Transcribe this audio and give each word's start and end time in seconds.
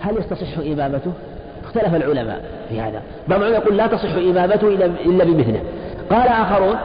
هل 0.00 0.16
يستصح 0.18 0.58
إمامته؟ 0.58 1.12
اختلف 1.64 1.94
العلماء 1.94 2.40
في 2.68 2.80
هذا. 2.80 3.02
بعض 3.28 3.40
العلماء 3.40 3.62
يقول 3.62 3.76
لا 3.76 3.86
تصح 3.86 4.14
إمامته 4.14 4.68
إلا 5.06 5.24
بمثله. 5.24 5.60
قال 6.10 6.28
آخرون 6.28 6.76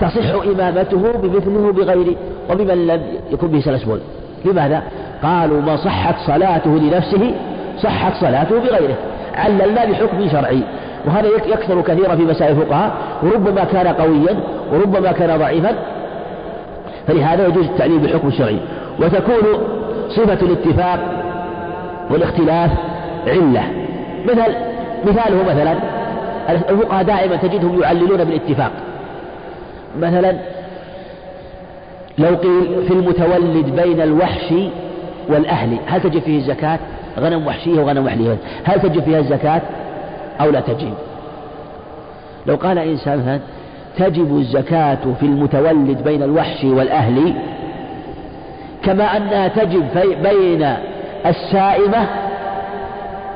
تصح 0.00 0.46
إمامته 0.46 1.12
بمثله 1.12 1.72
بغيره 1.72 2.16
وبمن 2.50 2.86
لم 2.86 3.02
يكن 3.30 3.48
به 3.48 3.60
سلسبول 3.60 4.00
لماذا؟ 4.44 4.82
قالوا 5.22 5.60
ما 5.60 5.76
صحت 5.76 6.14
صلاته 6.26 6.70
لنفسه 6.70 7.34
صحت 7.82 8.20
صلاته 8.20 8.58
بغيره. 8.58 8.94
عللنا 9.34 9.84
بحكم 9.84 10.28
شرعي. 10.28 10.62
وهذا 11.06 11.28
يكثر 11.28 11.80
كثيرا 11.80 12.16
في 12.16 12.22
مسائل 12.22 12.52
الفقهاء. 12.52 12.92
وربما 13.22 13.64
كان 13.64 13.86
قويا 13.86 14.40
وربما 14.72 15.12
كان 15.12 15.38
ضعيفا. 15.38 15.74
فلهذا 17.06 17.46
يجوز 17.46 17.64
التعليل 17.64 17.98
بالحكم 17.98 18.28
الشرعي 18.28 18.58
وتكون 19.00 19.44
صفة 20.08 20.46
الاتفاق 20.46 21.17
والاختلاف 22.10 22.70
علة. 23.26 23.62
مثل 24.24 24.52
مثاله 25.04 25.42
مثلا 25.42 25.74
الفقهاء 26.48 27.02
دائما 27.02 27.36
تجدهم 27.36 27.82
يعللون 27.82 28.24
بالاتفاق. 28.24 28.72
مثلا 30.00 30.32
لو 32.18 32.36
قيل 32.36 32.84
في 32.88 32.92
المتولد 32.92 33.80
بين 33.82 34.00
الوحش 34.00 34.54
والأهل 35.28 35.76
هل 35.86 36.00
تجب 36.00 36.20
فيه 36.20 36.38
الزكاة؟ 36.38 36.78
غنم 37.20 37.46
وحشية 37.46 37.80
وغنم 37.80 38.06
وحلية 38.06 38.36
هل 38.64 38.80
تجب 38.80 39.02
فيها 39.02 39.18
الزكاة 39.18 39.62
أو 40.40 40.50
لا 40.50 40.60
تجب؟ 40.60 40.94
لو 42.46 42.56
قال 42.56 42.78
إنسان 42.78 43.18
مثلا 43.18 43.40
تجب 43.98 44.36
الزكاة 44.36 44.98
في 45.20 45.26
المتولد 45.26 46.04
بين 46.04 46.22
الوحش 46.22 46.64
والأهل 46.64 47.34
كما 48.82 49.16
أنها 49.16 49.48
تجب 49.48 49.84
بين 50.22 50.74
السائمة 51.26 52.06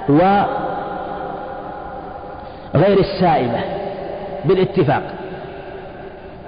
وغير 0.09 0.46
السائمة 3.00 3.58
بالاتفاق. 4.44 5.02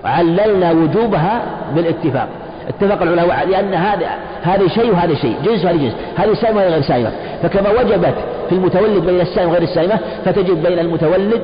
عللنا 0.05 0.73
وجوبها 0.73 1.43
بالاتفاق. 1.75 2.29
اتفق 2.69 3.03
العلماء 3.03 3.49
لأن 3.49 3.75
هذا 3.75 4.07
هذا 4.43 4.69
شيء 4.69 4.93
وهذا 4.93 5.15
شيء. 5.15 5.37
جنس 5.45 5.65
وهذا 5.65 5.77
جنس. 5.77 5.93
هذه 6.17 6.35
سائمة 6.35 6.61
وهذه 6.61 6.71
غير 6.71 6.83
سائمة 6.83 7.11
فكما 7.43 7.71
وجبت 7.71 8.15
في 8.49 8.55
المتولد 8.55 9.07
بين 9.07 9.21
السائمة 9.21 9.51
وغير 9.51 9.63
السائمة 9.63 9.99
فتجب 10.25 10.63
بين 10.63 10.79
المتولد 10.79 11.43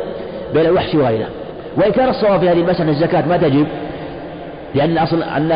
بين 0.54 0.66
الوحش 0.66 0.94
وغيره 0.94 1.26
وإن 1.76 1.92
كان 1.92 2.08
الصواب 2.08 2.40
في 2.40 2.48
هذه 2.48 2.60
المسألة 2.60 2.90
الزكاة 2.90 3.28
ما 3.28 3.36
تجب. 3.36 3.66
لأن 4.74 4.90
الأصل 4.90 5.22
أن 5.22 5.52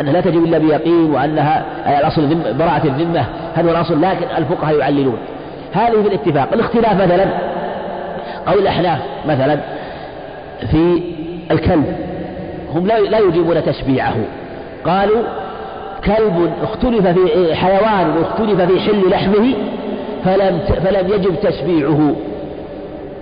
أنها 0.00 0.12
لا 0.12 0.20
تجب 0.20 0.44
إلا 0.44 0.58
بيقين 0.58 1.14
وأنها 1.14 1.64
الأصل 2.00 2.34
براءة 2.58 2.86
الذمة 2.86 3.24
هذا 3.54 3.68
هو 3.68 3.70
الأصل 3.70 4.02
لكن 4.02 4.26
الفقهاء 4.38 4.78
يعللون. 4.78 5.16
هذه 5.72 6.02
في 6.02 6.08
الاتفاق. 6.08 6.48
الاختلاف 6.52 7.02
مثلا 7.02 7.26
أو 8.48 8.52
الأحناف 8.52 8.98
مثلا 9.28 9.58
في 10.70 11.02
الكلب. 11.50 11.96
هم 12.74 12.86
لا 12.86 13.18
يجيبون 13.18 13.64
تشبيعه. 13.64 14.14
قالوا 14.84 15.22
كلب 16.04 16.52
اختلف 16.62 17.06
في 17.06 17.54
حيوان 17.54 18.14
اختلف 18.22 18.60
في 18.60 18.80
حل 18.80 19.10
لحمه 19.10 19.54
فلم 20.24 20.58
فلم 20.84 21.12
يجب 21.12 21.34
تشبيعه. 21.42 22.14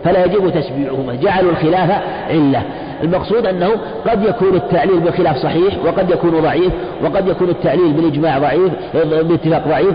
فلا 0.05 0.25
يجب 0.25 0.51
تشبيعهما 0.51 1.15
جعلوا 1.15 1.51
الخلاف 1.51 1.91
علة. 2.31 2.63
المقصود 3.03 3.47
أنه 3.47 3.71
قد 4.07 4.25
يكون 4.25 4.55
التعليل 4.55 5.01
بالخلاف 5.01 5.37
صحيح 5.37 5.75
وقد 5.85 6.11
يكون 6.11 6.41
ضعيف 6.41 6.73
وقد 7.05 7.29
يكون 7.29 7.49
التعليل 7.49 7.93
بالإجماع 7.93 8.39
ضعيف 8.39 8.73
بالاتفاق 8.95 9.69
ضعيف 9.69 9.95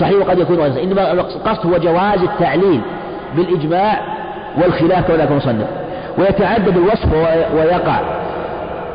صحيح 0.00 0.18
وقد 0.20 0.38
يكون 0.38 0.56
ضعيف 0.56 0.78
إنما 0.78 1.12
القصد 1.12 1.66
هو 1.66 1.78
جواز 1.78 2.22
التعليل 2.22 2.80
بالإجماع 3.36 4.00
والخلاف 4.62 5.06
كما 5.08 5.16
ذكر 5.16 5.32
المصنف. 5.32 5.66
ويتعدد 6.18 6.76
الوصف 6.76 7.12
ويقع. 7.54 8.00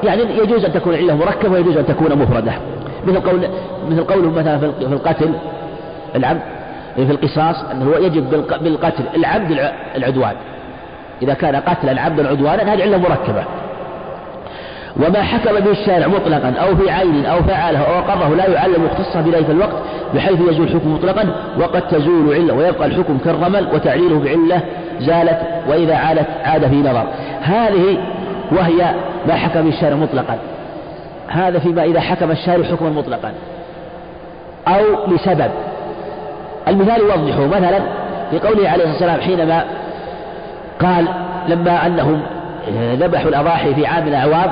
يعني 0.03 0.22
يجوز 0.22 0.66
أن 0.66 0.73
تكون 0.73 0.94
العلة 0.94 1.16
مركبة 1.16 1.51
ويجوز 1.51 1.78
أن 1.78 1.85
تكون 1.85 2.16
مفردة. 2.16 2.51
مثل 3.07 3.19
قول 3.19 3.39
مثل 3.89 4.03
قوله 4.03 4.31
مثلا 4.31 4.57
في 4.57 4.66
القتل 4.81 5.33
العبد 6.16 6.41
في 6.95 7.11
القصاص 7.11 7.63
أنه 7.72 7.95
يجب 7.95 8.45
بالقتل 8.61 9.03
العبد 9.16 9.72
العدوان. 9.95 10.33
إذا 11.23 11.34
كان 11.34 11.56
قتل 11.56 11.89
العبد 11.89 12.25
عدوانا 12.25 12.73
هذه 12.73 12.81
علة 12.81 12.97
مركبة. 12.97 13.44
وما 14.97 15.22
حكم 15.22 15.59
به 15.59 15.72
الشارع 15.72 16.07
مطلقا 16.07 16.53
أو 16.61 16.75
في 16.75 16.91
عين 16.91 17.25
أو 17.25 17.44
فعله 17.44 17.79
أو 17.79 18.00
أقره 18.00 18.35
لا 18.35 18.50
يعلم 18.50 18.85
مختصة 18.85 19.22
بذلك 19.22 19.50
الوقت 19.50 19.75
بحيث 20.16 20.39
يزول 20.50 20.67
الحكم 20.67 20.94
مطلقا 20.94 21.35
وقد 21.59 21.81
تزول 21.81 22.34
علة 22.34 22.53
ويبقى 22.53 22.85
الحكم 22.88 23.17
كالرمل 23.25 23.67
وتعليله 23.73 24.19
بعلة 24.19 24.61
زالت 25.00 25.39
وإذا 25.69 25.95
عادت 25.95 26.28
عاد 26.45 26.67
في 26.67 26.75
نظر. 26.75 27.03
هذه 27.41 27.97
وهي 28.51 28.94
ما 29.28 29.35
حكم 29.35 29.67
الشارع 29.67 29.95
مطلقا. 29.95 30.38
هذا 31.28 31.59
فيما 31.59 31.84
إذا 31.84 32.00
حكم 32.00 32.31
الشارع 32.31 32.63
حكما 32.63 32.90
مطلقا. 32.90 33.34
أو 34.67 35.13
لسبب. 35.13 35.51
المثال 36.67 37.01
يوضحه 37.01 37.47
مثلا 37.47 37.79
في 38.31 38.40
قوله 38.40 38.69
عليه 38.69 38.84
الصلاة 38.84 39.13
والسلام 39.13 39.22
حينما 39.22 39.63
قال 40.85 41.05
لما 41.47 41.85
أنهم 41.85 42.21
ذبحوا 42.94 43.29
الأضاحي 43.29 43.73
في 43.73 43.85
عام 43.85 44.07
الأعوام 44.07 44.51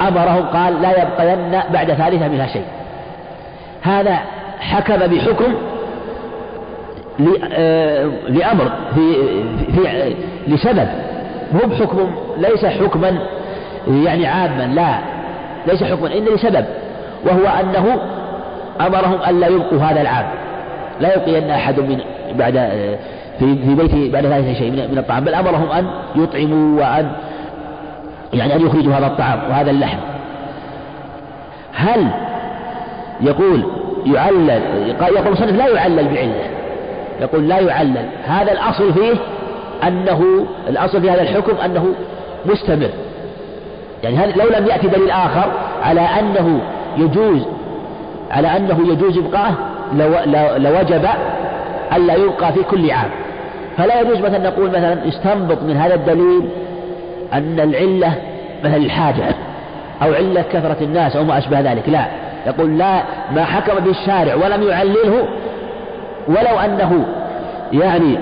أمرهم 0.00 0.42
قال 0.42 0.82
لا 0.82 1.02
يبقين 1.02 1.60
بعد 1.72 1.92
ثالثة 1.92 2.28
منها 2.28 2.46
شيء. 2.46 2.64
هذا 3.82 4.18
حكم 4.60 4.96
بحكم 4.96 5.54
آه، 7.52 8.10
لأمر 8.28 8.70
في, 8.94 9.14
في 9.72 10.14
لسبب. 10.46 10.88
مو 11.52 11.60
بحكم 11.66 12.14
ليس 12.38 12.66
حكما 12.66 13.18
يعني 13.88 14.26
عاما 14.26 14.62
لا. 14.74 14.98
ليس 15.66 15.84
حكما 15.84 16.18
إن 16.18 16.24
لسبب 16.24 16.64
وهو 17.26 17.46
أنه 17.60 18.00
أمرهم 18.80 19.22
أن 19.28 19.40
لا 19.40 19.46
يبقوا 19.46 19.78
هذا 19.78 20.00
العام. 20.00 20.26
لا 21.00 21.16
يبقين 21.16 21.50
أحد 21.50 21.80
من 21.80 22.00
بعد 22.34 22.70
في 23.40 23.56
في 23.56 23.74
بيته 23.74 24.10
بعد 24.12 24.26
ذلك 24.26 24.56
شيء 24.56 24.70
من 24.70 24.98
الطعام 24.98 25.24
بل 25.24 25.34
أمرهم 25.34 25.70
أن 25.70 25.86
يطعموا 26.16 26.80
وأن 26.80 27.12
يعني 28.32 28.54
أن 28.56 28.66
يخرجوا 28.66 28.94
هذا 28.94 29.06
الطعام 29.06 29.40
وهذا 29.50 29.70
اللحم. 29.70 29.98
هل 31.72 32.06
يقول 33.20 33.64
يعلل 34.06 34.62
يقول 35.00 35.26
المصنف 35.26 35.56
لا 35.56 35.68
يعلل 35.68 36.08
بعلة. 36.08 36.44
يقول 37.20 37.48
لا 37.48 37.58
يعلل. 37.58 38.06
هذا 38.24 38.52
الأصل 38.52 38.94
فيه 38.94 39.14
أنه 39.88 40.46
الأصل 40.68 41.00
في 41.00 41.10
هذا 41.10 41.22
الحكم 41.22 41.56
أنه 41.64 41.86
مستمر. 42.46 42.90
يعني 44.02 44.32
لو 44.32 44.44
لم 44.58 44.66
يأتي 44.66 44.88
دليل 44.88 45.10
آخر 45.10 45.52
على 45.82 46.00
أنه 46.00 46.60
يجوز 46.96 47.46
على 48.30 48.56
أنه 48.56 48.80
يجوز 48.92 49.18
إبقاءه 49.18 49.54
لوجب 50.58 51.08
ألا 51.96 52.14
يبقى 52.14 52.52
في 52.52 52.62
كل 52.62 52.90
عام. 52.90 53.10
فلا 53.76 54.00
يجوز 54.00 54.18
مثلا 54.18 54.38
نقول 54.38 54.68
مثلا 54.68 55.08
استنبط 55.08 55.62
من 55.62 55.76
هذا 55.76 55.94
الدليل 55.94 56.48
أن 57.32 57.60
العلة 57.60 58.14
مثلا 58.64 58.76
الحاجة 58.76 59.34
أو 60.02 60.14
علة 60.14 60.44
كثرة 60.52 60.76
الناس 60.80 61.16
أو 61.16 61.24
ما 61.24 61.38
أشبه 61.38 61.60
ذلك 61.60 61.88
لا. 61.88 62.06
يقول 62.46 62.78
لا 62.78 63.02
ما 63.34 63.44
حكم 63.44 63.84
به 63.84 63.90
الشارع 63.90 64.34
ولم 64.34 64.62
يعلله 64.62 65.28
ولو 66.28 66.58
أنه 66.64 67.06
يعني 67.72 68.18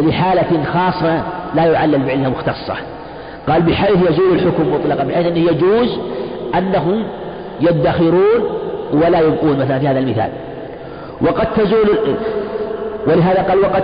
لحالة 0.00 0.64
خاصة 0.64 1.22
لا 1.54 1.64
يعلل 1.64 1.98
بعلة 1.98 2.28
مختصة. 2.28 2.74
قال 3.48 3.62
بحيث 3.62 4.10
يزول 4.10 4.32
الحكم 4.32 4.74
مطلقا 4.74 5.04
بحيث 5.04 5.26
أنه 5.26 5.38
يجوز 5.38 5.98
أنهم 6.54 7.04
يدخرون 7.60 8.40
ولا 8.92 9.20
يبقون 9.20 9.58
مثلا 9.58 9.78
في 9.78 9.88
هذا 9.88 9.98
المثال. 9.98 10.30
وقد 11.20 11.46
تزول 11.56 12.16
ولهذا 13.06 13.42
قال 13.42 13.58
وقد 13.58 13.82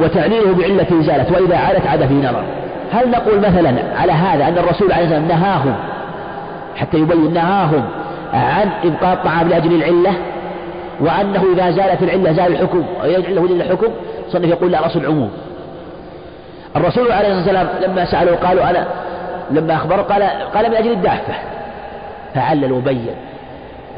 وتعليله 0.00 0.54
بعلة 0.54 1.02
زالت 1.02 1.30
وإذا 1.32 1.56
عادت 1.56 1.86
عاد 1.86 2.06
في 2.06 2.14
نظر. 2.14 2.42
هل 2.92 3.10
نقول 3.10 3.38
مثلا 3.38 3.74
على 3.96 4.12
هذا 4.12 4.48
أن 4.48 4.58
الرسول 4.58 4.92
عليه 4.92 5.04
الصلاة 5.04 5.20
والسلام 5.20 5.40
نهاهم 5.40 5.74
حتى 6.76 6.98
يبين 6.98 7.34
نهاهم 7.34 7.84
عن 8.32 8.70
إبقاء 8.84 9.12
الطعام 9.12 9.48
لأجل 9.48 9.74
العلة 9.74 10.12
وأنه 11.00 11.44
إذا 11.54 11.70
زالت 11.70 12.02
العلة 12.02 12.32
زال 12.32 12.52
الحكم 12.52 12.84
ويجعله 13.02 13.46
دليل 13.46 13.62
الحكم 13.62 13.88
صنف 14.28 14.44
يقول 14.44 14.72
لا 14.72 14.86
رسول 14.86 15.06
عموم. 15.06 15.30
الرسول 16.76 17.12
عليه 17.12 17.38
الصلاة 17.38 17.62
والسلام 17.62 17.90
لما 17.90 18.04
سألوا 18.04 18.36
قالوا 18.36 18.70
أنا 18.70 18.86
لما 19.50 19.74
أخبروا 19.74 20.02
قال 20.02 20.22
قال 20.54 20.70
من 20.70 20.76
أجل 20.76 20.90
الدافة 20.92 21.34
فعلل 22.34 22.72
وبين. 22.72 23.14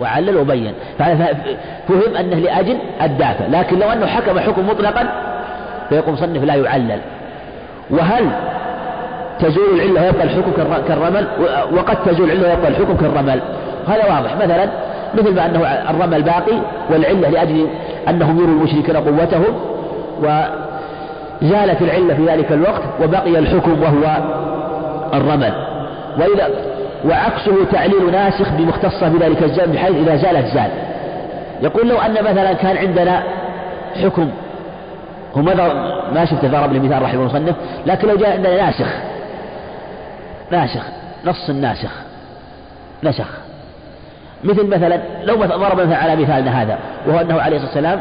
وعلل 0.01 0.37
وبين. 0.37 0.73
فهم 0.99 2.17
أنه 2.21 2.37
لأجل 2.37 2.79
الدافة 3.03 3.49
لكن 3.49 3.79
لو 3.79 3.89
أنه 3.89 4.07
حكم 4.07 4.39
حكم 4.39 4.69
مطلقا 4.69 5.09
فيقوم 5.89 6.15
مصنف 6.15 6.45
لا 6.45 6.55
يعلل. 6.55 6.99
وهل 7.91 8.31
تزول 9.41 9.81
العلة 9.81 10.03
ويبقى 10.03 10.23
الحكم 10.23 10.53
كالرمل؟ 10.89 11.27
وقد 11.73 11.97
تزول 12.05 12.31
العلة 12.31 12.49
ويبقى 12.49 12.69
الحكم 12.69 12.97
كالرمل. 12.97 13.41
هذا 13.89 14.05
واضح. 14.15 14.37
مثلا 14.37 14.69
مثل 15.15 15.35
ما 15.35 15.47
أنه 15.47 15.61
الرمى 15.91 16.17
الباقي 16.17 16.59
والعلة 16.91 17.29
لأجل 17.29 17.67
أنهم 18.09 18.39
يروا 18.39 18.49
المشركين 18.49 18.97
قوتهم 18.97 19.61
وزالت 20.23 21.83
العلة 21.83 22.15
في 22.15 22.25
ذلك 22.27 22.53
الوقت 22.53 22.83
وبقي 23.03 23.39
الحكم 23.39 23.83
وهو 23.83 24.17
الرمل. 25.15 25.53
وإذا 26.19 26.49
وعكسه 27.05 27.65
تعليل 27.73 28.11
ناسخ 28.13 28.53
بمختصة 28.53 29.09
بذلك 29.09 29.43
الزمن 29.43 29.73
بحيث 29.73 29.97
إذا 29.97 30.17
زالت 30.17 30.55
زال 30.55 30.71
يقول 31.63 31.89
لو 31.89 31.99
أن 31.99 32.13
مثلا 32.13 32.53
كان 32.53 32.77
عندنا 32.77 33.23
حكم 34.03 34.31
هو 35.37 35.43
ما 36.13 36.25
شفت 36.25 36.45
ضرب 36.45 36.73
المثال 36.73 37.03
رحمه 37.03 37.21
المصنف 37.21 37.57
لكن 37.87 38.09
لو 38.09 38.17
جاء 38.17 38.33
عندنا 38.33 38.57
ناسخ 38.57 38.89
ناسخ 40.51 40.83
نص 41.25 41.51
ناسخ 41.51 42.09
نسخ. 43.03 43.29
مثل 44.45 44.67
مثلا 44.67 45.01
لو 45.25 45.35
ضرب 45.37 45.81
مثلا 45.81 45.97
على 45.97 46.17
مثالنا 46.17 46.63
هذا 46.63 46.79
وهو 47.07 47.21
أنه 47.21 47.41
عليه 47.41 47.57
الصلاة 47.57 47.75
والسلام 47.75 48.01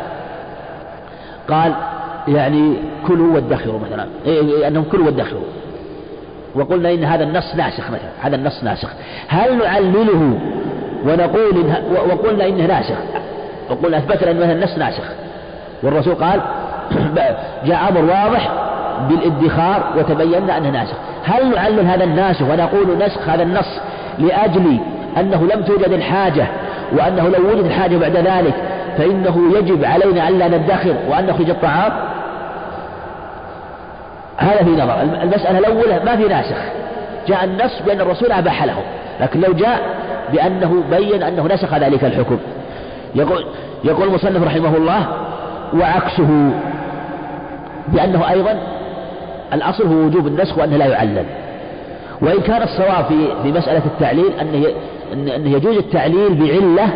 قال 1.49 1.73
يعني 2.27 2.73
كلوا 3.07 3.35
وادخروا 3.35 3.79
مثلا. 3.79 4.07
إيه، 4.25 4.41
إيه، 4.41 4.67
أنهم 4.67 4.83
كلوا 4.83 5.05
وادخروا. 5.05 5.43
وقلنا 6.55 6.93
إن 6.93 7.03
هذا 7.03 7.23
النص 7.23 7.55
ناسخ 7.55 7.89
مثلا 7.89 8.09
هذا 8.21 8.35
النص 8.35 8.63
ناسخ 8.63 8.89
هل 9.27 9.57
نعلله 9.57 10.39
ونقول 11.05 11.57
إن 11.57 11.75
وقلنا 12.09 12.47
إنه 12.47 12.65
ناسخ 12.65 12.95
وقلنا 13.69 13.97
أثبتنا 13.97 14.31
أن 14.31 14.37
مثلا 14.37 14.51
النص 14.51 14.77
ناسخ 14.77 15.03
والرسول 15.83 16.15
قال 16.15 16.41
جاء 17.67 17.89
أمر 17.89 18.01
واضح 18.01 18.51
بالادخار 19.09 19.93
وتبينا 19.97 20.57
أنه 20.57 20.69
ناسخ 20.69 20.95
هل 21.23 21.49
نعلل 21.55 21.85
هذا 21.85 22.03
الناسخ 22.03 22.41
ونقول 22.41 22.97
نسخ 23.05 23.29
هذا 23.29 23.43
النص 23.43 23.79
لأجل 24.19 24.79
أنه 25.17 25.47
لم 25.53 25.63
توجد 25.63 25.91
الحاجة 25.91 26.47
وأنه 26.91 27.29
لو 27.29 27.49
وجد 27.49 27.65
الحاجة 27.65 27.97
بعد 27.97 28.17
ذلك 28.17 28.53
فإنه 28.97 29.57
يجب 29.57 29.85
علينا 29.85 30.29
ألا 30.29 30.47
ندخر 30.47 30.95
وأن 31.09 31.25
نخرج 31.25 31.49
الطعام؟ 31.49 31.91
هذا 34.37 34.63
في 34.63 34.69
نظر. 34.69 35.01
المسألة 35.01 35.59
الأولى 35.59 36.01
ما 36.05 36.15
في 36.15 36.23
ناسخ. 36.23 36.57
جاء 37.27 37.43
النص 37.43 37.81
بأن 37.85 38.01
الرسول 38.01 38.31
أباح 38.31 38.63
له. 38.63 38.77
لكن 39.21 39.39
لو 39.39 39.53
جاء 39.53 39.79
بأنه 40.33 40.83
بين 40.89 41.23
أنه 41.23 41.47
نسخ 41.53 41.73
ذلك 41.73 42.03
الحكم. 42.03 42.37
يقول 43.15 43.45
يقول 43.83 44.07
المصنف 44.07 44.43
رحمه 44.43 44.77
الله 44.77 45.07
وعكسه 45.73 46.51
بأنه 47.87 48.29
أيضا 48.29 48.59
الأصل 49.53 49.87
هو 49.87 49.93
وجوب 49.93 50.27
النسخ 50.27 50.57
وأنه 50.57 50.77
لا 50.77 50.85
يعلل 50.85 51.25
وإن 52.21 52.41
كان 52.41 52.61
الصواب 52.61 53.05
في 53.05 53.27
في 53.43 53.51
مسألة 53.51 53.81
التعليل 53.85 54.31
أنه 54.41 54.67
أنه 55.13 55.49
يجوز 55.49 55.77
التعليل 55.77 56.33
بعلة 56.35 56.89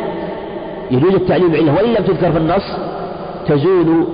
يجوز 0.92 1.14
التعليل 1.14 1.50
بعلة. 1.50 1.74
وإن 1.74 1.90
لم 1.90 2.04
تذكر 2.04 2.32
في 2.32 2.38
النص 2.38 2.64
تزول 3.48 4.08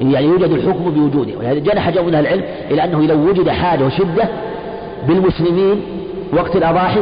يعني 0.00 0.26
يوجد 0.26 0.50
الحكم 0.50 0.90
بوجوده. 0.90 1.38
ولهذا 1.38 1.58
جنح 1.58 1.90
جو 1.90 2.02
من 2.02 2.14
العلم 2.14 2.42
إلى 2.70 2.84
أنه 2.84 3.02
لو 3.02 3.28
وجد 3.28 3.48
حاجة 3.48 3.84
وشدة 3.84 4.24
بالمسلمين 5.08 5.82
وقت 6.32 6.56
الأضاحي 6.56 7.00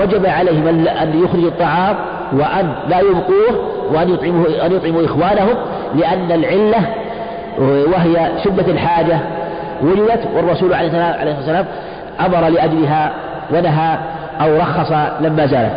وجب 0.00 0.26
عليهم 0.26 0.66
أن 0.88 1.22
يخرجوا 1.24 1.48
الطعام 1.48 1.96
وأن 2.32 2.74
لا 2.88 3.00
يبقوه 3.00 3.68
وأن 3.92 4.08
يطعموا 4.10 4.66
أن 4.66 4.72
يطعموا 4.72 5.04
إخوانهم 5.04 5.54
لأن 5.94 6.32
العلة 6.32 6.80
وهي 7.58 8.30
شدة 8.44 8.72
الحاجة. 8.72 9.18
وجدت 9.82 10.28
والرسول 10.36 10.74
عليه 10.74 10.86
الصلاة 10.88 11.36
والسلام 11.36 11.66
أمر 12.20 12.48
لأجلها 12.48 13.12
ونهى 13.54 13.98
أو 14.40 14.56
رخص 14.56 14.92
لما 15.20 15.46
زالت. 15.46 15.72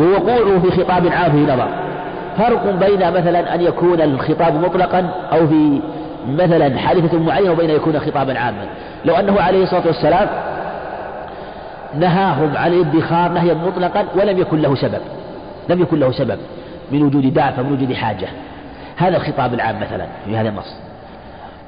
ووقوعه 0.00 0.60
في 0.60 0.70
خطاب 0.70 1.06
عام 1.06 1.32
في 1.32 1.52
نظر. 1.52 1.68
فرق 2.38 2.70
بين 2.80 3.12
مثلا 3.12 3.54
أن 3.54 3.60
يكون 3.60 4.00
الخطاب 4.00 4.54
مطلقا 4.64 5.06
أو 5.32 5.46
في 5.46 5.80
مثلا 6.28 6.78
حادثة 6.78 7.18
معينة 7.18 7.50
وبين 7.50 7.70
يكون 7.70 8.00
خطابا 8.00 8.38
عاما. 8.38 8.66
لو 9.04 9.14
أنه 9.14 9.40
عليه 9.40 9.62
الصلاة 9.62 9.86
والسلام 9.86 10.28
نهاهم 11.98 12.56
عن 12.56 12.72
الادخار 12.72 13.30
نهيا 13.30 13.54
مطلقا 13.54 14.04
ولم 14.16 14.38
يكن 14.38 14.62
له 14.62 14.74
سبب. 14.74 15.00
لم 15.68 15.82
يكن 15.82 16.00
له 16.00 16.12
سبب. 16.12 16.38
من 16.92 17.02
وجود 17.02 17.34
دافع 17.34 17.62
من 17.62 17.72
وجود 17.72 17.92
حاجة. 17.92 18.28
هذا 18.96 19.16
الخطاب 19.16 19.54
العام 19.54 19.76
مثلا 19.76 20.06
في 20.26 20.36
هذا 20.36 20.48
النص. 20.48 20.74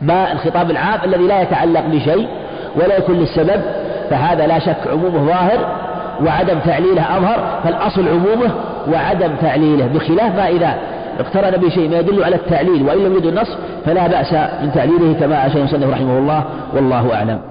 ما 0.02 0.32
الخطاب 0.32 0.70
العام 0.70 1.00
الذي 1.04 1.26
لا 1.26 1.42
يتعلق 1.42 1.80
بشيء 1.80 2.28
ولا 2.76 2.96
يكون 2.96 3.16
للسبب 3.16 3.62
فهذا 4.10 4.46
لا 4.46 4.58
شك 4.58 4.76
عمومه 4.92 5.26
ظاهر 5.26 5.76
وعدم 6.24 6.58
تعليله 6.58 7.16
أظهر 7.16 7.60
فالأصل 7.64 8.08
عمومه 8.08 8.50
وعدم 8.92 9.30
تعليله 9.42 9.86
بخلاف 9.86 10.36
ما 10.36 10.48
إذا 10.48 10.78
اقترن 11.20 11.50
بشيء 11.50 11.88
ما 11.88 11.98
يدل 11.98 12.24
على 12.24 12.36
التعليل 12.36 12.82
وإن 12.82 13.04
لم 13.04 13.16
يدل 13.16 13.28
النص 13.28 13.56
فلا 13.84 14.06
بأس 14.06 14.32
من 14.32 14.72
تعليله 14.74 15.20
كما 15.20 15.46
أشار 15.46 15.58
المصنف 15.58 15.90
رحمه 15.90 16.18
الله 16.18 16.44
والله 16.74 17.14
أعلم. 17.14 17.42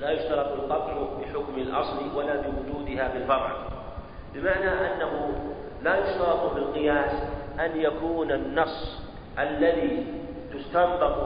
لا 0.00 0.10
يشترط 0.10 0.52
القطع 0.52 0.92
بحكم 1.20 1.54
الأصل 1.56 2.16
ولا 2.16 2.34
بوجودها 2.36 3.08
في 3.08 3.18
الفرع 3.18 3.50
بمعنى 4.34 4.70
أنه 4.70 5.30
لا 5.84 5.96
يشترط 5.98 6.52
في 6.52 6.58
القياس 6.58 7.10
أن 7.60 7.70
يكون 7.80 8.32
النص 8.32 8.98
الذي 9.38 10.06
تستنبط 10.54 11.16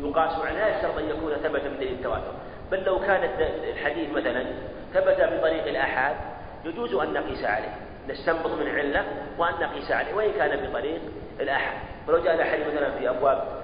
يقاس 0.00 0.30
عليه 0.46 0.58
لا 0.58 0.76
يشترط 0.76 0.98
أن 0.98 1.04
يكون 1.04 1.32
ثبت 1.42 1.62
بدليل 1.76 1.92
التواتر. 1.92 2.32
بل 2.72 2.84
لو 2.84 2.98
كان 2.98 3.20
الحديث 3.72 4.10
مثلا 4.10 4.44
ثبت 4.94 5.16
بطريق 5.38 5.66
الآحاد 5.66 6.16
يجوز 6.64 6.94
أن 6.94 7.12
نقيس 7.12 7.44
عليه. 7.44 7.74
نستنبط 8.08 8.50
من 8.50 8.68
علة 8.68 9.04
وأن 9.38 9.52
نقيس 9.60 9.90
عليه 9.90 10.14
وإن 10.14 10.30
كان 10.32 10.70
بطريق 10.70 11.00
الآحاد 11.40 11.78
ولو 12.08 12.18
جاء 12.18 12.34
الحديث 12.34 12.66
مثلا 12.74 12.90
في 12.90 13.10
أبواب 13.10 13.62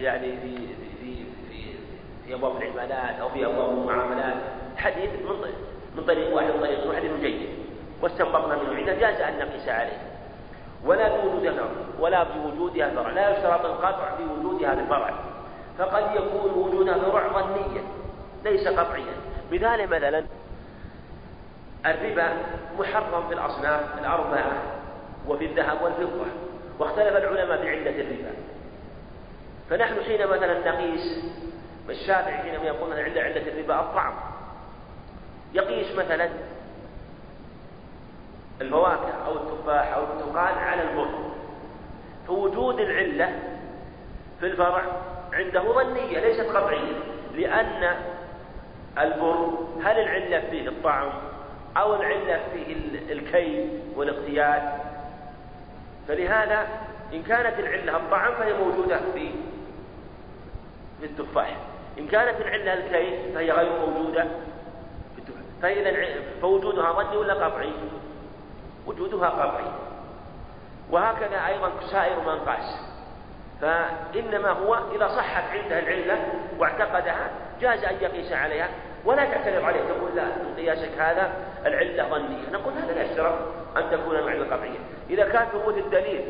يعني 0.00 0.36
في 0.36 0.56
في 1.00 1.24
في 1.50 1.72
في 2.26 2.34
أبواب 2.34 2.56
العبادات 2.56 3.20
أو 3.20 3.28
في 3.28 3.46
أبواب 3.46 3.70
المعاملات 3.70 4.36
حديث 4.76 5.10
من 5.10 5.50
من 5.96 6.04
طريق 6.04 6.34
واحد 6.34 6.46
من 6.46 6.60
طريق 6.60 6.86
واحد 6.86 7.02
جيد. 7.20 7.48
واستنبطنا 8.02 8.56
منه 8.56 8.74
علة 8.76 8.94
جاز 8.94 9.20
أن 9.20 9.38
نقيس 9.38 9.68
عليه. 9.68 9.98
ولا 10.84 11.16
بوجودها 11.16 11.68
ولا 12.00 12.22
بوجودها 12.24 12.90
فرع 12.90 13.10
لا 13.10 13.30
يشترط 13.30 13.64
القطع 13.64 14.10
بوجودها 14.18 14.74
بالفرع 14.74 15.14
فقد 15.78 16.16
يكون 16.16 16.50
وجودها 16.50 16.98
فرع 16.98 17.42
ظنيا 17.42 17.82
ليس 18.44 18.68
قطعيا. 18.68 19.14
مثال 19.52 19.90
مثلا 19.90 20.24
الربا 21.86 22.32
محرم 22.78 23.28
في 23.28 23.34
الأصناف 23.34 23.98
الأربعة 23.98 24.52
وفي 25.28 25.44
الذهب 25.44 25.82
والفضة 25.82 26.26
واختلف 26.78 27.16
العلماء 27.16 27.62
في 27.62 27.68
علة 27.70 28.00
الربا. 28.00 28.30
فنحن 29.70 30.02
حين 30.02 30.26
مثلا 30.26 30.72
نقيس 30.72 31.24
الشافعي 31.90 32.34
حينما 32.34 32.64
يقول 32.64 32.92
أن 32.92 33.04
علة 33.04 33.22
علة 33.22 33.48
الربا 33.48 33.80
الطعم 33.80 34.14
يقيس 35.54 35.96
مثلا 35.96 36.28
الفواكه 38.60 39.12
أو 39.26 39.32
التفاح 39.36 39.94
أو 39.94 40.02
البرتقال 40.02 40.58
على 40.58 40.82
البر. 40.82 41.08
فوجود 42.26 42.80
العلة 42.80 43.38
في 44.40 44.46
الفرع 44.46 44.82
عنده 45.32 45.62
ظنية 45.72 46.20
ليست 46.20 46.56
قطعية 46.56 46.96
لأن 47.34 47.96
البر 48.98 49.58
هل 49.84 49.98
العلة 49.98 50.50
فيه 50.50 50.68
الطعم 50.68 51.12
أو 51.76 51.94
العلة 51.94 52.40
فيه 52.52 52.76
الكي 53.12 53.68
والاقتياد. 53.96 54.62
فلهذا 56.08 56.68
إن 57.12 57.22
كانت 57.22 57.58
العلة 57.58 57.96
الطعم 57.96 58.34
فهي 58.34 58.52
موجودة 58.52 59.00
في 59.14 59.30
في 61.00 61.06
التفاح. 61.06 61.56
إن 61.98 62.06
كانت 62.06 62.40
العلة 62.40 62.72
الكي 62.72 63.32
فهي 63.34 63.50
غير 63.50 63.86
موجودة 63.86 64.24
في 65.14 65.18
التفاح. 65.18 65.42
فإذا 65.62 66.22
فوجودها 66.40 66.92
ظني 66.92 67.16
ولا 67.16 67.34
قطعي؟ 67.34 67.72
وجودها 68.86 69.28
قطعي 69.28 69.70
وهكذا 70.90 71.46
أيضا 71.46 71.70
سائر 71.92 72.20
من 72.20 72.38
قاس 72.38 72.80
فإنما 73.60 74.50
هو 74.50 74.74
إذا 74.94 75.08
صحت 75.08 75.44
عنده 75.50 75.78
العلة 75.78 76.32
واعتقدها 76.58 77.30
جاز 77.60 77.84
أن 77.84 77.96
يقيس 78.00 78.32
عليها. 78.32 78.68
ولا 79.06 79.24
تعترض 79.24 79.64
عليه. 79.64 79.80
تقول 79.80 80.16
لا 80.16 80.24
قياسك 80.56 80.98
هذا 80.98 81.32
العلة 81.66 82.08
ظنية. 82.10 82.50
نقول 82.52 82.72
هذا 82.72 82.92
لا 82.92 83.02
يشترط 83.02 83.38
أن 83.76 83.90
تكون 83.90 84.16
العلة 84.16 84.56
قطعية 84.56 84.78
إذا 85.10 85.24
كان 85.28 85.46
ثبوت 85.46 85.78
الدليل 85.78 86.24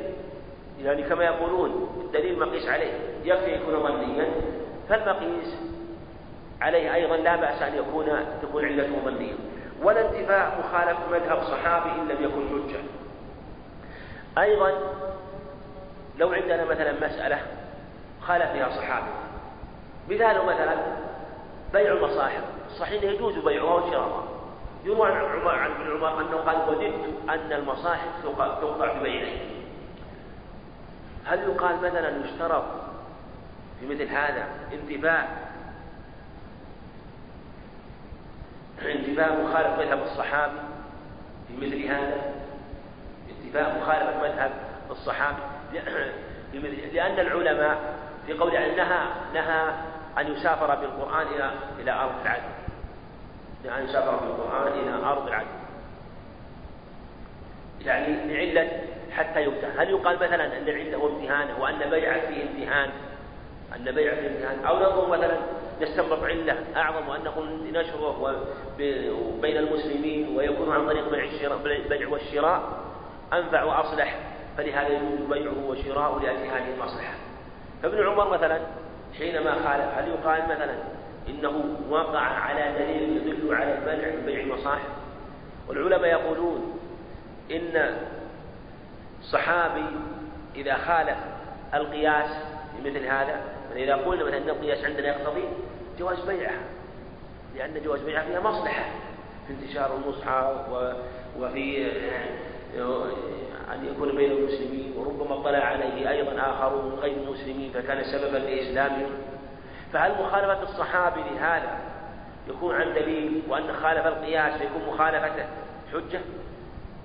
يعني 0.83 1.03
كما 1.03 1.25
يقولون 1.25 2.03
الدليل 2.05 2.39
مقيس 2.39 2.69
عليه 2.69 2.93
يكفي 3.25 3.55
يكون 3.55 3.83
ظنيا. 3.83 4.27
فالمقيس 4.89 5.57
عليه 6.61 6.95
أيضا 6.95 7.17
لا 7.17 7.37
بأس 7.37 7.63
أن 7.63 7.75
يكون 7.75 8.07
تكون 8.43 8.65
علته 8.65 8.93
ظنية. 9.05 9.35
ولا 9.83 10.01
انتفاء 10.01 10.59
مخالف 10.59 10.99
مذهب 11.13 11.43
صحابي 11.43 11.91
إن 11.91 12.09
لم 12.09 12.25
يكن 12.25 12.49
حجة. 12.49 12.81
أيضا 14.43 14.73
لو 16.19 16.33
عندنا 16.33 16.65
مثلا 16.65 16.93
مسألة 16.93 17.39
خالف 18.21 18.53
فيها 18.53 18.69
صحابي. 18.69 19.11
مثال 20.09 20.47
مثلا 20.47 20.77
بيع 21.73 21.93
المصاحف. 21.93 22.56
صحيح 22.79 23.03
يجوز 23.03 23.39
بيعها 23.39 23.75
وشراؤها 23.75 24.25
يروى 24.85 25.09
عن 25.09 25.25
عمر 25.25 25.55
عن 25.55 25.71
ابن 25.71 25.97
عمر 25.97 26.21
أنه 26.21 26.37
قال 26.37 26.69
وددت 26.69 27.29
أن 27.29 27.53
المصاحف 27.53 28.09
تقطع 28.23 28.93
ببينه 28.93 29.33
هل 31.25 31.39
يقال 31.39 31.77
مثلا 31.77 32.25
يشترط 32.25 32.65
في 33.81 33.87
مثل 33.87 34.09
هذا 34.09 34.49
انتفاء 34.73 35.47
انتفاء 38.83 39.45
مخالف 39.45 39.79
مذهب 39.79 40.03
الصحابي 40.03 40.59
في 41.49 41.67
مثل 41.67 41.85
هذا؟ 41.85 42.35
انتفاء 43.31 43.79
مخالفة 43.83 44.23
مذهب 44.23 44.51
الصحابي 44.91 45.43
لأن 46.93 47.21
العلماء 47.21 47.97
في 48.27 48.33
قول 48.33 48.53
نهى 48.53 49.07
نهى 49.35 49.71
أن 50.19 50.33
يسافر 50.33 50.75
بالقرآن 50.75 51.27
إلى 51.27 51.51
إلى 51.79 51.93
أرض 51.93 52.13
العدو 52.23 52.66
نهى 53.67 53.79
أن 53.79 53.85
يسافر 53.85 54.17
بالقرآن 54.17 54.73
إلى 54.73 55.07
أرض 55.07 55.27
العدو. 55.27 55.47
يعني 57.85 58.35
لعلة 58.35 58.71
حتى 59.13 59.45
يمتهن 59.45 59.79
هل 59.79 59.91
يقال 59.91 60.17
مثلا 60.17 60.59
أن 60.59 60.69
عنده 60.69 61.07
امتهان 61.07 61.49
وأن 61.61 61.91
بيعة 61.91 62.21
فيه 62.27 62.43
امتهان؟ 62.43 62.91
أن 63.77 63.95
بيع 63.95 64.15
فيه 64.15 64.29
امتهان. 64.29 64.65
أو 64.65 64.79
ننظر 64.79 65.09
مثلا 65.09 65.37
نستنبط 65.83 66.23
علة 66.23 66.57
أعظم 66.77 67.09
وأن 67.09 67.25
نقول 67.25 67.73
نشره 67.73 68.37
بين 69.41 69.57
المسلمين 69.57 70.37
ويكون 70.37 70.73
عن 70.73 70.87
طريق 70.87 71.11
بيع 71.11 71.25
الشراء 71.25 71.59
البيع 71.67 72.09
والشراء. 72.09 72.63
أنفع 73.33 73.65
وأصلح. 73.65 74.19
فلهذا 74.59 74.89
يجوز 74.89 75.31
بيعه 75.31 75.69
وشراءه 75.69 76.23
لأجل 76.23 76.47
هذه 76.47 76.75
المصلحة. 76.75 77.15
فابن 77.83 78.07
عمر 78.07 78.31
مثلا 78.31 78.61
حينما 79.19 79.53
خالف 79.53 79.99
هل 79.99 80.09
يقال 80.09 80.43
مثلا 80.45 80.75
إنه 81.29 81.77
وقع 81.91 82.21
على 82.21 82.73
دليل 82.79 83.17
يدل 83.17 83.55
على 83.55 83.79
المنع 83.79 84.17
من 84.17 84.27
بيع 84.27 84.41
المصاحف. 84.41 84.89
والعلماء 85.69 86.11
يقولون 86.11 86.79
إن 87.51 87.97
الصحابي 89.21 89.87
إذا 90.57 90.75
خالف 90.75 91.19
القياس 91.75 92.31
في 92.73 92.91
مثل 92.91 93.07
هذا 93.07 93.41
فإذا 93.75 93.95
قلنا 93.95 94.25
مثلا 94.25 94.39
أن 94.39 94.49
القياس 94.49 94.85
عندنا 94.85 95.09
يقتضي 95.09 95.45
جواز 95.99 96.21
بيعها 96.21 96.65
لأن 97.57 97.83
جواز 97.85 98.01
بيعها 98.01 98.25
فيها 98.25 98.41
مصلحة 98.41 98.85
في 99.47 99.53
انتشار 99.53 99.97
المصحف 99.97 100.71
وفي 101.41 101.91
أن 103.73 103.87
يكون 103.93 104.17
بين 104.17 104.33
المسلمين 104.33 104.93
وربما 104.97 105.41
اطلع 105.41 105.59
عليه 105.59 106.11
أيضا 106.11 106.33
آخرون 106.41 106.95
غير 106.95 107.17
المسلمين 107.17 107.71
فكان 107.73 108.05
سببا 108.05 108.37
لإسلامهم. 108.37 109.11
فهل 109.97 110.13
مخالفة 110.23 110.63
الصحابي 110.63 111.21
لهذا 111.21 111.79
يكون 112.49 112.75
عن 112.75 112.95
دليل 112.95 113.43
وأن 113.49 113.73
خالف 113.73 114.07
القياس 114.07 114.59
فيكون 114.59 114.83
مخالفته 114.89 115.47
حجة؟ 115.93 116.21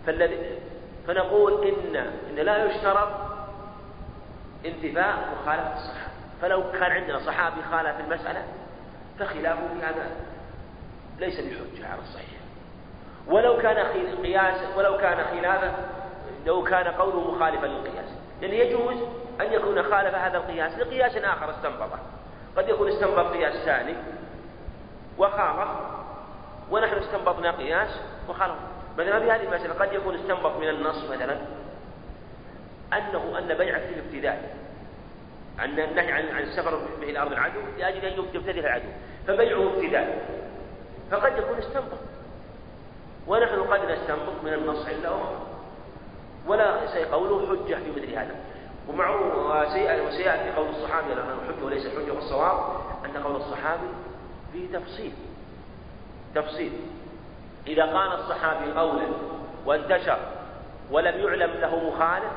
فالذي 0.05 0.59
فنقول 1.07 1.67
إن 1.67 1.95
إن 2.29 2.35
لا 2.35 2.65
يشترط 2.65 3.09
انتفاء 4.65 5.15
مخالفة 5.41 5.73
الصحابة 5.73 6.11
فلو 6.41 6.71
كان 6.71 6.91
عندنا 6.91 7.19
صحابي 7.19 7.61
خالف 7.71 7.99
المسألة 7.99 8.43
فخلافه 9.19 9.67
في 9.67 9.85
هذا 9.85 10.11
ليس 11.19 11.39
بحجة 11.39 11.87
على 11.87 12.01
الصحيح. 12.01 12.39
ولو 13.27 13.57
كان 13.57 13.77
قياس 14.23 14.77
ولو 14.77 14.97
كان 14.97 15.23
خلافه 15.23 15.71
لو 16.45 16.63
كان 16.63 16.87
قوله 16.87 17.31
مخالفا 17.31 17.65
للقياس. 17.65 18.09
لأن 18.41 18.53
يجوز 18.53 18.97
أن 19.41 19.53
يكون 19.53 19.83
خالف 19.83 20.15
هذا 20.15 20.37
القياس 20.37 20.77
لقياس 20.77 21.15
آخر 21.15 21.49
استنبطه. 21.49 21.99
قد 22.57 22.69
يكون 22.69 22.89
استنبط 22.89 23.33
قياس 23.33 23.65
ثاني 23.65 23.95
وخالف 25.17 25.69
ونحن 26.71 26.95
استنبطنا 26.95 27.51
قياس 27.51 27.89
وخالف 28.29 28.55
مثلا 28.97 29.19
في 29.19 29.31
هذه 29.31 29.43
المسألة 29.43 29.73
قد 29.73 29.93
يكون 29.93 30.15
استنبط 30.15 30.57
من 30.57 30.69
النص 30.69 31.09
مثلا 31.11 31.37
أنه 32.93 33.37
أن 33.37 33.57
بيع 33.57 33.79
فيه 33.79 33.99
ابتداء 33.99 34.55
عن 35.59 35.79
النهي 35.79 36.11
عن 36.11 36.35
عن 36.35 36.43
السفر 36.43 36.75
به 36.75 37.09
إلى 37.09 37.19
أرض 37.19 37.31
العدو 37.31 37.59
لأجل 37.77 38.05
أن 38.05 38.23
يبتدئ 38.33 38.59
العدو 38.59 38.89
فبيعه 39.27 39.73
ابتداء. 39.73 40.25
فقد 41.11 41.37
يكون 41.37 41.57
استنبط. 41.57 41.99
ونحن 43.27 43.61
قد 43.61 43.91
نستنبط 43.91 44.43
من 44.43 44.53
النص 44.53 44.85
علة 44.85 45.07
أخرى. 45.07 45.41
ولا 46.47 47.05
قوله 47.11 47.47
حجة 47.47 47.75
في 47.75 47.91
مثل 47.91 48.13
هذا. 48.13 48.35
ومعه 48.93 50.07
وسيأتي 50.07 50.51
قول 50.55 50.69
الصحابي 50.69 51.13
أنه 51.13 51.37
حجة 51.47 51.65
وليس 51.65 51.87
حجة 51.87 52.13
والصواب 52.13 52.81
أن 53.05 53.23
قول 53.23 53.35
الصحابي 53.35 53.87
فيه 54.53 54.77
تفصيل. 54.77 55.11
تفصيل. 56.35 56.71
إذا 57.67 57.85
قال 57.85 58.19
الصحابي 58.19 58.71
قولا 58.71 59.07
وانتشر 59.65 60.17
ولم 60.91 61.19
يعلم 61.19 61.51
له 61.51 61.89
مخالف 61.89 62.31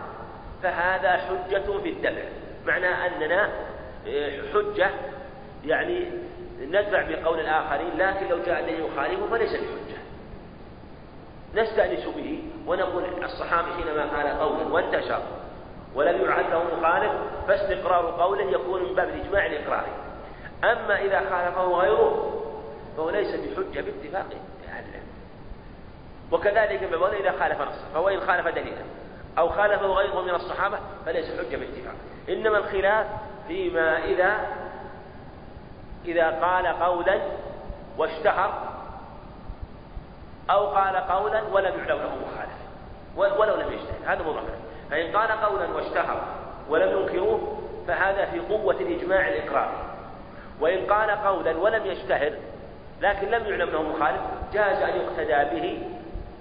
فهذا 0.62 1.11
حجة 1.11 1.78
في 1.82 1.88
الدفع. 1.88 2.23
معنى 2.66 2.87
أننا 2.87 3.50
آه، 4.06 4.40
حجة 4.52 4.90
يعني 5.64 6.11
ندفع 6.61 7.02
بقول 7.02 7.40
الآخرين 7.40 7.90
لكن 7.99 8.28
لو 8.28 8.38
جاء 8.46 8.61
الذي 8.61 8.82
يخالفه 8.84 9.26
فليس 9.30 9.52
بحجة. 9.52 9.99
نستأنس 11.54 12.04
به 12.16 12.42
ونقول 12.66 13.04
الصحابي 13.25 13.73
حينما 13.73 14.16
قال 14.16 14.38
قولا 14.38 14.73
وانتشر 14.73 15.23
ولم 15.94 16.24
يعد 16.24 16.50
له 16.50 16.64
مخالف 16.78 17.12
فاستقرار 17.48 18.20
قوله 18.20 18.42
يكون 18.42 18.82
من 18.82 18.94
باب 18.94 19.08
الإجماع 19.08 19.46
الإقراري 19.46 19.92
أما 20.64 21.00
إذا 21.00 21.18
خالفه 21.18 21.64
غيره 21.64 22.40
فهو 22.96 23.10
ليس 23.10 23.34
بحجة 23.34 23.80
باتفاق 23.80 24.26
أهل 24.68 24.84
العلم. 24.88 25.06
وكذلك 26.32 26.88
بقول 26.90 27.14
إذا 27.14 27.32
خالف 27.32 27.60
نصا 27.60 27.84
فهو 27.94 28.08
إن 28.08 28.20
خالف 28.20 28.48
دليلا. 28.48 28.82
أو 29.38 29.48
خالفه 29.48 29.86
غيره 29.86 30.22
من 30.22 30.34
الصحابة 30.34 30.78
فليس 31.06 31.26
حجة 31.26 31.56
باتفاق. 31.56 31.94
إنما 32.28 32.58
الخلاف 32.58 33.06
فيما 33.48 34.04
إذا 34.04 34.38
إذا 36.04 36.30
قال 36.30 36.66
قولا 36.66 37.20
واشتهر 37.98 38.52
أو 40.50 40.66
قال 40.66 40.96
قولا 40.96 41.42
ولم 41.52 41.78
يعلم 41.78 41.98
له 41.98 42.16
مخالف. 42.26 42.64
ولو 43.16 43.54
لم 43.54 43.72
يجتهد. 43.72 44.04
هذا 44.06 44.22
موضوع 44.22 44.42
فإن 44.94 45.16
قال 45.16 45.28
قولا 45.28 45.74
واشتهر 45.74 46.22
ولم 46.68 46.98
ينكروه 46.98 47.58
فهذا 47.88 48.24
في 48.24 48.40
قوة 48.40 48.74
الإجماع 48.74 49.28
الإقراري 49.28 49.76
وإن 50.60 50.86
قال 50.86 51.10
قولا 51.10 51.56
ولم 51.56 51.86
يشتهر 51.86 52.32
لكن 53.00 53.26
لم 53.30 53.46
يعلم 53.46 53.70
له 53.70 53.82
مخالف 53.82 54.20
جاز 54.52 54.82
أن 54.82 54.96
يقتدى 55.00 55.60
به 55.60 55.82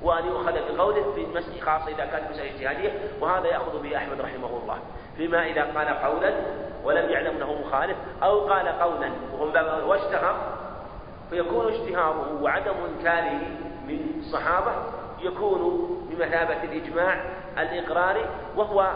وأن 0.03 0.25
يؤخذ 0.25 0.53
بقوله 0.53 1.13
في 1.15 1.24
المسح 1.24 1.60
خاصة 1.62 1.88
إذا 1.88 2.05
كانت 2.05 2.31
مسألة 2.31 2.55
اجتهادية 2.55 2.91
وهذا 3.22 3.48
يأخذ 3.48 3.81
به 3.83 3.98
أحمد 3.98 4.22
رحمه 4.22 4.60
الله. 4.63 4.77
فيما 5.17 5.45
إذا 5.45 5.63
قال 5.63 5.88
قولا 5.88 6.33
ولم 6.83 7.10
يعلم 7.10 7.38
له 7.38 7.62
مخالف 7.62 7.98
أو 8.24 8.39
قال 8.39 8.67
قولا 8.67 9.12
واشتهر 9.86 10.36
فيكون 11.29 11.74
اشتهاره 11.74 12.41
وعدم 12.41 12.74
إنكاره 12.98 13.39
من 13.88 14.00
الصحابة 14.19 14.72
يكون 15.22 15.89
بمثابة 16.10 16.63
الإجماع 16.63 17.22
الإقراري 17.57 18.25
وهو 18.55 18.93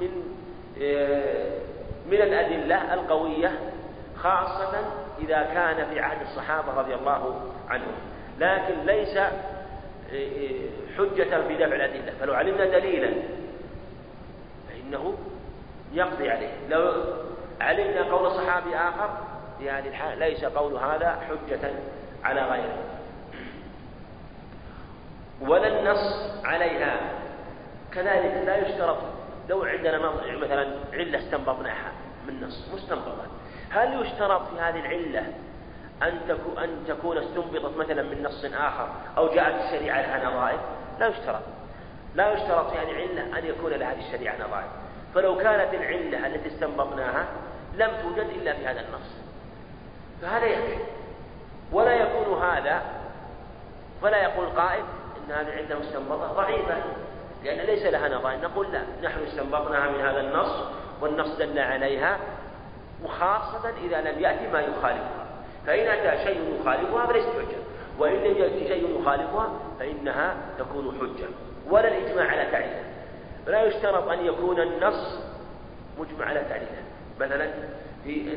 من 0.00 0.38
آه، 0.82 1.58
من 2.06 2.22
الأدلة 2.22 2.94
القوية 2.94 3.52
خاصة 4.16 4.78
إذا 5.18 5.42
كان 5.42 5.86
في 5.90 6.00
عهد 6.00 6.20
الصحابة 6.20 6.74
رضي 6.74 6.94
الله 6.94 7.40
عنهم. 7.68 7.94
لكن 8.38 8.86
ليس 8.86 9.16
آه، 9.16 9.30
آه، 10.12 10.96
حجة 10.98 11.48
في 11.48 11.54
دفع 11.54 11.74
الأدلة. 11.74 12.12
فلو 12.20 12.34
علمنا 12.34 12.64
دليلا 12.64 13.10
فإنه 14.68 15.14
يقضي 15.92 16.30
عليه. 16.30 16.52
لو 16.68 17.04
علمنا 17.60 18.02
قول 18.02 18.30
صحابي 18.30 18.76
آخر 18.76 19.10
الحال 19.60 20.18
ليس 20.18 20.44
قول 20.44 20.76
هذا 20.76 21.20
حجة 21.28 21.70
على 22.24 22.42
غيره. 22.42 22.78
ولا 25.40 25.80
النص 25.80 26.44
عليها. 26.44 27.17
كذلك 27.94 28.42
لا 28.46 28.56
يشترط 28.56 28.98
لو 29.48 29.64
عندنا 29.64 29.98
مثلا 30.42 30.74
علة 30.92 31.18
استنبطناها 31.18 31.92
من 32.26 32.40
نص 32.40 32.68
مستنبطة 32.74 33.26
هل 33.70 34.02
يشترط 34.02 34.48
في 34.48 34.60
هذه 34.60 34.80
العلة 34.80 35.32
أن 36.02 36.20
تكون 36.28 36.58
أن 36.58 36.84
تكون 36.88 37.18
استنبطت 37.18 37.76
مثلا 37.76 38.02
من 38.02 38.22
نص 38.22 38.44
آخر 38.44 38.88
أو 39.16 39.34
جاءت 39.34 39.54
الشريعة 39.64 40.00
لها 40.00 40.30
نظائر؟ 40.30 40.58
لا 41.00 41.06
يشترط. 41.06 41.42
لا 42.14 42.32
يشترط 42.32 42.70
في 42.70 42.78
هذه 42.78 42.90
العلة 42.90 43.38
أن 43.38 43.46
يكون 43.46 43.72
لهذه 43.72 44.06
الشريعة 44.06 44.34
نظائر 44.46 44.68
فلو 45.14 45.36
كانت 45.36 45.74
العلة 45.74 46.26
التي 46.26 46.48
استنبطناها 46.48 47.26
لم 47.74 47.90
توجد 48.02 48.26
إلا 48.30 48.52
في 48.52 48.66
هذا 48.66 48.80
النص. 48.80 49.16
فهذا 50.22 50.46
يكفي. 50.46 50.78
ولا 51.72 51.92
يكون 51.92 52.42
هذا 52.42 52.82
فلا 54.02 54.22
يقول 54.22 54.46
قائل 54.46 54.84
إن 55.16 55.32
هذه 55.34 55.48
العلة 55.48 55.78
مستنبطة 55.78 56.32
ضعيفة. 56.32 56.76
لأن 57.44 57.66
ليس 57.66 57.82
لها 57.82 58.08
نظائر. 58.08 58.40
نقول 58.40 58.72
لا 58.72 58.82
نحن 59.02 59.22
استنبطناها 59.22 59.90
من 59.90 60.00
هذا 60.00 60.20
النص 60.20 60.64
والنص 61.00 61.36
دل 61.36 61.58
عليها 61.58 62.18
وخاصة 63.04 63.72
إذا 63.84 64.00
لم 64.00 64.20
يأتي 64.20 64.46
ما 64.52 64.60
يخالفها. 64.60 65.26
فإن 65.66 65.88
أتى 65.88 66.24
شيء 66.24 66.60
يخالفها 66.60 67.06
فليس 67.06 67.24
حجة. 67.24 67.58
وإن 67.98 68.14
لم 68.14 68.36
يأتي 68.36 68.68
شيء 68.68 69.00
يخالفها 69.00 69.60
فإنها 69.78 70.36
تكون 70.58 70.98
حجة. 71.00 71.28
ولا 71.70 71.88
الإجماع 71.88 72.26
على 72.26 72.50
تعليلها 72.50 72.84
فلا 73.46 73.62
يشترط 73.62 74.08
أن 74.08 74.26
يكون 74.26 74.60
النص 74.60 75.18
مجمع 75.98 76.26
على 76.26 76.40
تعليله 76.48 76.82
مثلا 77.20 77.50
في 78.04 78.36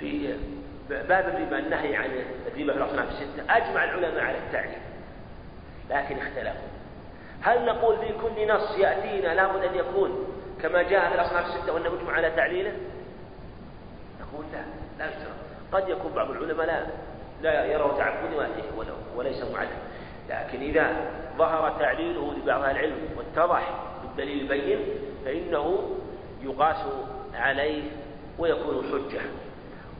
في 0.00 0.34
باب 0.90 1.28
الربا 1.28 1.58
النهي 1.58 1.96
عن 1.96 2.04
الربا 2.46 2.72
في 2.72 2.78
الأصناف 2.78 3.08
الستة. 3.08 3.56
أجمع 3.56 3.84
العلماء 3.84 4.24
على 4.24 4.38
التعليل 4.38 4.78
لكن 5.90 6.18
اختلفوا. 6.18 6.75
هل 7.42 7.64
نقول 7.64 7.96
في 7.96 8.12
كل 8.12 8.48
نص 8.54 8.78
يأتينا 8.78 9.34
لابد 9.34 9.64
أن 9.64 9.74
يكون 9.74 10.26
كما 10.62 10.82
جاء 10.82 11.08
في 11.08 11.14
الأصناف 11.14 11.46
الستة 11.46 11.72
وأنه 11.72 11.90
مجمع 11.90 12.12
على 12.12 12.30
تعليله؟ 12.30 12.72
نقول 14.20 14.44
لا 14.52 14.58
لا 14.98 15.10
يشترط. 15.10 15.36
قد 15.72 15.88
يكون 15.88 16.12
بعض 16.12 16.30
العلماء 16.30 16.66
لا 16.66 16.86
لا 17.42 17.64
يروا 17.64 17.98
تعبد 17.98 18.50
وليس 19.16 19.44
معلم. 19.52 19.78
لكن 20.30 20.60
إذا 20.60 20.96
ظهر 21.38 21.76
تعليله 21.78 22.34
لبعض 22.34 22.62
أهل 22.62 22.76
العلم 22.76 22.96
واتضح 23.16 23.70
بالدليل 24.02 24.40
البين 24.40 24.78
فإنه 25.24 25.90
يقاس 26.42 26.86
عليه 27.34 27.82
ويكون 28.38 28.84
حجة. 28.84 29.20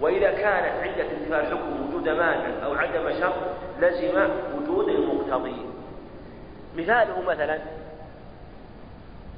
وإذا 0.01 0.31
كانت 0.31 0.83
عند 0.83 1.01
انتفاء 1.01 1.41
الحكم 1.41 1.89
وجود 1.89 2.09
مانع 2.09 2.65
أو 2.65 2.75
عدم 2.75 3.21
شرط 3.21 3.35
لزم 3.81 4.29
وجود 4.57 4.89
المقتضي. 4.89 5.57
مثاله 6.77 7.23
مثلا 7.23 7.59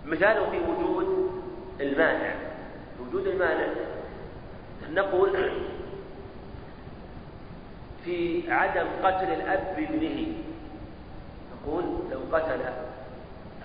مثاله 0.06 0.50
في 0.50 0.58
وجود 0.58 1.30
المانع. 1.80 2.34
وجود 3.00 3.26
المانع. 3.26 3.66
نقول 4.90 5.50
في 8.04 8.52
عدم 8.52 8.86
قتل 9.02 9.32
الأب 9.32 9.76
بابنه. 9.76 10.26
نقول 11.52 11.84
لو 12.10 12.36
قتل 12.36 12.60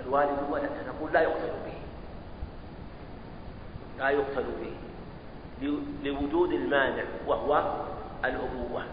الوالد 0.06 0.38
ولده 0.52 0.88
نقول 0.88 1.14
لا 1.14 1.22
يقتل 1.22 1.54
به. 1.66 1.78
لا 4.00 4.10
يقتل 4.10 4.44
به. 4.44 4.74
لوجود 6.04 6.52
المانع 6.52 7.04
وهو 7.28 7.64
الأبوة. 8.26 8.84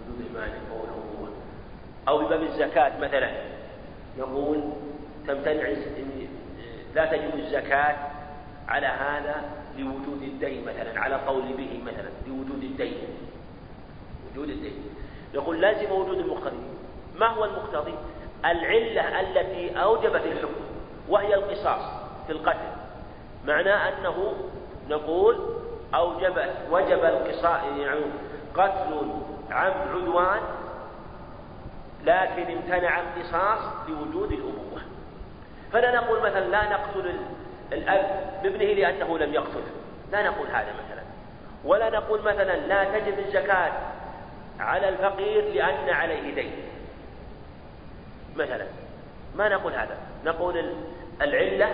وجود 0.00 0.26
المانع 0.30 0.54
وهو 0.70 0.84
الأبوة 0.84 1.28
أو 2.08 2.18
بباب 2.18 2.42
الزكاة 2.42 2.98
مثلا. 3.00 3.30
نقول 4.18 4.60
تمتنع 5.26 5.68
لا 6.94 7.06
تجب 7.06 7.34
الزكاة 7.38 7.96
على 8.68 8.86
هذا 8.86 9.42
لوجود 9.78 10.22
الدين 10.22 10.64
مثلا 10.64 11.00
على 11.00 11.14
قول 11.14 11.42
به 11.42 11.80
مثلا 11.86 12.10
لوجود 12.26 12.62
الدين. 12.62 12.96
وجود 14.32 14.48
الدين. 14.48 14.84
يقول 15.34 15.60
لازم 15.60 15.92
وجود 15.92 16.18
المقتضي. 16.18 16.56
ما 17.18 17.26
هو 17.26 17.44
المقتضي؟ 17.44 17.94
العلة 18.44 19.20
التي 19.20 19.82
أوجبت 19.82 20.22
الحكم 20.26 20.62
وهي 21.08 21.34
القصاص 21.34 21.82
في 22.26 22.32
القتل. 22.32 22.72
معناه 23.46 23.88
أنه 23.88 24.34
نقول 24.88 25.36
أوجبت 25.94 26.54
وجب 26.70 27.04
القصاص 27.04 27.60
يعني 27.78 28.00
قتل 28.54 29.10
عمد 29.50 29.88
عدوان 29.94 30.40
لكن 32.04 32.56
امتنع 32.56 33.00
القصاص 33.00 33.60
لوجود 33.88 34.32
الأبوة 34.32 34.82
فلا 35.72 35.94
نقول 35.94 36.20
مثلا 36.20 36.48
لا 36.48 36.70
نقتل 36.70 37.16
الأب 37.72 38.40
بابنه 38.42 38.64
لأنه 38.64 39.18
لم 39.18 39.34
يقتله 39.34 39.70
لا 40.12 40.22
نقول 40.22 40.46
هذا 40.46 40.72
مثلا. 40.72 41.02
ولا 41.64 41.90
نقول 41.90 42.20
مثلا 42.20 42.56
لا 42.56 42.98
تجب 42.98 43.18
الزكاة 43.18 43.72
على 44.60 44.88
الفقير 44.88 45.44
لأن 45.54 45.88
عليه 45.88 46.34
دين. 46.34 46.52
مثلا 48.36 48.66
ما 49.36 49.48
نقول 49.48 49.72
هذا. 49.72 49.96
نقول 50.24 50.74
العلة 51.22 51.68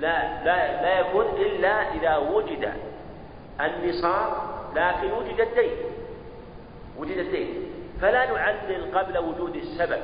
لا 0.00 0.44
لا 0.44 0.82
لا 0.82 1.00
يكون 1.00 1.26
إلا 1.26 1.94
إذا 1.94 2.16
وجد 2.16 2.72
النصاب 3.60 4.32
لكن 4.76 5.12
وجد 5.12 5.40
الدين. 5.40 5.76
وجد 6.98 7.18
الدين. 7.18 7.67
فلا 8.00 8.32
نعلل 8.32 8.98
قبل 8.98 9.18
وجود 9.18 9.56
السبب. 9.56 10.00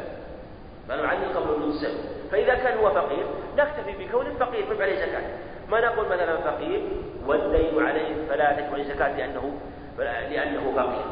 فلا 0.89 1.03
نعلل 1.03 1.37
قبل 1.37 1.51
وجود 1.51 1.69
السبب. 1.69 1.99
فإذا 2.31 2.55
كان 2.55 2.79
هو 2.79 2.91
فقير 2.91 3.27
نكتفي 3.57 4.05
بكون 4.05 4.27
فقير. 4.41 4.67
فيجب 4.67 4.83
عليه 4.83 5.07
زكاة؟ 5.07 5.23
ما 5.71 5.81
نقول 5.81 6.07
مثلا 6.07 6.37
فقير 6.37 6.89
والدين 7.27 7.87
عليه 7.87 8.29
فلا 8.29 8.53
تجب 8.53 8.75
عليه 8.75 8.85
زكاة 8.85 9.17
لأنه 9.17 9.59
لأنه 9.99 10.73
فقير. 10.77 11.05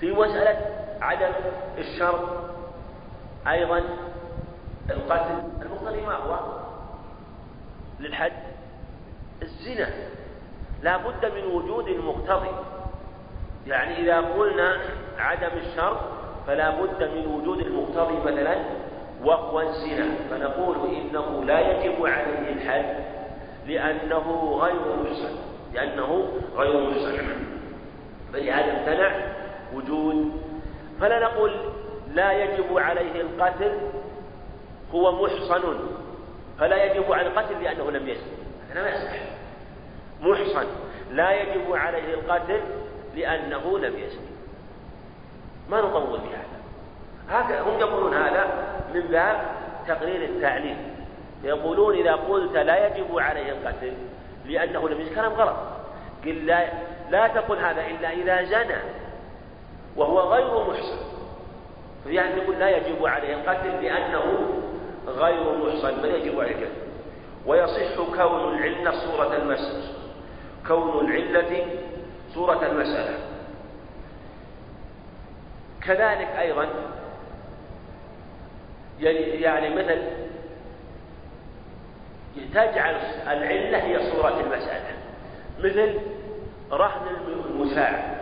في 0.00 0.12
مسألة 0.12 0.58
عدم 1.00 1.32
الشرط 1.78 2.28
أيضا 3.48 3.82
القتل 4.90 5.42
المقتضي 5.62 6.00
ما 6.00 6.14
هو 6.14 6.38
للحد. 8.00 8.32
الزنا 9.42 9.88
لا 10.82 10.96
بد 10.96 11.26
من 11.26 11.44
وجود 11.44 11.88
المقتضي 11.88 12.50
يعني 13.66 14.00
إذا 14.00 14.20
قلنا 14.20 14.76
عدم 15.18 15.50
الشرط 15.56 15.98
فلا 16.46 16.70
بد 16.70 17.02
من 17.02 17.26
وجود 17.26 17.58
المقتضي 17.58 18.32
مثلا 18.32 18.56
وهو 19.24 19.60
الزنا. 19.60 20.14
فنقول 20.30 20.76
إنه 20.94 21.44
لا 21.44 21.60
يجب 21.60 22.06
عليه 22.06 22.52
الحد 22.52 22.94
لأنه 23.66 24.58
غير 24.60 24.96
محسن 25.04 25.34
لأنه 25.74 26.28
غير 26.56 26.90
محسن 26.90 27.26
فلهذا 28.32 28.78
امتنع 28.78 29.12
وجود. 29.74 30.32
فلا 31.00 31.18
نقول 31.18 31.52
لا 32.14 32.32
يجب 32.32 32.78
عليه 32.78 33.20
القتل 33.20 33.72
هو 34.94 35.24
محصن. 35.24 35.78
فلا 36.58 36.84
يجب 36.84 37.12
على 37.12 37.26
القتل 37.26 37.62
لأنه 37.62 37.90
لم 37.90 38.08
يزن 38.08 38.26
هذا 38.70 38.82
ما 38.82 38.90
يصح. 38.90 39.12
محصن. 40.20 40.66
لا 41.10 41.42
يجب 41.42 41.72
عليه 41.72 42.14
القتل 42.14 42.60
لأنه 43.16 43.78
لم 43.78 43.98
يزن 43.98 44.20
ما 45.70 45.80
نطول 45.80 46.20
في 46.20 46.28
هذا. 46.28 46.58
هكذا 47.28 47.60
هم 47.60 47.80
يقولون 47.80 48.14
هذا 48.14 48.46
من 48.94 49.00
باب 49.00 49.40
تقرير 49.88 50.24
التعليل. 50.24 50.76
يقولون 51.44 51.94
إذا 51.94 52.12
قلت 52.12 52.56
لا 52.56 52.86
يجب 52.86 53.18
عليه 53.18 53.52
القتل 53.52 53.92
لأنه 54.46 54.88
لم 54.88 55.08
كلام 55.14 55.32
غلط. 55.32 55.56
قل 56.24 56.46
لا, 56.46 56.68
لا 57.10 57.28
تقل 57.28 57.58
هذا 57.58 57.86
إلا 57.86 58.12
إذا 58.12 58.42
زنى 58.44 58.78
وهو 59.96 60.20
غير 60.20 60.68
محصن. 60.68 60.98
فيعني 62.04 62.42
يقول 62.42 62.58
لا 62.58 62.76
يجب 62.76 63.06
عليه 63.06 63.34
القتل 63.34 63.84
لأنه 63.84 64.24
غير 65.06 65.52
محصن 65.52 66.02
بل 66.02 66.08
يجب 66.08 66.40
عليه 66.40 66.52
القتل. 66.52 66.88
ويصح 67.46 67.96
كون 67.96 68.54
العلة 68.54 68.90
صورة 68.90 69.36
المسألة 69.36 69.82
كون 70.68 71.10
العلة 71.10 71.66
صورة 72.34 72.66
المسألة. 72.66 73.18
كذلك 75.88 76.28
أيضا 76.38 76.68
يعني 79.00 79.74
مثل 79.74 80.02
تجعل 82.54 82.94
العلة 83.26 83.78
هي 83.78 84.12
صورة 84.12 84.40
المسألة. 84.40 84.96
مثل 85.58 86.00
رهن 86.72 87.06
المساعد 87.50 88.18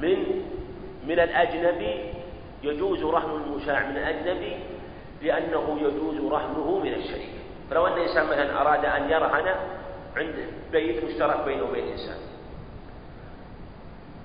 من 0.00 0.42
من 1.06 1.20
الأجنبي 1.20 2.14
يجوز 2.62 3.04
رهن 3.04 3.42
المشاع 3.42 3.86
من 3.86 3.96
الأجنبي 3.96 4.56
لأنه 5.22 5.78
يجوز 5.80 6.32
رهنه 6.32 6.80
من 6.84 6.94
الشريك. 6.94 7.30
فلو 7.70 7.86
أن 7.86 7.98
إنسان 7.98 8.26
مثلا 8.26 8.60
أراد 8.60 8.84
أن 8.84 9.10
يرهن 9.10 9.54
عند 10.16 10.34
بيت 10.72 11.04
مشترك 11.04 11.44
بينه 11.44 11.64
وبين 11.64 11.88
إنسان 11.88 12.18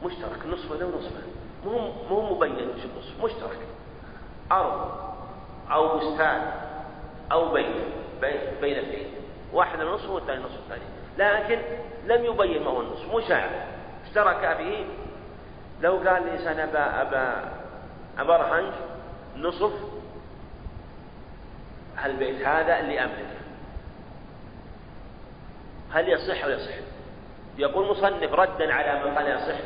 مشترك 0.04 0.45
نصفه 0.51 0.75
له 0.75 0.91
نصفه. 0.97 1.35
مو 1.65 1.91
مو 2.10 2.36
مبين 2.36 2.69
وش 2.69 2.86
النصف 2.86 3.23
مشترك 3.23 3.60
أرض 4.51 4.91
أو 5.71 5.97
بستان 5.97 6.51
أو 7.32 7.54
بيت 7.54 7.65
بين 8.62 8.78
اثنين. 8.78 9.08
واحد 9.54 9.80
النصف 9.80 10.10
والثاني 10.10 10.38
النصف 10.38 10.60
الثاني. 10.60 10.84
لكن 11.17 11.60
لم 12.06 12.25
يبين 12.25 12.63
ما 12.63 12.71
هو 12.71 12.82
النصف 12.82 13.15
مشاع 13.15 13.49
اشترك 14.06 14.58
به 14.58 14.86
لو 15.82 15.97
قال 15.97 16.08
الإنسان 16.08 16.60
أبا 16.60 17.01
أبا 17.01 17.51
أبا 18.19 18.71
نصف 19.38 19.73
البيت 22.06 22.47
هذا 22.47 22.80
اللي 22.80 22.99
أملكه 22.99 23.36
هل 25.91 26.10
يصح 26.10 26.43
أو 26.43 26.49
يصح؟ 26.49 26.73
يقول 27.58 27.89
مصنف 27.91 28.34
ردا 28.34 28.73
على 28.73 29.06
من 29.06 29.15
قال 29.17 29.28
يصح. 29.28 29.60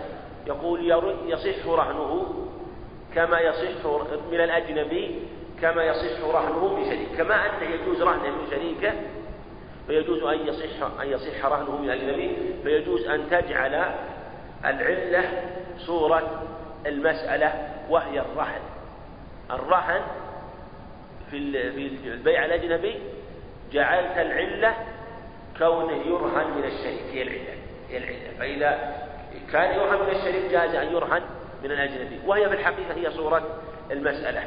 يقول 0.48 0.92
يصح 1.26 1.68
رهنه 1.68 2.36
كما 3.16 3.40
يصح 3.40 3.86
من 4.32 4.42
الأجنبي 4.42 5.20
كما 5.62 5.84
يصح 5.84 6.24
رهنه 6.24 6.76
من 6.76 6.86
شريك. 6.86 7.18
كما 7.18 7.36
أنه 7.36 7.76
يجوز 7.76 8.02
رهنه 8.02 8.30
من 8.30 8.48
شريكه 8.52 8.94
فيجوز 9.88 10.24
أن 10.24 10.48
يصح 10.48 11.02
أن 11.02 11.08
يصح 11.08 11.46
رهنه 11.46 11.78
من 11.78 11.90
الأجنبي 11.90 12.36
فيجوز 12.64 13.08
أن 13.08 13.30
تجعل 13.30 13.96
العلة 14.66 15.44
صورة 15.78 16.44
المسألة 16.86 17.70
وهي 17.90 18.20
الرهن. 18.20 18.62
الرهن 19.52 20.02
في 21.32 21.72
في 21.72 22.08
البيع 22.08 22.46
الأجنبي 22.46 23.00
جعلت 23.72 24.18
العلة 24.18 24.76
كونه 25.58 25.98
يرهن 26.06 26.58
من 26.58 26.64
الشريك 26.64 27.04
هي 27.12 27.22
العلة 27.22 27.56
هي 27.90 27.98
العلة. 27.98 28.38
فإذا 28.40 29.09
كان 29.52 29.80
يرهن 29.80 30.06
من 30.06 30.16
الشريك 30.16 30.52
جاز 30.52 30.76
أن 30.76 30.88
يرهن 30.88 31.22
من 31.64 31.72
الأجنبي. 31.72 32.20
وهي 32.26 32.50
في 32.50 32.56
الحقيقة 32.56 32.94
هي 32.94 33.12
صورة 33.12 33.44
المسألة. 33.92 34.44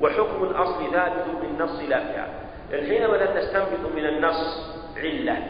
وحكم 0.00 0.42
الأصل 0.42 0.92
ثابت 0.92 1.24
بالنص 1.42 1.80
لا 1.88 2.00
فيها. 2.00 2.28
الحين 2.72 3.08
مثلا 3.08 3.40
نستنبط 3.40 3.92
من 3.94 4.06
النص 4.06 4.70
علة. 4.96 5.46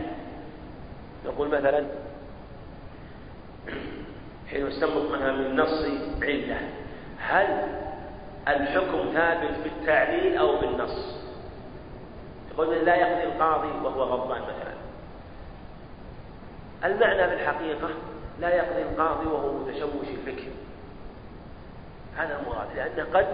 نقول 1.26 1.48
مثلا 1.48 1.86
حين 4.50 4.66
نستنبط 4.66 5.10
منها 5.10 5.32
من 5.32 5.46
النص 5.46 5.84
علة 6.22 6.60
هل 7.18 7.46
الحكم 8.48 9.10
ثابت 9.14 9.54
بالتعليل 9.64 10.38
أو 10.38 10.60
بالنص؟ 10.60 11.20
يقول 12.52 12.84
لا 12.84 12.96
يقضي 12.96 13.24
القاضي 13.24 13.68
وهو 13.68 14.02
غضبان 14.02 14.42
مثلا. 14.42 14.74
المعنى 16.84 17.30
بالحقيقة 17.30 17.88
لا 18.40 18.54
يقضي 18.54 18.82
القاضي 18.82 19.26
وهو 19.26 19.52
متشوش 19.52 20.08
الفكر. 20.08 20.48
هذا 22.16 22.40
المراد. 22.40 22.68
لأنه 22.76 23.08
قد 23.14 23.26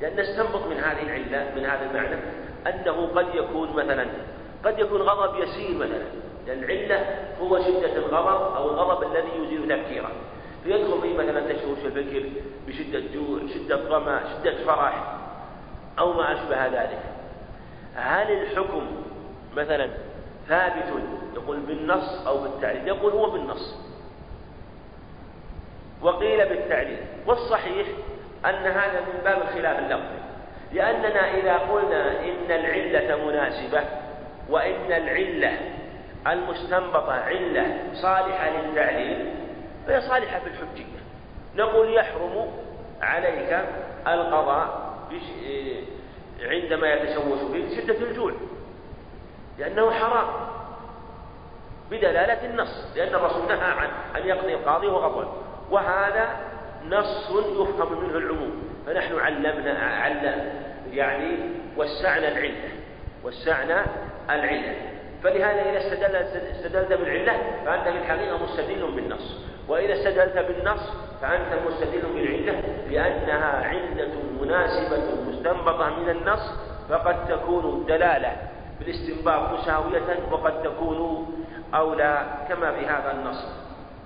لأن 0.00 0.20
نستنبط 0.20 0.66
من 0.66 0.76
هذه 0.76 1.02
العلة 1.02 1.54
من 1.56 1.64
هذا 1.64 1.90
المعنى 1.90 2.16
أنه 2.66 3.06
قد 3.06 3.34
يكون 3.34 3.72
مثلا 3.72 4.06
قد 4.64 4.78
يكون 4.78 5.02
غضب 5.02 5.38
يسير 5.38 5.76
مثلا. 5.76 6.04
لأن 6.46 6.64
العلة 6.64 7.06
هو 7.40 7.58
شدة 7.58 7.96
الغضب 7.96 8.54
أو 8.56 8.70
الغضب 8.70 9.12
الذي 9.12 9.28
يزيل 9.42 9.82
تفكيره. 9.82 10.10
فيدخل 10.64 11.00
فيه 11.02 11.16
مثلا 11.18 11.52
تشوش 11.52 11.78
الفكر 11.84 12.30
بشدة 12.66 13.02
جوع 13.14 13.40
شدة 13.54 13.76
ظمأ 13.76 14.20
شدة 14.32 14.64
فرح 14.64 15.18
أو 15.98 16.12
ما 16.12 16.32
أشبه 16.32 16.66
ذلك. 16.66 17.02
هل 17.94 18.32
الحكم 18.32 18.86
مثلا 19.56 19.88
ثابت 20.48 20.84
يقول 21.34 21.60
بالنص 21.60 22.26
أو 22.26 22.42
بالتعليل 22.42 22.88
يقول 22.88 23.12
هو 23.12 23.30
بالنص. 23.30 23.93
وقيل 26.04 26.48
بالتعليل. 26.48 26.98
والصحيح 27.26 27.86
أن 28.44 28.66
هذا 28.66 29.00
من 29.00 29.20
باب 29.24 29.42
الخلاف 29.42 29.78
اللفظي. 29.78 30.18
لأننا 30.72 31.34
إذا 31.34 31.54
قلنا 31.58 32.20
إن 32.20 32.50
العلة 32.50 33.24
مناسبة 33.26 33.80
وإن 34.50 34.92
العلة 34.92 35.58
المستنبطة 36.26 37.12
علة 37.12 37.78
صالحة 37.92 38.50
للتعليل 38.50 39.34
فهي 39.86 40.00
صالحة 40.00 40.38
في 40.38 40.46
الحجية. 40.46 40.84
نقول 41.56 41.94
يحرم 41.94 42.50
عليك 43.02 43.64
القضاء 44.06 44.94
عندما 46.42 46.92
يتشوش 46.92 47.38
فيه 47.52 47.80
شدة 47.80 47.98
الجوع 48.10 48.32
لأنه 49.58 49.90
حرام 49.90 50.26
بدلالة 51.90 52.46
النص 52.46 52.96
لأن 52.96 53.14
الرسول 53.14 53.48
نهى 53.48 53.70
عن 53.70 53.88
أن 54.16 54.28
يقضي 54.28 54.54
القاضي 54.54 54.86
وغضب 54.86 55.28
وهذا 55.70 56.28
نص 56.88 57.30
يفهم 57.30 58.04
منه 58.04 58.18
العموم. 58.18 58.62
فنحن 58.86 59.18
علمنا 59.18 59.78
علم 59.78 60.52
يعني 60.92 61.38
وسعنا 61.76 62.28
العلة 62.28 62.68
وسعنا 63.24 63.86
العلة. 64.30 64.74
فلهذا 65.22 65.70
إذا 65.70 65.78
استدل 65.78 66.16
استدلت 66.16 66.92
بالعلة 66.92 67.38
فأنت 67.64 67.88
في 67.88 67.98
الحقيقة 67.98 68.44
مستدل 68.44 68.92
بالنص. 68.96 69.44
وإذا 69.68 69.94
استدلت 69.94 70.38
بالنص 70.38 70.92
فأنت 71.22 71.52
مستدل 71.66 72.02
بالعلة 72.14 72.62
لأنها 72.90 73.66
علة 73.66 74.12
مناسبة 74.40 75.02
مستنبطة 75.28 76.00
من 76.00 76.08
النص 76.08 76.50
فقد 76.88 77.28
تكون 77.28 77.64
الدلالة 77.64 78.36
بالاستنباط 78.80 79.58
مساوية 79.58 80.18
وقد 80.30 80.62
تكون 80.62 81.26
أولى 81.74 82.26
كما 82.48 82.72
في 82.72 82.86
هذا 82.86 83.12
النص. 83.12 83.46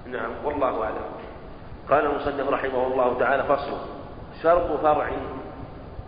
نعم 0.06 0.44
والله 0.44 0.84
أعلم. 0.84 1.17
قال 1.90 2.06
المصنف 2.06 2.48
رحمه 2.48 2.86
الله 2.86 3.18
تعالى 3.18 3.44
فصل 3.44 3.76
شرط 4.42 4.80
فرع 4.80 5.10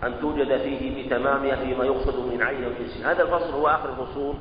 أن 0.05 0.21
توجد 0.21 0.57
فيه 0.57 1.07
بتمامها 1.07 1.57
فيما 1.57 1.85
يقصد 1.85 2.33
من 2.33 2.43
عين 2.43 2.65
الجنس 2.65 3.07
هذا 3.07 3.23
الفصل 3.23 3.53
هو 3.53 3.69
آخر 3.69 3.89
الفصول 3.91 4.37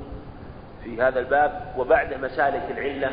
في 0.83 1.01
هذا 1.01 1.19
الباب 1.19 1.73
وبعد 1.77 2.13
مسالك 2.13 2.63
العلة 2.71 3.11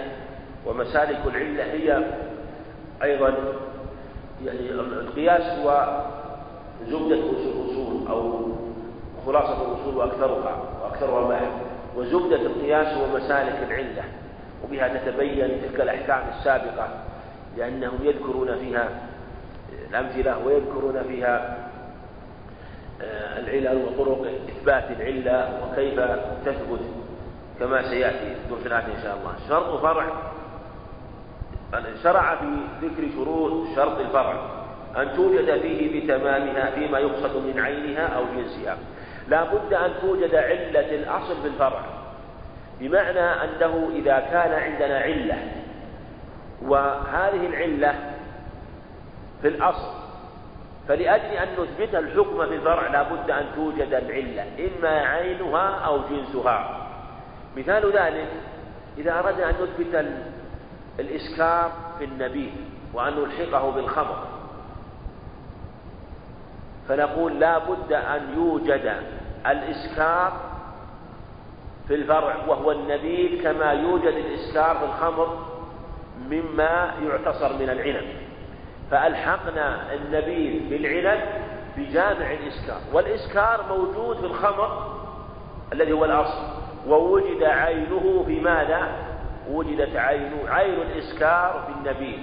ومسالك 0.66 1.18
العلة 1.26 1.64
هي 1.64 2.04
أيضا 3.02 3.34
يعني 4.44 4.70
القياس 4.70 5.58
هو 5.58 6.00
زبدة 6.86 7.14
الأصول 7.14 8.06
أو 8.08 8.48
خلاصة 9.26 9.72
الأصول 9.72 9.96
وأكثرها 9.96 10.62
وأكثرها 10.82 11.28
بحث 11.28 11.52
وزبدة 11.96 12.36
القياس 12.36 12.86
هو 12.86 13.16
مسالك 13.16 13.58
العلة 13.68 14.04
وبها 14.64 14.88
تتبين 14.88 15.60
تلك 15.62 15.80
الأحكام 15.80 16.24
السابقة. 16.38 16.88
لأنهم 17.56 17.98
يذكرون 18.02 18.56
فيها 18.58 18.88
الأمثلة 19.90 20.46
ويذكرون 20.46 21.02
فيها 21.02 21.66
آه، 23.02 23.38
العلل 23.38 23.82
وطرق 23.84 24.26
إثبات 24.48 24.84
العلة 24.90 25.60
وكيف 25.62 26.00
تثبت 26.44 26.80
كما 27.60 27.82
سيأتي 27.82 28.36
الدرس 28.44 28.66
الآتي 28.66 28.86
إن 28.86 29.02
شاء 29.02 29.16
الله. 29.16 29.34
شرط 29.48 29.82
فرع. 29.82 30.06
شرع 32.02 32.36
في 32.36 32.46
ذكر 32.82 33.12
شروط 33.14 33.66
شرط 33.76 33.98
الفرع. 33.98 34.50
أن 34.96 35.16
توجد 35.16 35.60
فيه 35.60 36.04
بتمامها 36.04 36.70
فيما 36.70 36.98
يقصد 36.98 37.36
من 37.36 37.60
عينها 37.60 38.06
أو 38.06 38.24
جنسها. 38.36 38.78
لا 39.28 39.44
بد 39.44 39.74
أن 39.74 39.90
توجد 40.00 40.34
علة 40.34 40.94
الأصل 40.94 41.42
في 41.42 41.48
الفرع. 41.48 41.80
بمعنى 42.80 43.20
أنه 43.20 43.90
إذا 43.94 44.18
كان 44.18 44.52
عندنا 44.52 44.98
علة 44.98 45.65
وهذه 46.62 47.46
العلة 47.46 48.14
في 49.42 49.48
الأصل. 49.48 49.92
فلأجل 50.88 51.24
أن 51.24 51.48
نثبت 51.52 51.94
الحكم 51.94 52.46
في 52.46 52.54
الفرع 52.54 52.86
لا 52.86 53.02
بد 53.02 53.30
أن 53.30 53.46
توجد 53.56 53.94
العلة 53.94 54.44
إما 54.58 54.88
عينها 54.88 55.68
أو 55.70 56.00
جنسها. 56.10 56.86
مثال 57.56 57.92
ذلك 57.92 58.28
إذا 58.98 59.18
أردنا 59.18 59.50
أن 59.50 59.54
نثبت 59.62 60.06
الإسكار 61.00 61.72
في 61.98 62.04
النبيذ 62.04 62.52
وأن 62.94 63.12
نلحقه 63.14 63.70
بالخمر 63.70 64.26
فنقول 66.88 67.40
لا 67.40 67.58
بد 67.58 67.92
أن 67.92 68.34
يوجد 68.36 68.96
الإسكار 69.46 70.32
في 71.88 71.94
الفرع 71.94 72.36
وهو 72.48 72.72
النبيذ 72.72 73.42
كما 73.42 73.72
يوجد 73.72 74.14
الإسكار 74.14 74.78
في 74.78 74.84
الخمر. 74.84 75.55
مما 76.31 76.94
يعتصر 77.02 77.52
من 77.59 77.70
العنب. 77.70 78.07
فألحقنا 78.90 79.94
النبيذ 79.94 80.70
بالعنب 80.70 81.20
بجامع 81.76 82.31
الإسكار. 82.31 82.81
والإسكار 82.92 83.64
موجود 83.68 84.16
في 84.16 84.26
الخمر 84.26 84.96
الذي 85.72 85.92
هو 85.92 86.05
الأصل. 86.05 86.42
ووجد 86.88 87.42
عينه 87.42 88.24
في 88.26 88.40
ماذا؟ 88.40 88.88
وجدت 89.50 89.96
عين 89.96 90.33
عين 90.48 90.74
الإسكار 90.74 91.64
في 91.66 91.72
النبيذ 91.79 92.18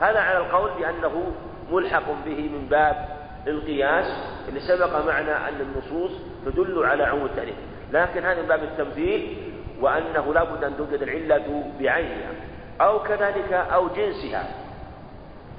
هذا 0.00 0.20
على 0.20 0.38
القول 0.38 0.70
بأنه 0.78 1.32
ملحق 1.70 2.10
به 2.26 2.50
من 2.52 2.66
باب 2.70 3.08
القياس. 3.46 4.06
اللي 4.48 4.60
سبق 4.60 5.06
معنا 5.06 5.48
أن 5.48 5.60
النصوص 5.60 6.12
تدل 6.46 6.84
على 6.84 7.04
عموم 7.04 7.24
التأليف. 7.24 7.56
لكن 7.92 8.24
هذا 8.24 8.42
من 8.42 8.48
باب 8.48 8.62
التمثيل 8.62 9.36
وأنه 9.80 10.34
لا 10.34 10.44
بد 10.44 10.64
أن 10.64 10.76
توجد 10.76 11.02
العلة 11.02 11.64
بعينها. 11.80 12.32
أو 12.80 13.02
كذلك 13.02 13.52
أو 13.52 13.88
جنسها. 13.88 14.48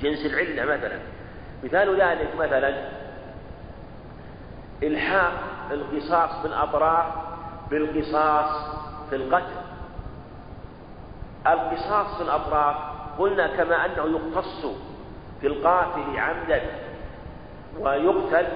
جنس 0.02 0.26
العلة 0.26 0.76
مثلا. 0.76 1.00
مثال 1.64 2.02
ذلك 2.02 2.36
مثلا 2.36 2.90
إلحاق 4.84 5.34
القصاص 5.72 6.44
بالأطراف 6.44 7.06
بالقصاص 7.72 8.76
في 9.10 9.16
القتل. 9.16 9.62
القصاص 11.48 12.18
في 12.18 12.24
الأطراف 12.24 12.76
قلنا 13.20 13.48
كما 13.48 13.86
أنه 13.86 14.18
يقتص 14.18 14.66
في 15.42 15.48
القاتل 15.48 16.20
عمدا 16.20 16.62
ويقتل 17.80 18.48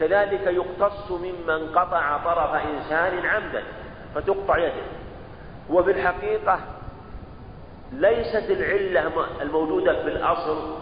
كذلك 0.00 0.46
يقتص 0.46 1.10
ممن 1.10 1.68
قطع 1.74 2.16
طرف 2.24 2.54
إنسان 2.54 3.26
عمدا 3.26 3.62
فتقطع 4.14 4.58
يده. 4.58 4.86
وفي 5.70 5.90
الحقيقة 5.90 6.58
ليست 7.92 8.50
العلة 8.50 9.12
الموجودة 9.42 10.02
في 10.02 10.08
الأصل 10.08 10.76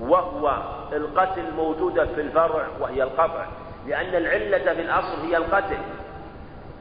وهو 0.00 0.62
القتل 0.92 1.52
موجودة 1.56 2.06
في 2.06 2.20
الفرع 2.20 2.66
وهي 2.80 3.02
القطع. 3.02 3.46
لأن 3.86 4.14
العلة 4.14 4.74
في 4.74 4.80
الأصل 4.82 5.20
هي 5.26 5.36
القتل. 5.36 5.78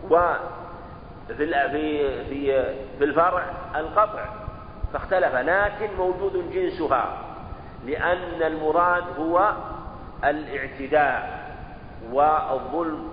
وفي 0.04 1.38
في 1.38 2.24
في 2.26 2.63
في 2.98 3.04
الفرع 3.04 3.44
القطع. 3.76 4.26
فاختلف. 4.94 5.36
لكن 5.36 5.90
موجود 5.98 6.52
جنسها. 6.54 7.18
لأن 7.86 8.44
المراد 8.44 9.04
هو 9.20 9.52
الاعتداء 10.24 11.48
والظلم 12.12 13.10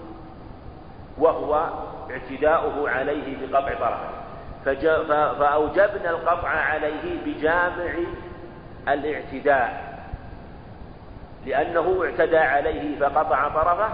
وهو 1.19 1.69
اعتداؤه 2.11 2.91
عليه 2.91 3.47
بقطع 3.47 3.75
طرفه 3.75 4.24
فأوجبنا 5.39 6.11
القطع 6.11 6.49
عليه 6.49 7.25
بجامع 7.27 7.95
الاعتداء. 8.89 9.95
لأنه 11.47 12.05
اعتدى 12.05 12.39
عليه 12.39 12.99
فقطع 12.99 13.49
طرفه 13.49 13.89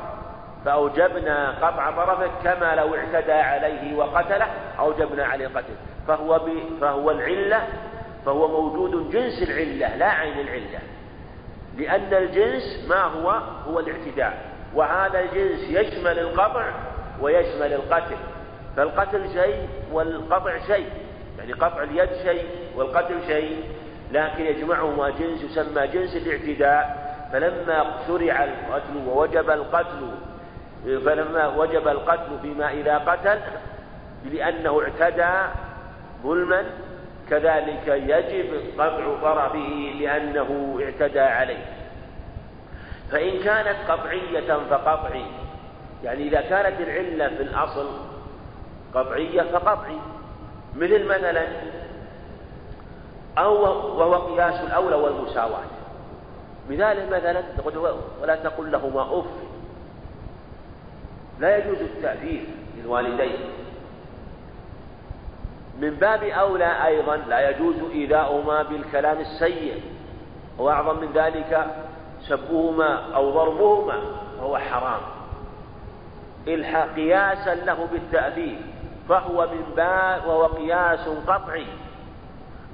فأوجبنا 0.65 1.51
قطع 1.51 1.91
طرفه 1.91 2.31
كما 2.45 2.75
لو 2.75 2.95
اعتدى 2.95 3.33
عليه 3.33 3.97
وقتله 3.97 4.47
أوجبنا 4.79 5.25
عليه 5.25 5.49
قتله. 5.49 5.77
فهو. 6.09 6.41
فهو 6.81 7.11
العلة 7.11 7.63
فهو 8.27 8.49
موجود 8.49 9.11
جنس 9.11 9.43
العلة 9.43 9.97
لا 9.97 10.09
عين 10.09 10.39
العلة. 10.39 10.79
لأن 11.77 12.15
الجنس 12.15 12.87
ما 12.89 13.03
هو؟ 13.05 13.31
هو 13.69 13.81
الاعتداء. 13.81 14.51
وهذا 14.75 15.21
الجنس 15.21 15.61
يشمل 15.71 16.19
القطع 16.19 16.71
ويشمل 17.21 17.73
القتل. 17.73 18.17
فالقتل 18.77 19.33
شيء 19.33 19.69
والقطع 19.93 20.59
شيء 20.67 20.87
يعني 21.39 21.53
قطع 21.53 21.83
اليد 21.83 22.13
شيء 22.23 22.45
والقتل 22.77 23.27
شيء. 23.27 23.65
لكن 24.13 24.47
يجمعهما 24.47 25.11
جنس 25.11 25.43
يسمى 25.43 25.87
جنس 25.87 26.17
الاعتداء. 26.17 27.11
فلما 27.33 27.85
شرع 28.07 28.45
القتل 28.45 28.97
ووجب 29.07 29.51
القتل 29.51 30.11
فلما 30.85 31.47
وجب 31.47 31.89
القتل 31.89 32.39
فيما 32.43 32.71
إذا 32.71 32.99
قتل 32.99 33.39
لأنه 34.33 34.83
اعتدى 34.83 35.53
ظلما 36.23 36.65
كذلك 37.31 37.89
يجب 37.89 38.81
قطع 38.81 39.21
طرفه 39.23 39.93
لأنه 40.01 40.81
اعتدى 40.83 41.21
عليه. 41.21 41.65
فإن 43.13 43.43
كانت 43.43 43.77
قطعية 43.89 44.59
فقطعي. 44.71 45.27
يعني 46.05 46.23
إذا 46.29 46.41
كانت 46.41 46.81
العلة 46.81 47.37
في 47.37 47.43
الأصل 47.43 47.89
قطعية 48.95 49.43
فقطعي 49.43 49.97
مثل 50.77 51.05
مثلا 51.05 51.47
أو 53.39 53.63
وهو 53.99 54.15
قياس 54.15 54.61
الأولى 54.61 54.97
والمساواة. 54.97 55.65
مثاله 56.71 57.07
مثلا 57.19 57.43
تقول 57.59 57.95
ولا 58.23 58.37
تقل 58.37 58.73
لهما 58.73 59.19
أف. 59.19 59.25
لا 61.41 61.57
يجوز 61.59 61.81
التأثير 61.81 62.45
للوالدين. 62.77 63.39
من 65.81 65.91
باب 65.91 66.23
أولى 66.23 66.87
أيضا 66.87 67.17
لا 67.17 67.51
يجوز 67.51 67.77
إيذاؤهما 67.93 68.63
بالكلام 68.63 69.19
السيء. 69.19 69.83
وأعظم 70.59 71.01
من 71.01 71.13
ذلك 71.15 71.67
سبهما 72.23 73.15
أو 73.15 73.31
ضربهما 73.31 73.99
وهو 74.39 74.59
حرام. 74.59 75.01
قياسا 76.97 77.55
له 77.55 77.89
بالتأثير 77.93 78.59
فهو 79.11 79.47
من 79.47 79.73
باب 79.77 80.27
وهو 80.27 80.47
قياس 80.47 81.09
قطعي 81.27 81.67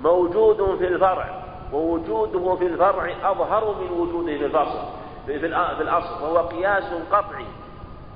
موجود 0.00 0.78
في 0.78 0.88
الفرع 0.88 1.42
ووجوده 1.72 2.56
في 2.56 2.66
الفرع 2.66 3.30
أظهر 3.30 3.74
من 3.80 3.90
وجوده 3.90 4.38
في 4.38 4.44
الفصل 4.46 4.82
في 5.26 5.46
الأصل 5.82 6.22
وهو 6.22 6.38
قياس 6.38 6.84
قطعي 7.12 7.46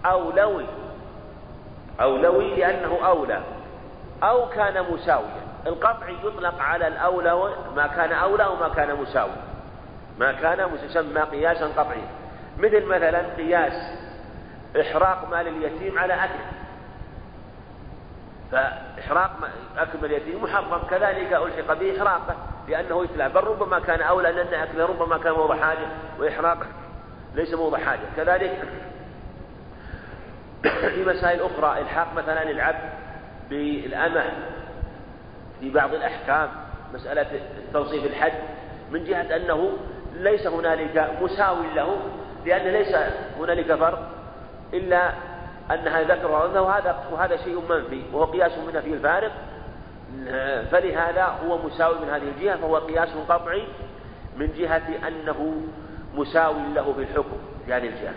أولوي 0.05 0.65
أولوي 2.01 2.55
لأنه 2.55 2.99
أولى 3.07 3.41
أو 4.23 4.49
كان 4.49 4.85
مساويا 4.93 5.41
القطع 5.67 6.09
يطلق 6.09 6.63
على 6.63 6.89
الأولى 6.89 7.55
ما 7.77 7.87
كان 7.87 8.13
أولى 8.13 8.47
وما 8.47 8.69
كان 8.69 8.97
مساوي 9.01 9.31
ما 10.19 10.33
كان 10.33 10.71
يسمى 10.85 11.21
قياسا 11.21 11.67
قطعيا 11.67 12.09
مثل 12.59 12.85
مثلا 12.87 13.23
قياس 13.37 13.73
إحراق 14.81 15.29
مال 15.31 15.49
اليتيم 15.49 15.99
على 15.99 16.15
أكله. 16.15 16.60
فإحراق 18.53 19.31
أكل 19.79 20.05
اليتيم 20.05 20.43
محرم. 20.43 20.83
كذلك 20.91 21.33
ألحق 21.33 21.79
به 21.79 21.97
إحراقه 21.97 22.37
لأنه 22.69 23.05
يتلع. 23.05 23.29
بل 23.29 23.45
ربما 23.45 23.79
كان 23.81 24.03
أولى 24.03 24.33
لأن 24.33 24.55
أكله 24.55 24.87
ربما 24.87 25.19
كان 25.19 25.33
موضع 25.33 25.57
حاجة 25.57 25.87
وإحراقه 26.19 26.67
ليس 27.35 27.55
موضع 27.55 27.79
حاجة. 27.79 28.01
كذلك 28.17 28.69
في 30.95 31.05
مسائل 31.05 31.43
أخرى 31.43 31.81
إلحاق 31.81 32.15
مثلا 32.17 32.51
العبد 32.51 32.91
بالأمة 33.51 34.25
في 35.61 35.71
بعض 35.71 35.95
الأحكام 35.95 36.49
مسألة 36.95 37.41
توصيف 37.73 38.05
الحد 38.05 38.33
من 38.91 39.05
جهة 39.05 39.37
أنه 39.37 39.73
ليس 40.15 40.47
هنالك 40.47 41.11
مساو 41.23 41.57
له 41.75 41.97
لأن 42.47 42.73
ليس 42.73 42.97
هنالك 43.39 43.75
فرق 43.75 44.09
إلا 44.75 45.11
أنها 45.75 46.03
ذكر 46.03 46.31
وأنثى 46.31 46.59
وهذا 46.59 46.97
وهذا 47.13 47.37
شيء 47.37 47.61
منفي 47.69 48.03
وهو 48.13 48.25
قياس 48.25 48.53
من 48.59 48.81
في 48.81 48.95
الفارق. 48.95 49.33
فلهذا 50.71 51.39
هو 51.47 51.59
مساوي 51.59 51.95
من 51.99 52.11
هذه 52.11 52.23
الجهة 52.37 52.57
فهو 52.57 52.77
قياس 52.77 53.09
قطعي 53.29 53.65
من 54.37 54.53
جهة 54.59 55.09
أنه 55.09 55.63
مساو 56.15 56.55
له 56.75 56.93
في 56.93 57.03
الحكم 57.03 57.39
في 57.67 57.75
هذه 57.75 57.89
الجهة. 57.89 58.15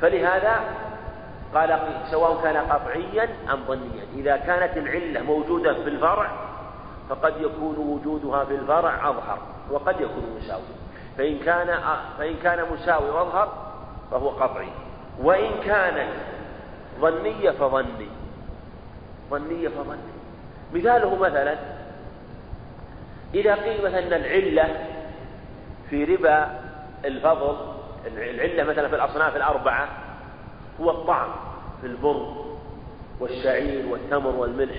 فلهذا 0.00 0.60
قال 1.54 1.78
سواء 2.10 2.42
كان 2.42 2.56
قطعيا 2.56 3.28
أم 3.52 3.64
ظنيا. 3.68 4.04
إذا 4.14 4.36
كانت 4.36 4.76
العلة 4.76 5.22
موجودة 5.22 5.74
في 5.74 5.88
الفرع 5.88 6.30
فقد 7.08 7.34
يكون 7.40 7.76
وجودها 7.78 8.44
في 8.44 8.54
الفرع 8.54 9.08
أظهر 9.08 9.38
وقد 9.70 10.00
يكون 10.00 10.36
مساوي. 10.36 10.62
فإن 11.18 11.38
كان 11.38 11.78
فإن 12.18 12.34
كان 12.42 12.64
مساوي 12.72 13.10
وأظهر 13.10 13.48
فهو 14.10 14.28
قطعي. 14.28 14.68
وإن 15.22 15.50
كانت 15.64 16.12
ظنية 17.00 17.50
فظني. 17.50 18.08
ظنية 19.30 19.68
فظني. 19.68 20.12
مثاله 20.74 21.16
مثلا 21.16 21.56
إذا 23.34 23.54
قيل 23.54 23.84
مثلا 23.84 24.16
العلة 24.16 24.86
في 25.90 26.04
ربا 26.04 26.60
الفضل 27.04 27.56
العلة 28.06 28.64
مثلا 28.64 28.88
في 28.88 28.94
الأصناف 28.94 29.36
الأربعة 29.36 29.88
هو 30.80 30.90
الطعم 30.90 31.28
في 31.80 31.86
البر 31.86 32.34
والشعير 33.20 33.86
والتمر 33.86 34.36
والملح. 34.36 34.76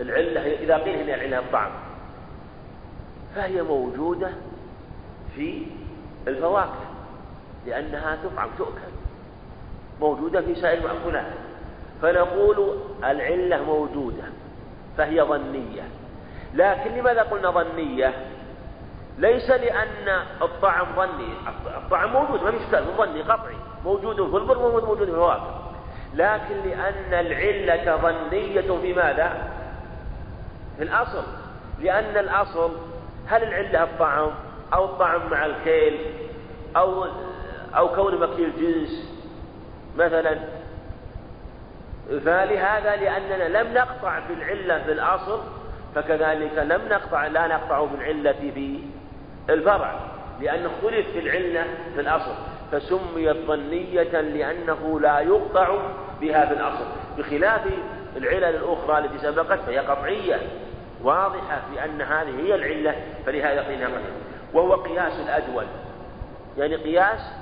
العلة 0.00 0.40
إذا 0.40 0.76
قيل 0.76 1.00
هنا 1.00 1.14
العلة 1.14 1.38
الطعم 1.38 1.70
فهي 3.34 3.62
موجودة 3.62 4.30
في 5.34 5.66
الفواكه 6.28 6.86
لأنها 7.66 8.18
تطعم 8.24 8.48
تؤكل. 8.58 8.95
موجودة 10.00 10.40
في 10.40 10.54
سائر 10.54 10.78
المأكولات 10.78 11.26
فنقول 12.02 12.78
العلة 13.04 13.62
موجودة 13.64 14.24
فهي 14.98 15.22
ظنية. 15.22 15.82
لكن 16.54 16.90
لماذا 16.90 17.22
قلنا 17.22 17.50
ظنية؟ 17.50 18.14
ليس 19.18 19.50
لأن 19.50 20.22
الطعم 20.42 20.86
ظني. 20.96 21.28
الطعم 21.76 22.12
موجود 22.12 22.42
ما 22.42 22.50
في 22.50 22.58
ظني 22.98 23.22
قطعي. 23.22 23.54
موجود 23.84 24.16
في 24.30 24.36
البر 24.36 24.58
موجود 24.58 24.98
في 24.98 25.04
الفواكه 25.04 25.62
لكن 26.14 26.54
لأن 26.64 27.26
العلة 27.26 27.96
ظنية 27.96 28.80
في 28.80 28.92
ماذا؟ 28.92 29.50
في 30.76 30.82
الأصل. 30.82 31.22
لأن 31.80 32.16
الأصل 32.16 32.70
هل 33.26 33.42
العلة 33.42 33.82
الطعم 33.82 34.30
أو 34.74 34.84
الطعم 34.84 35.30
مع 35.30 35.46
الكيل 35.46 35.98
أو 36.76 37.04
أو 37.76 37.88
كون 37.88 38.20
مكيل 38.20 38.52
جنس؟ 38.56 39.15
مثلا. 39.96 40.38
فلهذا 42.24 42.96
لأننا 42.96 43.58
لم 43.58 43.74
نقطع 43.74 44.20
في 44.20 44.32
العلة 44.32 44.84
في 44.84 44.92
الأصل 44.92 45.40
فكذلك 45.94 46.58
لم 46.58 46.80
نقطع 46.90 47.26
لا 47.26 47.46
نقطع 47.46 47.84
بالعلة 47.84 48.32
في 48.32 48.80
الفرع 49.50 50.00
لأنه 50.40 50.66
اختلف 50.66 51.10
في 51.10 51.18
العلة 51.18 51.64
في 51.94 52.00
الأصل. 52.00 52.34
فسميت 52.72 53.36
ظنية 53.46 54.20
لأنه 54.20 55.00
لا 55.00 55.20
يقطع 55.20 55.78
بها 56.20 56.46
في 56.46 56.52
الأصل. 56.52 56.84
بخلاف 57.18 57.60
العلل 58.16 58.44
الأخرى 58.44 58.98
التي 58.98 59.18
سبقت 59.18 59.58
فهي 59.58 59.78
قطعية 59.78 60.40
واضحة 61.02 61.60
في 61.70 61.84
أن 61.84 62.02
هذه 62.02 62.40
هي 62.40 62.54
العلة 62.54 62.94
فلهذا 63.26 63.62
قطعية. 63.62 63.88
وهو 64.54 64.74
قياس 64.74 65.20
الأدول. 65.20 65.64
يعني 66.58 66.76
قياس 66.76 67.32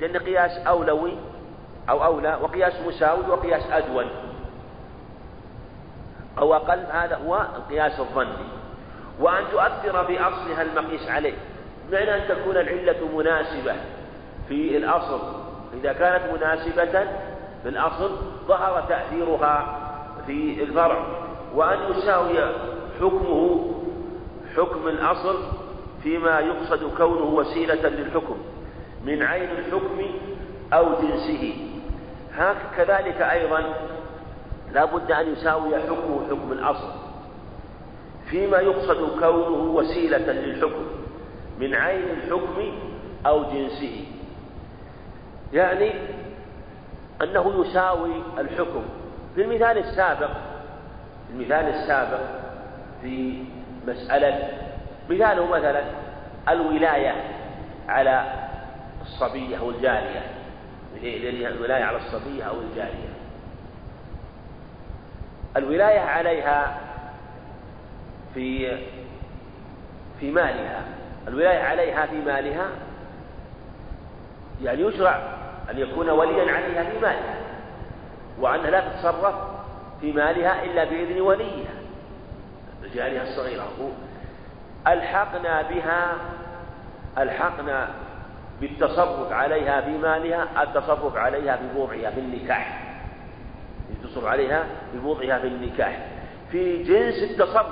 لأن 0.00 0.16
قياس 0.16 0.66
أولوي 0.66 1.12
أو 1.88 2.04
أولى 2.04 2.38
وقياس 2.42 2.72
مساوي 2.86 3.30
وقياس 3.30 3.62
أدول 3.70 4.06
أو 6.38 6.54
أقل 6.54 6.78
هذا 6.92 7.16
هو 7.16 7.46
القياس 7.56 8.00
الظني. 8.00 8.60
وأن 9.20 9.44
تؤثر 9.52 10.04
في 10.04 10.20
أصلها 10.20 10.62
المقيس 10.62 11.08
عليه 11.08 11.34
بمعنى 11.88 12.14
أن 12.14 12.28
تكون 12.28 12.56
العلة 12.56 13.08
مناسبة 13.16 13.74
في 14.48 14.76
الأصل. 14.76 15.20
إذا 15.74 15.92
كانت 15.92 16.22
مناسبة 16.34 17.06
في 17.62 17.68
الأصل 17.68 18.16
ظهر 18.48 18.84
تأثيرها 18.88 19.78
في 20.26 20.62
الفرع. 20.62 21.06
وأن 21.54 21.78
يساوي 21.90 22.54
حكمه 23.00 23.70
حكم 24.56 24.88
الأصل 24.88 25.36
فيما 26.02 26.40
يقصد 26.40 26.96
كونه 26.96 27.24
وسيلة 27.24 27.88
للحكم 27.88 28.36
من 29.04 29.22
عين 29.22 29.50
الحكم 29.50 30.02
أو 30.72 30.94
جنسه. 31.02 31.69
كذلك 32.76 33.20
أيضا 33.20 33.64
لا 34.72 34.84
بد 34.84 35.12
أن 35.12 35.32
يساوي 35.32 35.78
حكمه 35.78 36.26
حكم 36.30 36.52
الأصل. 36.52 36.92
فيما 38.30 38.58
يقصد 38.58 39.20
كونه 39.20 39.74
وسيلة 39.74 40.32
للحكم 40.32 40.86
من 41.58 41.74
عين 41.74 42.04
الحكم 42.10 42.72
أو 43.26 43.44
جنسه. 43.44 44.06
يعني 45.52 45.92
أنه 47.22 47.64
يساوي 47.66 48.22
الحكم. 48.38 48.82
في 49.34 49.42
المثال 49.42 49.78
السابق 49.78 50.30
المثال 51.30 51.68
السابق 51.68 52.20
في 53.02 53.44
مسألة 53.86 54.48
مثاله 55.10 55.46
مثلا 55.46 55.82
الولاية 56.48 57.14
على 57.88 58.24
الصبية 59.02 59.56
أو 59.58 59.70
الجارية 59.70 60.22
الولاية 61.02 61.84
على 61.84 61.96
الصبية 61.96 62.44
أو 62.44 62.60
الجارية. 62.60 63.14
الولاية 65.56 66.00
عليها 66.00 66.80
في 68.34 68.78
في 70.20 70.30
مالها. 70.30 70.84
الولاية 71.28 71.62
عليها 71.62 72.06
في 72.06 72.16
مالها 72.16 72.68
يعني 74.62 74.82
يشرع 74.82 75.22
أن 75.70 75.78
يكون 75.78 76.10
وليا 76.10 76.52
عليها 76.52 76.84
في 76.84 76.98
مالها 76.98 77.34
وأنها 78.40 78.70
لا 78.70 78.80
تتصرف 78.88 79.34
في 80.00 80.12
مالها 80.12 80.64
إلا 80.64 80.84
بإذن 80.84 81.20
وليها. 81.20 81.74
جارها 82.94 83.22
الصغيرة 83.22 83.92
ألحقنا 84.86 85.62
بها 85.62 86.12
ألحقنا 87.18 87.88
بالتصرف 88.60 89.32
عليها 89.32 89.80
في 89.80 89.90
مالها 89.90 90.62
التصرف 90.62 91.16
عليها 91.16 91.58
بوضعها 91.74 92.10
في 92.10 92.20
النكاح 92.20 92.94
التصرف 93.90 94.24
عليها 94.24 94.64
بوضعها 94.94 95.38
في 95.38 95.46
النكاح 95.46 96.06
في 96.50 96.82
جنس 96.82 97.30
التصرف 97.30 97.66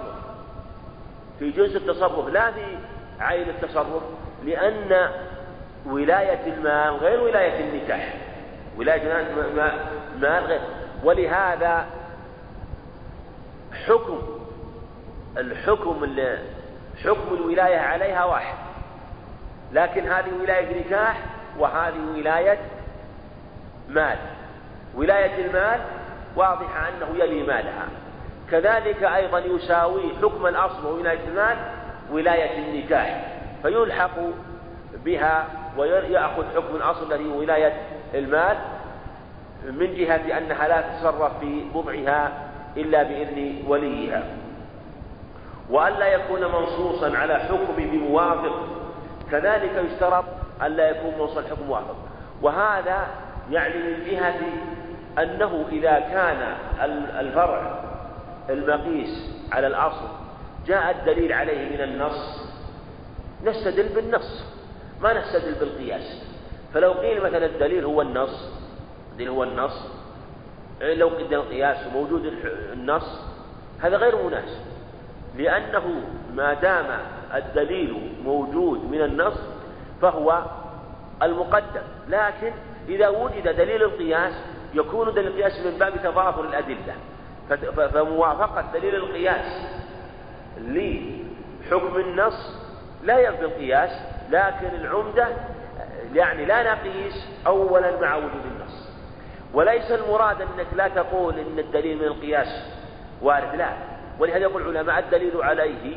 في 1.38 1.50
جنس 1.50 1.76
التصرف 1.76 2.28
لا 2.28 2.50
في 2.50 2.78
عين 3.20 3.48
التصرف 3.48 4.02
لأن 4.44 5.10
ولاية 5.86 6.52
المال 6.52 6.96
غير 6.96 7.20
ولاية 7.20 7.60
النكاح. 7.60 8.14
ولاية 8.76 9.20
المال 10.14 10.44
غير. 10.44 10.60
ولهذا 11.04 11.86
حكم 13.86 14.22
الحكم 15.38 16.16
حكم 17.04 17.34
الولاية 17.34 17.78
عليها 17.78 18.24
واحد. 18.24 18.67
لكن 19.72 20.08
هذه 20.08 20.28
ولاية 20.42 20.80
نكاح 20.80 21.20
وهذه 21.58 22.00
ولاية 22.16 22.58
مال. 23.88 24.16
ولاية 24.94 25.46
المال 25.46 25.80
واضحة 26.36 26.88
أنه 26.88 27.24
يلي 27.24 27.42
مالها. 27.42 27.88
كذلك 28.50 29.02
أيضا 29.04 29.38
يساوي 29.38 30.02
حكم 30.22 30.46
الأصل 30.46 30.86
وولاية 30.86 31.28
المال 31.28 31.56
ولاية 32.12 32.58
النكاح. 32.58 33.24
فيلحق 33.62 34.16
بها 35.04 35.46
ويأخذ 35.76 36.44
حكم 36.56 36.76
الأصل 36.76 37.12
الذي 37.12 37.30
هو 37.30 37.38
ولاية 37.38 37.72
المال 38.14 38.56
من 39.64 39.94
جهة 39.94 40.38
أنها 40.38 40.68
لا 40.68 40.80
تتصرف 40.80 41.38
في 41.40 41.64
بضعها 41.74 42.32
إلا 42.76 43.02
بإذن 43.02 43.64
وليها. 43.66 44.22
وألا 45.70 46.06
يكون 46.06 46.40
منصوصا 46.40 47.16
على 47.16 47.34
حكم 47.34 47.74
بموافق 47.76 48.77
كذلك 49.30 49.84
يشترط 49.90 50.24
ألا 50.62 50.90
يكون 50.90 51.12
منصوص 51.18 51.36
الحكم 51.36 51.66
موافق 51.66 51.96
وهذا 52.42 53.06
يعني 53.50 53.74
من 53.74 54.04
جهة 54.10 54.40
أنه 55.22 55.64
إذا 55.72 55.98
كان 56.00 56.56
الفرع 57.20 57.84
المقيس 58.50 59.30
على 59.52 59.66
الأصل 59.66 60.08
جاء 60.66 60.90
الدليل 60.90 61.32
عليه 61.32 61.76
من 61.76 61.80
النص 61.80 62.48
نستدل 63.44 63.88
بالنص 63.88 64.44
ما 65.00 65.12
نستدل 65.12 65.54
بالقياس. 65.54 66.22
فلو 66.74 66.92
قيل 66.92 67.22
مثلا 67.22 67.46
الدليل 67.46 67.84
هو 67.84 68.02
النص 68.02 68.48
الدليل 69.12 69.28
هو 69.28 69.42
النص 69.42 69.86
لو 70.80 71.08
قدم 71.08 71.34
القياس 71.34 71.86
وموجود 71.86 72.32
النص 72.72 73.20
هذا 73.80 73.96
غير 73.96 74.26
مناسب 74.26 74.60
لأنه 75.36 76.02
ما 76.34 76.54
دام 76.54 77.00
الدليل 77.34 78.12
موجود 78.24 78.90
من 78.90 79.02
النص 79.02 79.40
فهو 80.02 80.42
المقدم. 81.22 81.82
لكن 82.08 82.52
إذا 82.88 83.08
وجد 83.08 83.48
دليل 83.56 83.82
القياس 83.82 84.32
يكون 84.74 85.14
دليل 85.14 85.26
القياس 85.26 85.66
من 85.66 85.78
باب 85.78 85.92
تضافر 86.02 86.44
الأدلة. 86.44 86.94
فموافقة 87.92 88.64
دليل 88.72 88.94
القياس 88.94 89.66
لحكم 90.58 91.96
النص 91.96 92.56
لا 93.04 93.18
ينفي 93.18 93.44
القياس 93.44 93.90
لكن 94.30 94.66
العمدة 94.80 95.28
يعني 96.14 96.44
لا 96.44 96.72
نقيس 96.74 97.28
أولا 97.46 98.00
مع 98.00 98.16
وجود 98.16 98.42
النص. 98.44 98.88
وليس 99.54 99.90
المراد 99.90 100.40
أنك 100.40 100.66
لا 100.76 100.88
تقول 100.88 101.34
إن 101.38 101.58
الدليل 101.58 101.98
من 101.98 102.04
القياس 102.04 102.48
وارد 103.22 103.54
لا. 103.54 103.70
ولهذا 104.18 104.38
يقول 104.38 104.62
العلماء 104.68 104.98
الدليل 104.98 105.42
عليه 105.42 105.96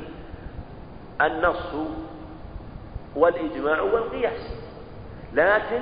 النص 1.26 1.76
والإجماع 3.16 3.82
والقياس. 3.82 4.54
لكن 5.34 5.82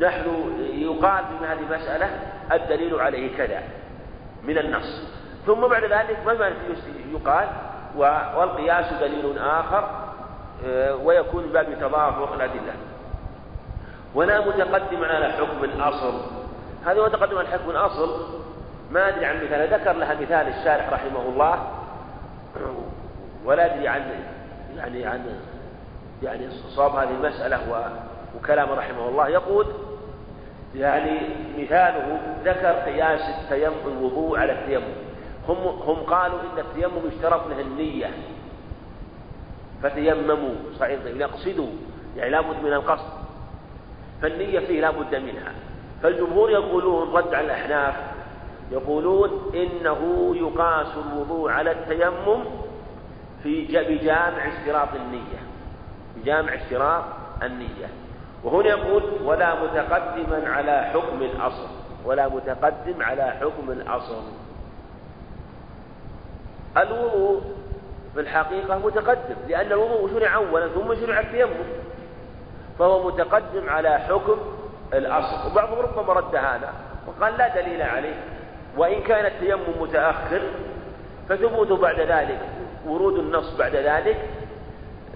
نحن 0.00 0.56
يقال 0.74 1.24
في 1.24 1.46
هذه 1.46 1.58
المسألة 1.58 2.06
الدليل 2.52 3.00
عليه 3.00 3.36
كذا 3.36 3.62
من 4.44 4.58
النص. 4.58 5.02
ثم 5.46 5.60
بعد 5.60 5.84
ذلك 5.84 6.18
ما 6.26 6.32
يقال 7.12 7.48
والقياس 8.36 8.92
دليل 8.92 9.38
آخر 9.38 10.04
آه، 10.66 10.96
ويكون 10.96 11.46
باب 11.46 11.74
تضافر 11.80 12.34
الأدلة. 12.34 12.72
ولا 14.14 14.40
متقدم 14.40 15.04
على 15.04 15.32
حكم 15.32 15.64
الأصل. 15.64 16.20
هذا 16.86 17.00
هو 17.00 17.08
تقدم 17.08 17.38
على 17.38 17.48
حكم 17.48 17.70
الأصل. 17.70 18.40
ما 18.90 19.08
أدري 19.08 19.24
عن 19.24 19.44
مثال 19.44 19.74
ذكر 19.74 19.92
لها 19.92 20.14
مثال 20.14 20.48
الشارح 20.48 20.92
رحمه 20.92 21.22
الله. 21.28 21.66
ولا 23.44 23.74
أدري 23.74 23.88
عن 23.88 24.02
يعني 24.76 25.06
عن 25.06 25.40
يعني 26.22 26.50
صواب 26.50 26.94
هذه 26.96 27.10
المسألة 27.10 27.60
وكلام 28.36 28.72
رحمه 28.72 29.08
الله. 29.08 29.28
يقول 29.28 29.66
يعني 30.74 31.20
مثاله 31.58 32.20
ذكر 32.44 32.72
قياس 32.72 33.20
التيمم 33.20 33.96
الوضوء 33.98 34.38
على 34.38 34.52
التيمم. 34.52 34.94
هم 35.48 35.56
هم 35.66 35.96
قالوا 35.96 36.38
إن 36.40 36.58
التيمم 36.58 37.08
يشترط 37.08 37.46
له 37.46 37.60
النية. 37.60 38.10
فتيمموا 39.82 40.54
صحيح؟ 40.80 41.00
يقصدوا 41.04 41.68
يعني 42.16 42.30
لابد 42.30 42.56
من 42.64 42.72
القصد. 42.72 43.08
فالنية 44.22 44.58
فيه 44.58 44.80
لابد 44.80 45.14
منها. 45.14 45.52
فالجمهور 46.02 46.50
يقولون 46.50 47.12
رد 47.12 47.34
على 47.34 47.46
الأحناف 47.46 47.94
يقولون 48.72 49.52
إنه 49.54 50.32
يقاس 50.36 50.86
الوضوء 50.96 51.50
على 51.50 51.70
التيمم 51.70 52.44
في 53.44 53.64
بجامع 53.64 54.48
اشتراط 54.48 54.88
النية. 54.94 55.38
بجامع 56.16 56.54
اشتراط 56.54 57.04
النية. 57.42 57.88
وهنا 58.44 58.68
يقول 58.68 59.02
ولا 59.24 59.62
متقدما 59.62 60.42
على 60.46 60.90
حكم 60.94 61.22
الأصل. 61.22 61.68
ولا 62.04 62.28
متقدم 62.28 63.02
على 63.02 63.22
حكم 63.22 63.70
الأصل. 63.70 64.22
الوضوء 66.76 67.42
في 68.14 68.20
الحقيقة 68.20 68.78
متقدم 68.78 69.36
لأن 69.48 69.66
الوضوء 69.66 70.10
شرع 70.10 70.34
أولا 70.34 70.68
ثم 70.68 70.94
شرع 70.94 71.20
التيمم 71.20 71.64
فهو 72.78 73.06
متقدم 73.06 73.68
على 73.68 73.98
حكم 73.98 74.38
الأصل. 74.94 75.50
وبعضهم 75.50 75.78
ربما 75.78 76.12
رد 76.12 76.36
هذا 76.36 76.72
وقال 77.06 77.38
لا 77.38 77.62
دليل 77.62 77.82
عليه. 77.82 78.14
وإن 78.76 79.02
كان 79.02 79.26
التيمم 79.26 79.80
متأخر 79.80 80.42
فثبوت 81.28 81.72
بعد 81.72 82.00
ذلك. 82.00 82.40
ورود 82.86 83.18
النص 83.18 83.56
بعد 83.56 83.76
ذلك 83.76 84.16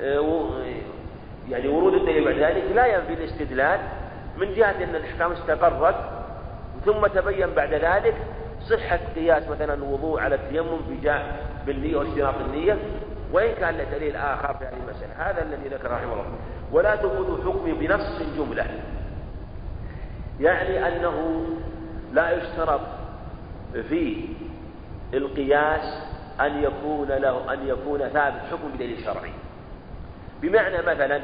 آه، 0.01 0.51
يعني 1.49 1.69
ورود 1.69 1.95
الدليل 1.95 2.25
بعد 2.25 2.35
ذلك 2.35 2.64
لا 2.75 2.87
ينفي 2.87 3.12
الاستدلال 3.12 3.81
من 4.37 4.55
جهة 4.55 4.85
أن 4.85 4.95
الأحكام 4.95 5.33
استقرت 5.33 5.95
ثم 6.85 7.07
تبين 7.07 7.55
بعد 7.55 7.75
ذلك 7.75 8.14
صحة 8.71 8.99
قياس 9.16 9.49
مثلا 9.49 9.75
الوضوء 9.75 10.21
على 10.21 10.35
التيمم 10.35 10.79
بالنية 11.66 11.97
واشتراط 11.97 12.35
النية 12.41 12.79
وإن 13.33 13.55
كان 13.55 13.75
له 13.75 13.85
دليل 13.85 14.16
آخر 14.16 14.55
في 14.55 14.64
هذه 14.64 14.77
المسألة. 14.89 15.12
هذا 15.19 15.43
الذي 15.43 15.69
ذكر 15.69 15.91
رحمه 15.91 16.12
الله. 16.12 16.25
ولا 16.73 16.97
ثبوت 16.97 17.41
الحكم 17.41 17.75
بنص 17.75 18.23
جملة. 18.37 18.66
يعني 20.41 20.89
أنه 20.89 21.47
لا 22.12 22.31
يشترط 22.31 22.81
في 23.73 24.25
القياس 25.14 26.08
أن 26.41 26.62
يكون 26.62 27.09
له 27.09 27.53
أن 27.53 27.68
يكون 27.68 27.99
ثابت 27.99 28.41
حكم 28.51 28.68
بدليل 28.74 29.05
شرعي. 29.05 29.32
بمعنى 30.43 30.78
مثلا 30.78 31.20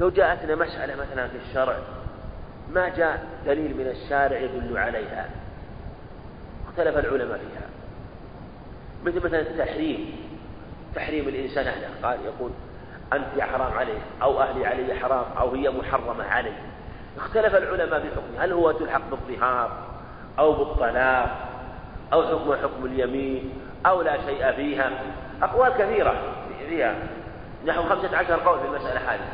لو 0.00 0.10
جاءتنا 0.10 0.54
مسألة 0.54 0.94
مثلا 0.94 1.28
في 1.28 1.36
الشرع 1.36 1.76
ما 2.72 2.88
جاء 2.88 3.26
دليل 3.46 3.76
من 3.76 3.86
الشارع 3.86 4.38
يدل 4.38 4.78
عليها؟ 4.78 5.28
اختلف 6.68 6.98
العلماء 6.98 7.38
فيها. 7.38 7.68
مثل 9.04 9.26
مثلا 9.26 9.40
التحريم 9.40 10.16
تحريم 10.94 11.28
الإنسان 11.28 11.66
أهله. 11.66 11.88
قال 12.02 12.18
يقول 12.24 12.50
أنت 13.12 13.40
حرام 13.40 13.72
عليه 13.72 13.98
أو 14.22 14.40
أهلي 14.40 14.66
علي 14.66 14.94
حرام 14.94 15.24
أو 15.38 15.54
هي 15.54 15.70
محرمة 15.70 16.24
علي. 16.24 16.52
اختلف 17.16 17.54
العلماء 17.54 18.00
في 18.00 18.08
حكمه. 18.08 18.44
هل 18.44 18.52
هو 18.52 18.72
تلحق 18.72 19.02
بالظهار 19.10 19.70
أو 20.38 20.52
بالطلاق 20.52 21.48
أو 22.12 22.22
حكم 22.22 22.54
حكم 22.54 22.84
اليمين 22.84 23.52
أو 23.86 24.02
لا 24.02 24.16
شيء 24.26 24.52
فيها. 24.52 24.90
أقوال 25.42 25.72
كثيرة. 25.72 26.14
فيها. 26.68 26.94
نحو 27.66 27.82
خمسة 27.82 28.16
عشر 28.16 28.34
قول 28.34 28.58
في 28.60 28.66
المسألة 28.66 29.00
هذه. 29.00 29.28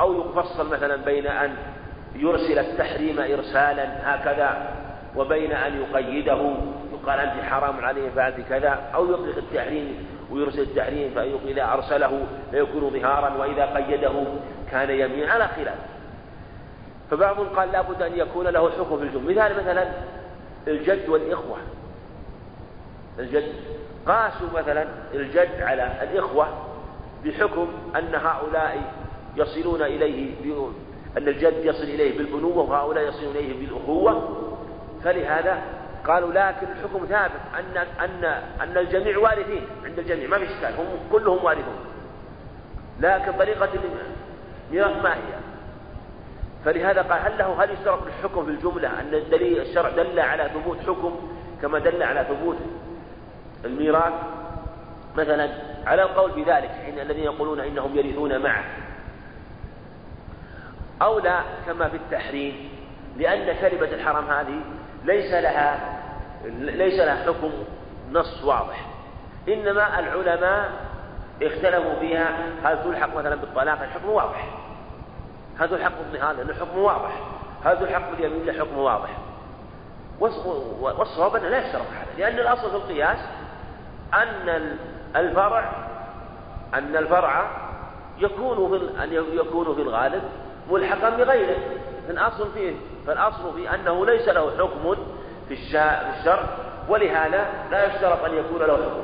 أو 0.00 0.30
يفصل 0.30 0.70
مثلا 0.70 0.96
بين 0.96 1.26
أن 1.26 1.56
يرسل 2.16 2.58
التحريم 2.58 3.18
إرسالا 3.18 4.14
هكذا 4.14 4.74
وبين 5.16 5.52
أن 5.52 5.82
يقيده. 5.82 6.54
يقال 6.92 7.20
أنت 7.20 7.44
حرام 7.44 7.84
عليه 7.84 8.10
فعلت 8.10 8.40
كذا. 8.48 8.80
أو 8.94 9.12
يطلق 9.12 9.36
التحريم 9.36 10.08
ويرسل 10.30 10.60
التحريم 10.60 11.10
فإذا 11.14 11.72
أرسله 11.72 12.26
فيكون 12.50 12.90
ظهارا 12.90 13.34
وإذا 13.34 13.64
قيده 13.64 14.24
كان 14.70 14.90
يمين 14.90 15.30
على 15.30 15.48
خلاف. 15.48 15.78
فبعضهم 17.10 17.46
قال 17.46 17.72
لابد 17.72 18.02
أن 18.02 18.18
يكون 18.18 18.46
له 18.46 18.70
حكم 18.70 18.98
في 18.98 19.04
الجملة. 19.04 19.32
مثال 19.32 19.56
مثلا 19.62 19.86
الجد 20.68 21.08
والإخوة. 21.08 21.56
الجد. 23.18 23.52
قاسوا 24.06 24.48
مثلا 24.54 24.86
الجد 25.14 25.62
على 25.62 26.02
الإخوة 26.02 26.48
بحكم 27.24 27.68
أن 27.96 28.14
هؤلاء 28.14 28.82
يصلون 29.36 29.82
إليه 29.82 30.34
أن 31.18 31.28
الجد 31.28 31.64
يصل 31.64 31.82
إليه 31.82 32.18
بالبنوة 32.18 32.70
وهؤلاء 32.70 33.08
يصلون 33.08 33.36
إليه 33.36 33.60
بالأخوة. 33.60 34.38
فلهذا 35.04 35.62
قالوا 36.06 36.32
لكن 36.32 36.66
الحكم 36.72 37.06
ثابت 37.06 37.40
أن 37.58 37.76
أن 37.76 38.24
أن 38.60 38.78
الجميع 38.78 39.18
وارثين 39.18 39.66
عند 39.84 39.98
الجميع. 39.98 40.28
ما 40.28 40.38
في 40.38 40.44
إشكال. 40.44 40.74
هم 40.78 40.86
كلهم 41.12 41.44
وارثون. 41.44 41.76
لكن 43.00 43.32
طريقة 43.32 43.68
الميراث 44.70 45.02
ما 45.02 45.14
هي؟ 45.14 45.42
فلهذا 46.64 47.02
قال 47.02 47.20
هل 47.20 47.38
له 47.38 47.64
هل 47.64 47.70
يشترط 47.70 48.06
الحكم 48.06 48.44
في 48.44 48.50
الجملة 48.50 49.00
أن 49.00 49.14
الدليل 49.14 49.60
الشرع 49.60 49.88
دل 49.90 50.20
على 50.20 50.50
ثبوت 50.54 50.78
حكم 50.80 51.20
كما 51.62 51.78
دل 51.78 52.02
على 52.02 52.26
ثبوت 52.28 52.56
الميراث 53.64 54.12
مثلا 55.16 55.48
على 55.86 56.02
القول 56.02 56.30
بذلك 56.30 56.70
حين 56.84 56.98
الذين 56.98 57.24
يقولون 57.24 57.60
إنهم 57.60 57.96
يرثون 57.96 58.38
معه. 58.42 58.64
أو 61.02 61.18
لا 61.18 61.40
كما 61.66 61.88
في 61.88 61.96
التحريم 61.96 62.68
لأن 63.18 63.56
كلمة 63.60 63.94
الحرام 63.94 64.30
هذه 64.30 64.60
ليس 65.04 65.32
لها 65.32 65.98
ليس 66.54 67.00
لها 67.00 67.24
حكم 67.26 67.50
نص 68.12 68.44
واضح. 68.44 68.86
إنما 69.48 69.98
العلماء 69.98 70.70
اختلفوا 71.42 71.94
فيها 72.00 72.36
هل 72.64 72.82
تلحق 72.84 73.16
مثلا 73.16 73.34
بالطلاق؟ 73.34 73.82
الحكم 73.82 74.08
واضح. 74.08 74.48
هل 75.58 75.68
تلحق 75.68 75.92
لأن 76.12 76.50
الحكم 76.50 76.78
واضح. 76.78 77.12
هل 77.64 77.78
تلحق 77.78 78.10
باليمين؟ 78.10 78.48
الحكم 78.48 78.78
واضح. 78.78 79.10
والصواب 80.80 81.36
أنه 81.36 81.48
لا 81.48 81.66
يشترط 81.66 81.82
هذا 81.82 82.18
لأن 82.18 82.38
الأصل 82.38 82.70
في 82.70 82.76
القياس 82.76 83.18
أن 84.14 84.76
الفرع 85.16 85.72
أن 86.74 86.96
الفرع 86.96 87.46
يكون 88.18 88.78
في 88.78 89.04
أن 89.04 89.12
يكون 89.12 89.74
في 89.74 89.82
الغالب 89.82 90.22
ملحقا 90.70 91.10
بغيره. 91.10 91.56
الأصل 92.10 92.52
فيه 92.52 92.74
فالأصل 93.06 93.54
في 93.54 93.74
أنه 93.74 94.06
ليس 94.06 94.28
له 94.28 94.50
حكم 94.58 94.94
في 95.48 95.54
الشرع 95.54 96.42
ولهذا 96.88 97.46
لا 97.70 97.86
يشترط 97.86 98.24
أن 98.24 98.34
يكون 98.34 98.58
له 98.58 98.76
حكم. 98.76 99.02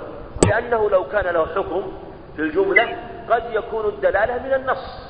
لأنه 0.49 0.91
لو 0.91 1.05
كان 1.05 1.35
له 1.35 1.47
حكم 1.47 1.93
في 2.37 2.43
الجملة 2.43 2.97
قد 3.31 3.43
يكون 3.51 3.85
الدلالة 3.85 4.43
من 4.43 4.55
النص 4.55 5.09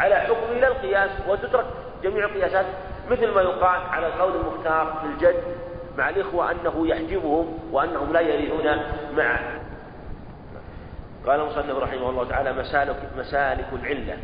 على 0.00 0.14
حكم 0.14 0.52
إلى 0.52 0.66
القياس 0.66 1.10
وتترك 1.28 1.66
جميع 2.02 2.24
القياسات 2.24 2.66
مثل 3.10 3.34
ما 3.34 3.42
يقال 3.42 3.80
على 3.90 4.06
القول 4.06 4.32
المختار 4.36 4.94
في 5.00 5.06
الجد. 5.06 5.42
مع 5.98 6.08
الإخوة 6.08 6.50
أنه 6.50 6.86
يحجبهم 6.88 7.58
وأنهم 7.72 8.12
لا 8.12 8.20
يرثون 8.20 8.82
معه. 9.16 9.40
قال 11.26 11.40
المصنف 11.40 11.76
رحمه 11.76 12.10
الله 12.10 12.24
تعالى 12.24 12.52
مسالك 12.52 12.96
مسالك 13.18 13.66
العلة. 13.72 14.16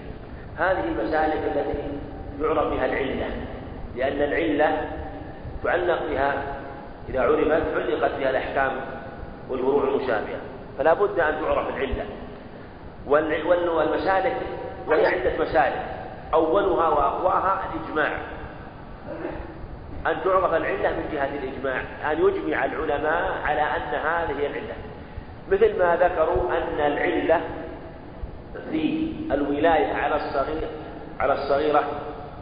هذه 0.56 0.84
المسالك 0.84 1.40
التي 1.56 1.98
يعرف 2.40 2.72
بها 2.72 2.86
العلة 2.86 3.30
لأن 3.96 4.22
العلة 4.22 4.88
تعلق 5.64 6.02
بها 6.10 6.42
إذا 7.08 7.20
عرفت 7.20 7.50
علقت 7.76 8.18
بها 8.18 8.30
الأحكام 8.30 8.72
والفروع 9.50 9.84
المشابهة. 9.84 10.40
فلا 10.78 10.94
بد 10.94 11.20
أن 11.20 11.40
تعرف 11.40 11.68
العلة. 11.68 12.04
والمسالك 13.06 14.36
وهي 14.86 15.06
عدة 15.06 15.42
مسالك 15.44 15.84
أولها 16.34 16.88
وأقواها 16.88 17.60
الإجماع. 17.74 18.18
أن 20.06 20.16
تعرف 20.24 20.54
العلة 20.54 20.90
من 20.90 21.08
جهة 21.12 21.28
الإجماع 21.42 21.80
أن 22.12 22.18
يجمع 22.18 22.64
العلماء 22.64 23.32
على 23.44 23.60
أن 23.62 23.94
هذه 23.94 24.46
العلة. 24.46 24.74
مثل 25.50 25.78
ما 25.78 25.96
ذكروا 25.96 26.52
أن 26.52 26.92
العلة 26.92 27.40
في 28.70 29.12
الولاية 29.30 29.94
على 29.94 30.16
الصغير 30.16 30.68
على 31.20 31.32
الصغيرة 31.32 31.84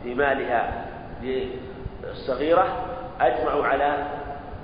في 0.03 0.15
مالها 0.15 0.87
للصغيرة 1.23 2.87
أجمعوا 3.21 3.67
على 3.67 4.07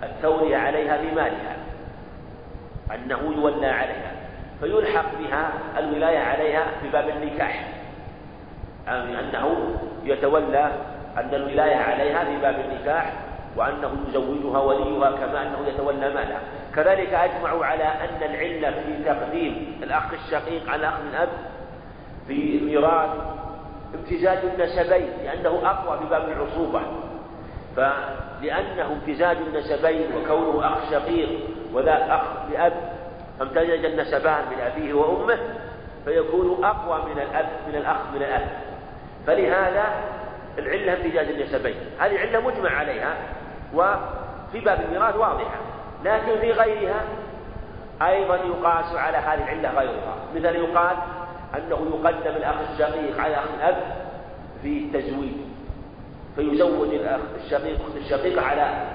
التولية 0.03 0.57
عليها 0.57 0.97
في 0.97 1.15
مالها 1.15 1.57
أنه 2.95 3.35
يولى 3.37 3.67
عليها 3.67 4.13
فيلحق 4.61 5.07
بها 5.19 5.51
الولاية 5.79 6.19
عليها 6.19 6.67
في 6.83 6.89
باب 6.89 7.09
النكاح 7.09 7.69
يعني 8.87 9.21
أنه 9.21 9.77
يتولى 10.05 10.71
أن 11.19 11.35
الولاية 11.35 11.77
عليها 11.77 12.25
في 12.25 12.37
باب 12.41 12.55
النكاح 12.61 13.13
وأنه 13.57 13.91
يزوجها 14.09 14.59
وليها 14.59 15.11
كما 15.11 15.43
أنه 15.43 15.69
يتولى 15.69 16.15
مالها. 16.15 16.41
كذلك 16.77 17.15
أجمعوا 17.15 17.65
على 17.65 17.85
أن 17.85 18.23
العلة 18.23 18.71
في 18.71 19.05
تقديم 19.05 19.81
الأخ 19.83 20.13
الشقيق 20.13 20.71
على 20.71 20.81
الأخ 20.81 21.01
من 21.01 21.15
أب 21.15 21.29
في 22.27 22.59
الميراث 22.59 23.11
امتزاج 23.95 24.39
النسبين 24.39 25.09
لأنه 25.25 25.61
أقوى 25.65 25.99
في 25.99 26.05
باب 26.05 26.29
العصوبة. 26.29 26.81
فلأنه 27.77 28.93
امتزاج 28.93 29.37
النسبين 29.37 30.07
وكونه 30.17 30.67
أخ 30.67 30.91
شقيق 30.91 31.29
وذاك 31.73 32.03
أخ 32.11 32.23
لأب 32.53 32.73
فامتزج 33.39 33.85
النسبان 33.85 34.45
من 34.51 34.61
أبيه 34.61 34.95
وأمه 34.95 35.39
فيكون 36.05 36.65
أقوى 36.65 37.05
من 37.15 37.21
الأب 37.21 37.49
من 37.69 37.75
الأخ 37.75 37.97
من 38.15 38.23
الأب. 38.23 38.49
فلهذا 39.27 39.85
العلة 40.59 40.93
امتزاج 40.93 41.29
النسبين 41.29 41.77
هذه 41.99 42.21
علة 42.21 42.41
مجمع 42.41 42.71
عليها 42.71 43.15
وفي 43.75 44.61
باب 44.61 44.81
الميراث 44.81 45.17
واضحة. 45.17 45.57
لكن 46.05 46.41
في 46.41 46.53
غيرها 46.53 47.05
أيضا 48.03 48.37
يقاس 48.37 48.95
على 48.95 49.17
هذه 49.17 49.45
العلة 49.45 49.79
غيرها. 49.81 50.15
مثل 50.35 50.57
يقال 50.57 50.97
أنه 51.57 51.87
يقدم 51.95 52.37
الأخ 52.37 52.55
الشقيق 52.73 53.21
على 53.21 53.37
أخ 53.37 53.45
الأب 53.59 53.77
في 54.63 54.79
التزويج 54.79 55.33
فيزوج 56.37 56.89
الأخ 56.89 57.21
الشقيق 57.45 57.81
أخت 57.81 57.97
الشقيقة 57.97 58.47
على 58.47 58.87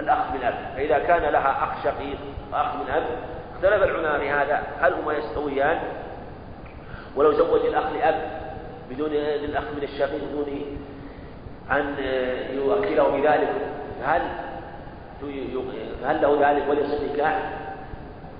الأخ 0.00 0.32
من 0.34 0.42
أب. 0.42 0.54
فإذا 0.76 0.98
كان 0.98 1.32
لها 1.32 1.64
أخ 1.64 1.84
شقيق 1.84 2.18
وأخ 2.52 2.74
من 2.74 2.90
أب 2.90 3.04
اختلف 3.54 3.82
العلماء 3.82 4.18
في 4.18 4.30
هذا. 4.30 4.62
هل 4.80 4.92
هما 4.92 5.12
يستويان؟ 5.12 5.78
ولو 7.16 7.32
زوج 7.32 7.60
الأخ 7.60 7.84
لأب 7.92 8.45
بدون 8.90 9.10
للأخ 9.10 9.64
من 9.76 9.82
الشقيق 9.82 10.20
بدون 10.32 10.78
أن 11.70 11.94
يؤكله 12.54 13.08
بذلك 13.08 13.52
هل 14.04 14.22
هل 16.04 16.22
له 16.22 16.50
ذلك 16.50 16.62
وليس 16.68 17.00
النكاح 17.00 17.38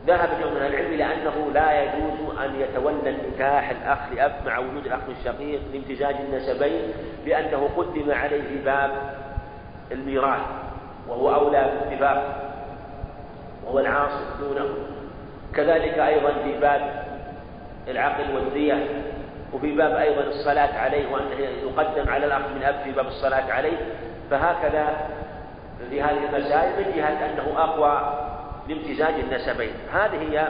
ذهب 0.07 0.29
جمع 0.41 0.51
من 0.51 0.67
العلم 0.67 0.93
إلى 0.95 1.05
أنه 1.05 1.51
لا 1.55 1.83
يجوز 1.83 2.39
أن 2.45 2.61
يتولى 2.61 3.11
النكاح 3.11 3.71
الأخ 3.71 3.99
لأب 4.15 4.33
مع 4.47 4.59
وجود 4.59 4.87
الأخ 4.87 5.01
الشقيق 5.19 5.61
لامتزاج 5.73 6.15
النسبين 6.15 6.93
لأنه 7.27 7.69
قدم 7.77 8.11
عليه 8.11 8.65
باب 8.65 8.91
الميراث 9.93 10.41
وهو 11.09 11.35
أولى 11.35 11.71
باتفاق 11.81 12.53
وهو 13.67 13.79
العاصر 13.79 14.25
دونه. 14.41 14.69
كذلك 15.55 15.99
أيضا 15.99 16.33
في 16.45 16.61
باب 16.61 17.05
العقل 17.89 18.35
والدية 18.35 18.87
وفي 19.57 19.73
باب 19.73 19.93
أيضا 19.93 20.21
الصلاة 20.21 20.79
عليه 20.79 21.13
وأنه 21.13 21.35
يقدم 21.41 22.09
على 22.11 22.27
الأخ 22.27 22.41
من 22.57 22.63
أب 22.63 22.75
في 22.85 22.93
باب 22.93 23.07
الصلاة 23.07 23.53
عليه 23.53 23.79
فهكذا 24.31 25.09
في 25.91 26.03
هذه 26.03 26.25
المسائل 26.25 26.87
من 26.87 26.97
جهة 26.97 27.27
أنه 27.27 27.53
أقوى 27.57 28.23
لامتزاج 28.69 29.15
النسبين. 29.15 29.73
هذه 29.93 30.17
هي 30.31 30.49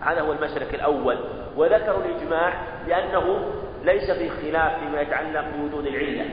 هذا 0.00 0.20
هو 0.20 0.32
المسلك 0.32 0.74
الأول. 0.74 1.18
وذكروا 1.56 2.04
الإجماع 2.04 2.54
لأنه 2.86 3.52
ليس 3.84 4.10
في 4.10 4.30
خلاف 4.30 4.78
فيما 4.78 5.00
يتعلق 5.00 5.44
بوجود 5.56 5.86
العلة. 5.86 6.28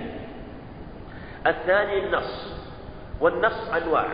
الثاني 1.47 2.05
النص. 2.05 2.57
والنص 3.21 3.69
أنواع. 3.69 4.05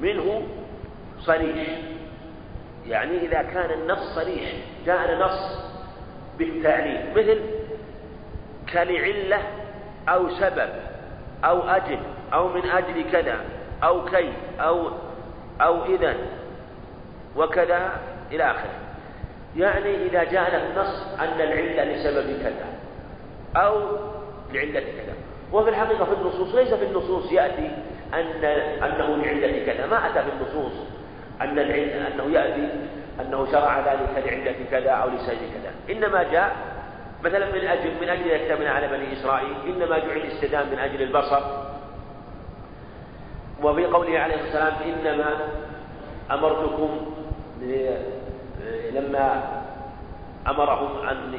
منه 0.00 0.42
صريح. 1.20 1.68
يعني 2.86 3.18
إذا 3.18 3.42
كان 3.42 3.70
النص 3.70 4.14
صريح 4.14 4.52
جاءنا 4.86 5.26
نص 5.26 5.73
بالتعليل 6.38 7.00
مثل 7.16 7.40
كلعلة 8.72 9.42
أو 10.08 10.30
سبب 10.30 10.70
أو 11.44 11.60
أجل 11.60 11.98
أو 12.32 12.48
من 12.48 12.70
أجل 12.70 13.10
كذا 13.12 13.36
أو 13.82 14.04
كي 14.04 14.32
أو 14.60 14.90
أو 15.60 15.84
إذا 15.84 16.16
وكذا 17.36 17.90
إلى 18.32 18.50
آخره. 18.50 18.74
يعني 19.56 20.06
إذا 20.06 20.24
جاءنا 20.24 20.66
النص 20.66 21.06
أن 21.20 21.40
العلة 21.40 21.84
لسبب 21.84 22.42
كذا 22.42 22.66
أو 23.56 23.80
لعلة 24.52 24.80
كذا. 24.80 25.14
وفي 25.52 25.70
الحقيقة 25.70 26.04
في 26.04 26.12
النصوص 26.12 26.54
ليس 26.54 26.74
في 26.74 26.84
النصوص 26.84 27.32
يأتي 27.32 27.70
أن 28.14 28.44
أنه 28.84 29.16
لعلة 29.16 29.66
كذا. 29.66 29.86
ما 29.86 30.06
أتى 30.06 30.22
في 30.22 30.30
النصوص 30.40 30.72
أن 31.40 31.58
العلة 31.58 32.06
أنه 32.14 32.32
يأتي 32.32 32.68
أنه 33.20 33.52
شرع 33.52 33.78
ذلك 33.78 34.26
لعلة 34.26 34.56
كذا 34.70 34.90
أو 34.90 35.08
لسبب 35.08 35.38
كذا. 35.38 35.96
إنما 35.96 36.22
جاء 36.22 36.56
مثلا 37.24 37.46
من 37.46 37.68
أجل 37.68 37.90
من 38.00 38.08
أجل 38.08 38.26
يكتمل 38.26 38.66
على 38.66 38.88
بني 38.88 39.12
إسرائيل 39.12 39.54
إنما 39.66 39.98
جعل 39.98 40.16
الاستدام 40.16 40.66
من 40.72 40.78
أجل 40.78 41.02
البصر. 41.02 41.40
وفي 43.62 43.86
قوله 43.86 44.18
عليه 44.18 44.34
الصلاة 44.34 44.64
والسلام 44.64 45.06
إنما 45.06 45.34
أمرتكم 46.30 47.14
لما 48.92 49.42
أمرهم 50.48 51.08
أن 51.08 51.38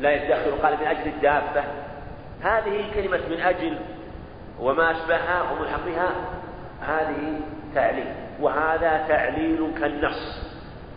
لا 0.00 0.12
يدخروا. 0.12 0.58
قال 0.62 0.76
من 0.80 0.86
أجل 0.86 1.06
الدابة. 1.06 1.64
هذه 2.42 2.84
كلمة 2.94 3.20
من 3.30 3.40
أجل 3.40 3.78
وما 4.60 4.90
أشبهها 4.90 5.42
وملحقها 5.42 6.10
هذه 6.80 7.40
تعليل. 7.74 8.06
وهذا 8.40 9.04
تعليل 9.08 9.72
كالنص. 9.80 10.41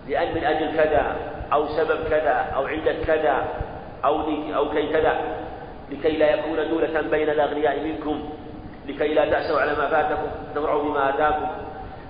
لأن 0.08 0.36
من 0.36 0.44
أجل 0.44 0.76
كذا 0.76 1.16
أو 1.54 1.68
سبب 1.68 2.10
كذا 2.10 2.52
أو 2.56 2.66
علة 2.66 3.04
كذا 3.08 3.46
أو 4.06 4.22
أو 4.56 4.72
كي 4.72 4.88
كذا. 4.88 5.22
لكي 5.92 6.18
لا 6.18 6.36
يكون 6.36 6.70
دولة 6.70 7.02
بين 7.02 7.30
الأغنياء 7.30 7.84
منكم. 7.84 8.30
لكي 8.88 9.14
لا 9.14 9.30
تأسوا 9.30 9.62
على 9.62 9.72
ما 9.72 9.88
فاتكم 9.88 10.28
تفرحوا 10.56 10.84
بما 10.84 11.10
آتاكم. 11.10 11.48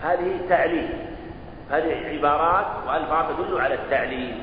هذه 0.04 0.48
تعليل 0.50 0.89
هذه 1.72 1.93
عبارات 1.93 2.66
وألفاظ 2.88 3.36
تدل 3.36 3.62
على 3.62 3.74
التعليل. 3.74 4.38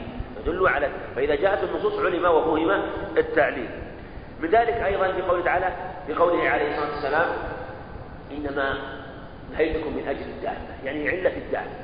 تدل 0.44 0.68
على 0.68 0.88
فإذا 1.16 1.34
جاءت 1.34 1.64
النصوص 1.64 2.04
علم 2.04 2.24
وفهم 2.24 2.82
التعليل. 3.16 3.68
من 4.40 4.48
ذلك 4.48 4.74
أيضا 4.74 5.12
في 5.12 5.22
قوله 5.22 5.44
تعالى 5.44 5.72
في 6.06 6.14
قوله 6.14 6.48
عليه 6.48 6.70
الصلاة 6.70 6.90
والسلام 6.90 7.28
إنما 8.30 8.74
نهيتكم 9.52 9.96
من 9.96 10.08
أجل 10.08 10.20
الدابة. 10.20 10.84
يعني 10.84 11.08
علة 11.08 11.36
الدابة. 11.36 11.81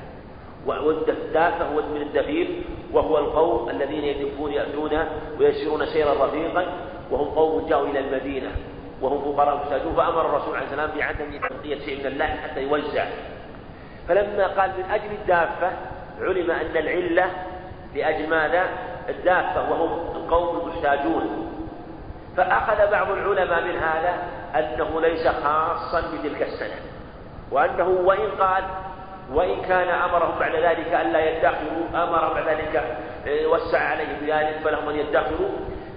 والدافة 0.66 1.64
هو 1.64 1.82
من 1.94 2.02
الدفير 2.02 2.62
وهو 2.92 3.18
القوم 3.18 3.70
الذين 3.70 4.04
يدفون 4.04 4.52
يأتون 4.52 4.98
ويسيرون 5.40 5.86
سيرا 5.86 6.26
رفيقا 6.26 6.66
وهم 7.10 7.26
قوم 7.28 7.66
جاءوا 7.68 7.86
إلى 7.86 7.98
المدينة 7.98 8.50
وهم 9.02 9.32
فقراء 9.32 9.56
محتاجون 9.56 9.94
فأمر 9.94 10.20
الرسول 10.20 10.56
عليه 10.56 10.66
السلام 10.66 10.90
بعدم 10.98 11.48
تغطية 11.48 11.78
شيء 11.78 12.00
من 12.00 12.06
اللحم 12.06 12.36
حتى 12.36 12.62
يوزع. 12.62 13.04
فلما 14.08 14.46
قال 14.46 14.70
من 14.78 14.84
أجل 14.90 15.10
الدافة 15.22 15.70
علم 16.20 16.50
أن 16.50 16.76
العلة 16.76 17.30
لأجل 17.94 18.30
ماذا؟ 18.30 18.64
الدافة 19.08 19.70
وهم 19.70 20.16
القوم 20.16 20.60
المحتاجون. 20.60 21.52
فأخذ 22.36 22.90
بعض 22.90 23.10
العلماء 23.10 23.64
من 23.64 23.76
هذا 23.76 24.18
أنه 24.54 25.00
ليس 25.00 25.28
خاصا 25.28 26.00
بتلك 26.00 26.42
السنة 26.42 26.80
وأنه 27.50 27.88
وإن 27.88 28.30
قال 28.40 28.64
وإن 29.32 29.62
كان 29.62 29.88
أمرهم 29.88 30.38
بعد 30.38 30.54
ذلك 30.54 30.94
ألا 30.94 31.30
يدخروا 31.30 32.04
أمر 32.04 32.34
بعد 32.34 32.48
ذلك 32.48 32.76
آه، 33.26 33.46
وسع 33.46 33.78
عليهم 33.78 34.16
بذلك 34.20 34.60
فلهم 34.64 34.88
أن 34.88 34.96
يدخروا. 34.96 35.48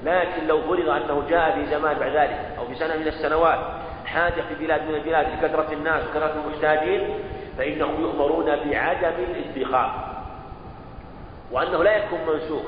لكن 0.03 0.47
لو 0.47 0.61
فرض 0.61 0.89
أنه 0.89 1.23
جاء 1.29 1.51
في 1.51 1.65
زمان 1.65 1.97
بعد 1.99 2.11
ذلك 2.11 2.39
أو 2.59 2.65
في 2.65 2.75
سنة 2.75 2.95
من 2.95 3.07
السنوات 3.07 3.59
حاجة 4.05 4.41
في 4.49 4.55
بلاد 4.65 4.82
من 4.89 4.95
البلاد 4.95 5.27
لكثرة 5.27 5.73
الناس 5.73 6.03
وكثرة 6.03 6.34
المحتاجين 6.45 7.09
فإنهم 7.57 8.01
يؤمرون 8.01 8.45
بعدم 8.45 9.13
الادخار. 9.29 9.91
وأنه 11.51 11.84
لا 11.84 11.97
يكون 11.97 12.19
منسوخ. 12.27 12.63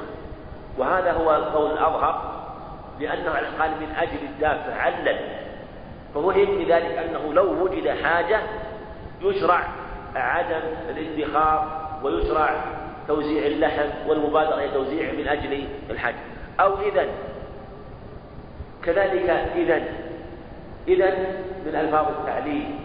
وهذا 0.78 1.12
هو 1.12 1.36
القول 1.36 1.72
الأظهر 1.72 2.34
لأنه 3.00 3.32
قال 3.60 3.72
من 3.72 3.96
أجل 3.98 4.20
الدافع 4.24 4.82
علل. 4.82 5.18
فوهم 6.14 6.58
بذلك 6.58 6.98
أنه 6.98 7.34
لو 7.34 7.64
وجد 7.64 8.04
حاجة 8.04 8.40
يشرع 9.22 9.64
عدم 10.16 10.62
الادخار 10.90 11.82
ويشرع 12.04 12.50
توزيع 13.08 13.46
اللحم 13.46 13.90
والمبادرة 14.08 14.56
إلى 14.56 14.72
توزيعه 14.74 15.12
من 15.12 15.28
أجل 15.28 15.68
الحج. 15.90 16.16
أو 16.60 16.82
إذا 16.82 17.08
كذلك 18.84 19.30
إذا 19.56 19.84
إذا 20.88 21.10
من 21.66 21.76
ألفاظ 21.76 22.08
التعليل. 22.08 22.76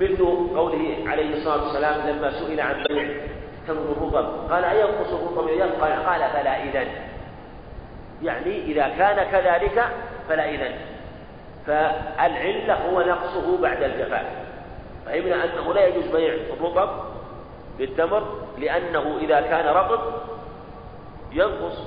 مثل 0.00 0.24
قوله 0.56 0.96
عليه 1.06 1.36
الصلاة 1.36 1.62
والسلام 1.64 2.08
لما 2.08 2.30
سئل 2.30 2.60
عن 2.60 2.84
بيع 2.88 3.08
تمر 3.66 3.92
الرطب. 3.92 4.52
قال 4.52 4.64
أينقص 4.64 5.12
الرطب 5.12 5.48
قال 5.80 5.92
قال 5.92 6.30
فلا 6.30 6.62
إذا 6.62 6.86
يعني 8.22 8.62
إذا 8.62 8.88
كان 8.98 9.30
كذلك 9.30 9.84
فلا 10.28 10.50
إذا 10.50 10.72
فالعلة 11.66 12.74
هو 12.74 13.00
نقصه 13.00 13.62
بعد 13.62 13.82
الجفاف 13.82 14.26
فهمنا 15.06 15.44
أنه 15.44 15.74
لا 15.74 15.86
يجوز 15.86 16.06
بيع 16.06 16.34
الرطب 16.34 16.88
بالتمر 17.78 18.22
لأنه 18.58 19.18
إذا 19.20 19.40
كان 19.40 19.66
رطب 19.66 20.00
ينقص 21.32 21.78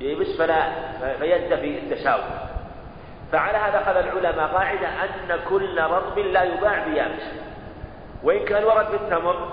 يبس 0.00 0.38
فلا 0.38 0.72
فينتفي 1.18 1.78
التساوي 1.78 2.50
فعلى 3.32 3.58
هذا 3.58 3.80
أخذ 3.80 3.96
العلماء 3.96 4.46
قاعدة 4.46 4.88
أن 4.88 5.40
كل 5.48 5.80
رطب 5.80 6.18
لا 6.18 6.42
يباع 6.42 6.84
بيابس. 6.88 7.22
وإن 8.22 8.44
كان 8.44 8.64
ورد 8.64 8.90
بالتمر 8.90 9.48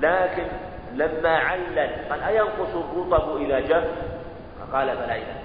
لكن 0.00 0.46
لما 0.94 1.36
علل 1.38 1.90
قال 2.10 2.22
أينقص 2.22 2.74
الرطب 2.74 3.36
إذا 3.36 3.60
جف 3.60 3.84
فقال 4.60 4.88
إذا 4.88 5.36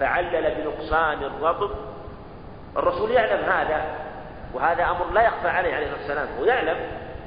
فعلل 0.00 0.54
بنقصان 0.54 1.18
الرطب. 1.24 1.70
الرسول 2.76 3.10
يعلم 3.10 3.44
هذا. 3.44 3.84
وهذا 4.54 4.84
أمر 4.84 5.10
لا 5.12 5.22
يخفى 5.22 5.48
عليه 5.48 5.74
عليه 5.74 5.86
الصلاة 5.86 6.00
والسلام. 6.00 6.28
هو 6.38 6.44
يعلم 6.44 6.76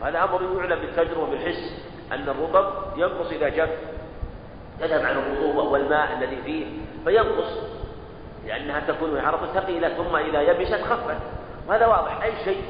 هذا 0.03 0.24
أمر 0.24 0.41
يعلم 0.57 0.80
بالتجربة 0.80 1.21
وبالحس 1.21 1.86
أن 2.11 2.30
الرطب 2.30 2.97
ينقص 2.97 3.32
إذا 3.32 3.49
جف 3.49 3.69
يذهب 4.82 5.05
عن 5.05 5.17
الرطوبة 5.17 5.63
والماء 5.63 6.13
الذي 6.13 6.38
فيه 6.45 6.65
فينقص 7.05 7.57
لأنها 8.45 8.80
تكون 8.80 9.21
حرة 9.21 9.49
ثقيلة 9.53 9.89
ثم 9.89 10.15
إذا 10.15 10.41
يبست 10.41 10.82
خفت. 10.82 11.17
وهذا 11.67 11.86
واضح. 11.86 12.24
أي 12.24 12.32
شيء 12.43 12.63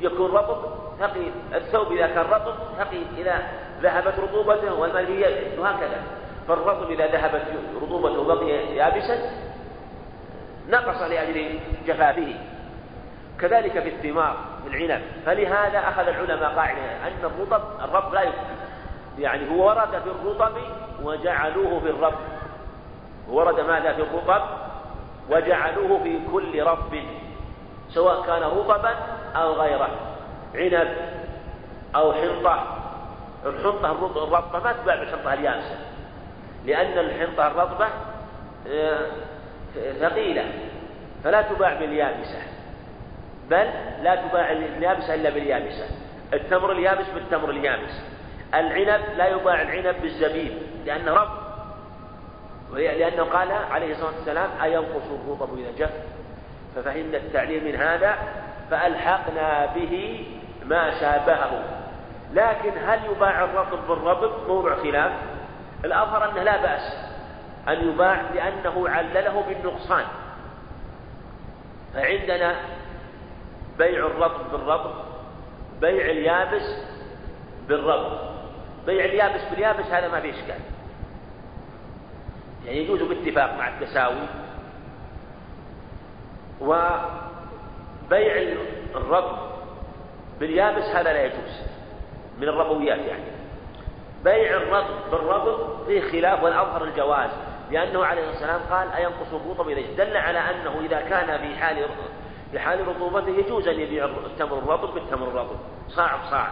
يكون 0.00 0.30
رطب 0.30 0.58
ثقيل 1.00 1.32
الثوب 1.54 1.92
إذا 1.92 2.06
كان 2.06 2.24
رطب 2.30 2.54
ثقيل 2.78 3.06
إذا 3.18 3.42
ذهبت 3.82 4.18
رطوبته 4.18 4.74
والماء 4.74 5.58
وهكذا. 5.58 6.02
فالرطب 6.48 6.90
إذا 6.90 7.06
ذهبت 7.06 7.42
رطوبته 7.82 8.20
وبقي 8.20 8.48
يابسا 8.76 9.30
نقص 10.68 11.02
لأجل 11.02 11.58
جفافه 11.86 12.34
كذلك 13.42 13.80
في 13.80 13.88
الثمار 13.88 14.36
العنب. 14.66 15.02
فلهذا 15.26 15.78
أخذ 15.78 16.08
العلماء 16.08 16.54
قاعدة 16.54 16.80
أن 16.80 17.24
الرطب 17.24 17.62
الرب 17.84 18.14
لا 18.14 18.22
يكفي 18.22 18.62
يعني 19.18 19.50
هو 19.50 19.68
ورد 19.68 19.88
في 19.88 20.10
الرطب 20.10 20.52
وجعلوه 21.02 21.80
في 21.80 21.90
الرب 21.90 22.14
ورد 23.28 23.60
ماذا 23.60 23.92
في 23.92 24.02
الرطب؟ 24.02 24.42
وجعلوه 25.30 26.02
في 26.02 26.20
كل 26.32 26.62
رب 26.62 26.98
سواء 27.90 28.22
كان 28.26 28.42
رطبا 28.42 28.94
أو 29.36 29.52
غيره. 29.52 29.88
عنب 30.54 30.88
أو 31.94 32.12
حنطة. 32.12 32.66
الحنطة 33.46 33.92
الرطبة 33.92 34.58
ما 34.58 34.72
تباع 34.72 34.96
بالحنطة 34.96 35.34
اليابسة. 35.34 35.76
لأن 36.64 36.98
الحنطة 36.98 37.46
الرطبة 37.46 37.88
آه، 38.68 39.06
ثقيلة 40.00 40.44
فلا 41.24 41.42
تباع 41.42 41.74
باليابسة. 41.74 42.61
بل 43.52 43.70
لا 44.02 44.14
تباع 44.14 44.50
اليابسة 44.50 45.14
إلا 45.14 45.30
باليابسة. 45.30 45.86
التمر 46.32 46.72
اليابس 46.72 47.06
بالتمر 47.14 47.50
اليابس. 47.50 48.00
العنب 48.54 49.00
لا 49.16 49.28
يباع 49.28 49.62
العنب 49.62 50.02
بالزبيب 50.02 50.52
لأنه 50.86 51.12
رب 51.12 51.42
لأنه 52.72 53.22
قال 53.22 53.52
عليه 53.70 53.92
الصلاة 53.92 54.16
والسلام 54.16 54.50
أينقص 54.62 55.02
الرطب 55.10 55.58
إذا 55.58 55.70
جف؟ 55.78 55.92
ففهمنا 56.76 57.16
التعليل 57.16 57.64
من 57.64 57.74
هذا 57.74 58.16
فألحقنا 58.70 59.66
به 59.74 60.26
ما 60.64 61.00
شابهه. 61.00 61.64
لكن 62.34 62.72
هل 62.86 63.00
يباع 63.04 63.44
الرطب 63.44 63.88
بالرطب؟ 63.88 64.48
موضع 64.48 64.74
خلاف. 64.76 65.12
الأظهر 65.84 66.30
أنه 66.30 66.42
لا 66.42 66.62
بأس 66.62 67.12
أن 67.68 67.88
يباع 67.88 68.20
لأنه 68.34 68.88
علله 68.88 69.44
بالنقصان. 69.48 70.04
فعندنا 71.94 72.56
بيع 73.78 74.06
الرطب 74.06 74.52
بالرطب 74.52 74.94
بيع 75.80 76.04
اليابس 76.10 76.84
بالرطب 77.68 78.18
بيع 78.86 79.04
اليابس 79.04 79.40
باليابس 79.50 79.84
هذا 79.84 80.08
ما 80.08 80.20
فيه 80.20 80.30
إشكال. 80.30 80.60
يعني 82.66 82.78
يجوز 82.78 83.02
باتفاق 83.02 83.58
مع 83.58 83.68
التساوي. 83.68 84.26
وبيع 86.60 88.54
الرطب 88.94 89.38
باليابس 90.40 90.84
هذا 90.84 91.12
لا 91.12 91.24
يجوز 91.24 91.62
من 92.38 92.48
الربويات 92.48 92.98
يعني. 92.98 93.24
بيع 94.24 94.56
الرطب 94.56 95.10
بالرطب 95.10 95.86
فيه 95.86 96.00
خلاف 96.00 96.42
والأظهر 96.42 96.84
الجواز 96.84 97.30
لأنه 97.70 98.04
عليه 98.04 98.30
الصلاة 98.30 98.56
والسلام 98.56 98.78
قال 98.78 98.92
أينقص 98.92 99.32
الرطب 99.32 99.68
إذا 99.68 100.04
دل 100.04 100.16
على 100.16 100.38
أنه 100.38 100.80
إذا 100.84 101.00
كان 101.00 101.38
في 101.38 101.56
حال 101.56 101.78
في 102.52 102.58
حال 102.58 102.88
رطوبته 102.88 103.28
يجوز 103.28 103.68
أن 103.68 103.80
يبيع 103.80 104.04
التمر 104.04 104.58
الرطب 104.58 104.94
بالتمر 104.94 105.28
الرطب. 105.28 105.56
صاع 105.88 106.16
بصاع. 106.16 106.48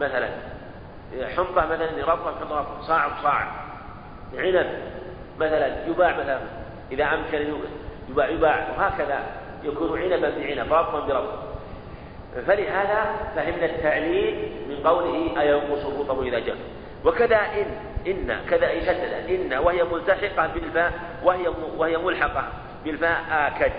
مثلا. 0.00 0.28
حنطة 1.36 1.66
مثلا 1.66 2.04
رطبة 2.06 2.38
حنطة 2.40 2.80
صاع 2.82 3.08
بصاع. 3.08 3.48
عنب 4.38 4.66
مثلا 5.38 5.86
يباع 5.86 6.16
مثلا. 6.16 6.40
إذا 6.92 7.04
أمكن 7.04 7.54
يباع 8.08 8.28
يباع. 8.28 8.68
وهكذا 8.78 9.18
يكون 9.64 10.02
عنبا 10.02 10.30
بعنب 10.30 10.72
رطبا 10.72 11.00
برطب. 11.00 11.48
فلهذا 12.46 13.16
فهمنا 13.36 13.64
التعليل 13.64 14.52
من 14.68 14.76
قوله 14.86 15.40
أينقص 15.40 15.86
الرطب 15.86 16.22
إذا 16.22 16.38
جف 16.38 16.58
وكذا 17.04 17.36
إن 17.36 17.66
إن 18.06 18.40
كذا 18.50 18.72
يشدد 18.72 19.30
إن 19.30 19.58
وهي 19.58 19.84
ملتحقة 19.84 20.46
بالفاء 20.46 20.92
وهي 21.24 21.48
وهي 21.76 21.96
ملحقة 21.96 22.48
بالفاء 22.84 23.22
آكد. 23.30 23.72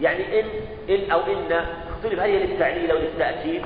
يعني 0.00 0.40
إن 0.40 0.46
إن 0.88 1.10
أو 1.10 1.20
إن 1.20 1.52
اختلف 1.90 2.20
هل 2.20 2.30
هي 2.30 2.46
للتعليل 2.46 2.90
أو 2.90 2.98
للتأكيد. 2.98 3.62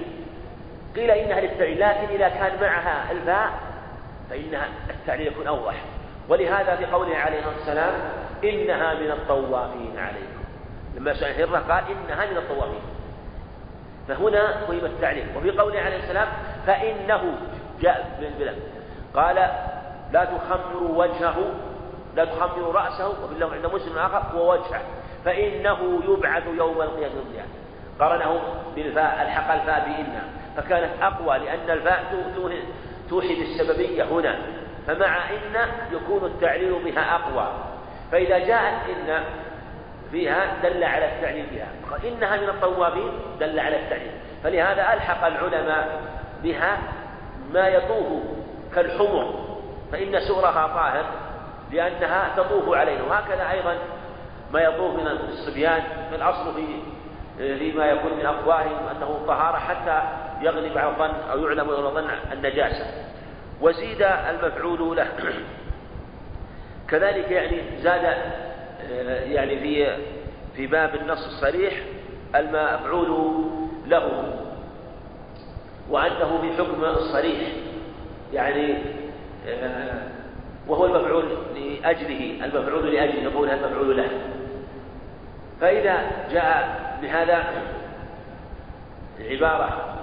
قيل 0.96 1.10
إنها 1.10 1.40
للتعليل 1.40 1.80
لكن 1.80 2.14
إذا 2.14 2.28
كان 2.28 2.60
معها 2.60 3.12
الفاء 3.12 3.50
فإنها 4.30 4.68
التعليل 4.90 5.26
يكون 5.26 5.46
أوضح. 5.46 5.74
ولهذا 6.28 6.76
في 6.76 6.84
قوله 6.84 7.16
عليه 7.16 7.38
الصلاة 7.38 7.56
والسلام 7.56 7.94
إنها 8.44 8.94
من 8.94 9.10
الطوافين 9.10 9.98
عليكم. 9.98 10.44
لما 10.96 11.14
سأل 11.14 11.42
هرة 11.42 11.58
قال 11.58 11.84
إنها 11.90 12.26
من 12.30 12.36
الطوافين. 12.36 12.80
فهنا 14.08 14.66
فهم 14.66 14.84
التعليل. 14.84 15.26
وفي 15.36 15.50
قوله 15.50 15.80
عليه 15.80 15.96
السلام 15.96 16.28
فإنه 16.66 17.34
جاء 17.80 18.16
بالبلاد 18.20 18.56
قال 19.14 19.34
لا 20.12 20.24
تخمروا 20.24 21.04
وجهه 21.04 21.36
لا 22.16 22.24
تخمروا 22.24 22.72
رأسه 22.72 23.08
وفي 23.08 23.32
اللفظ 23.32 23.52
عند 23.52 23.66
مسلم 23.66 23.98
آخر 23.98 24.36
ووجهه 24.36 24.82
فإنه 25.24 26.00
يبعث 26.08 26.42
يوم 26.46 26.82
القيامة 26.82 27.14
يوم 27.14 27.48
قرنه 28.00 28.40
بالفاء 28.76 29.22
الحق 29.22 29.52
الفاء 29.52 29.84
بإن 29.88 30.22
فكانت 30.56 30.90
أقوى 31.02 31.38
لأن 31.38 31.70
الفاء 31.70 32.04
توحي 33.10 33.34
بالسببية 33.34 34.04
هنا. 34.04 34.38
فمع 34.86 35.30
إن 35.30 35.68
يكون 35.92 36.24
التعليل 36.24 36.84
بها 36.84 37.14
أقوى. 37.14 37.48
فإذا 38.12 38.38
جاءت 38.38 38.74
إن 38.88 39.24
فيها 40.10 40.46
دل 40.62 40.84
على 40.84 41.06
التعليل 41.06 41.46
بها. 41.46 41.68
إنها 42.08 42.36
من 42.36 42.48
الطوابين 42.48 43.12
دل 43.40 43.60
على 43.60 43.76
التعليل. 43.76 44.12
فلهذا 44.44 44.94
ألحق 44.94 45.26
العلماء 45.26 46.00
بها 46.42 46.78
ما 47.52 47.68
يطوف 47.68 48.22
كالحمر. 48.74 49.44
فإن 49.92 50.20
سؤرها 50.20 50.66
طاهر 50.66 51.04
لأنها 51.72 52.28
تطوف 52.36 52.74
علينا. 52.74 53.02
وهكذا 53.02 53.50
أيضا 53.50 53.76
ما 54.54 54.60
يطوف 54.60 54.94
من 54.94 55.06
الصبيان 55.06 55.82
الأصل 56.12 56.54
في 56.54 56.66
فيما 57.58 57.86
يكون 57.86 58.12
من 58.18 58.26
أفواههم 58.26 58.88
أنه 58.96 59.24
طهارة 59.26 59.56
حتى 59.58 60.02
يغلب 60.46 60.78
على 60.78 60.88
الظن 60.90 61.30
أو 61.30 61.38
يعلم 61.38 61.70
الظن 61.70 62.10
النجاسة. 62.32 62.86
وزيد 63.60 64.02
المفعول 64.02 64.96
له. 64.96 65.08
كذلك 66.90 67.30
يعني 67.30 67.62
زاد 67.82 68.16
يعني 69.26 69.58
في 69.58 69.96
في 70.56 70.66
باب 70.66 70.94
النص 70.94 71.26
الصريح 71.26 71.74
المفعول 72.34 73.44
له. 73.86 74.34
وأنه 75.90 76.38
بحكم 76.42 76.84
الصريح 76.84 77.40
يعني 78.32 78.78
وهو 80.68 80.86
المفعول 80.86 81.24
لأجله 81.54 82.44
المفعول 82.44 82.94
لأجله 82.94 83.22
يقول 83.22 83.50
المفعول 83.50 83.96
له. 83.96 84.33
فإذا 85.64 86.10
جاء 86.30 86.80
بهذا 87.02 87.44
العبارة 89.20 89.96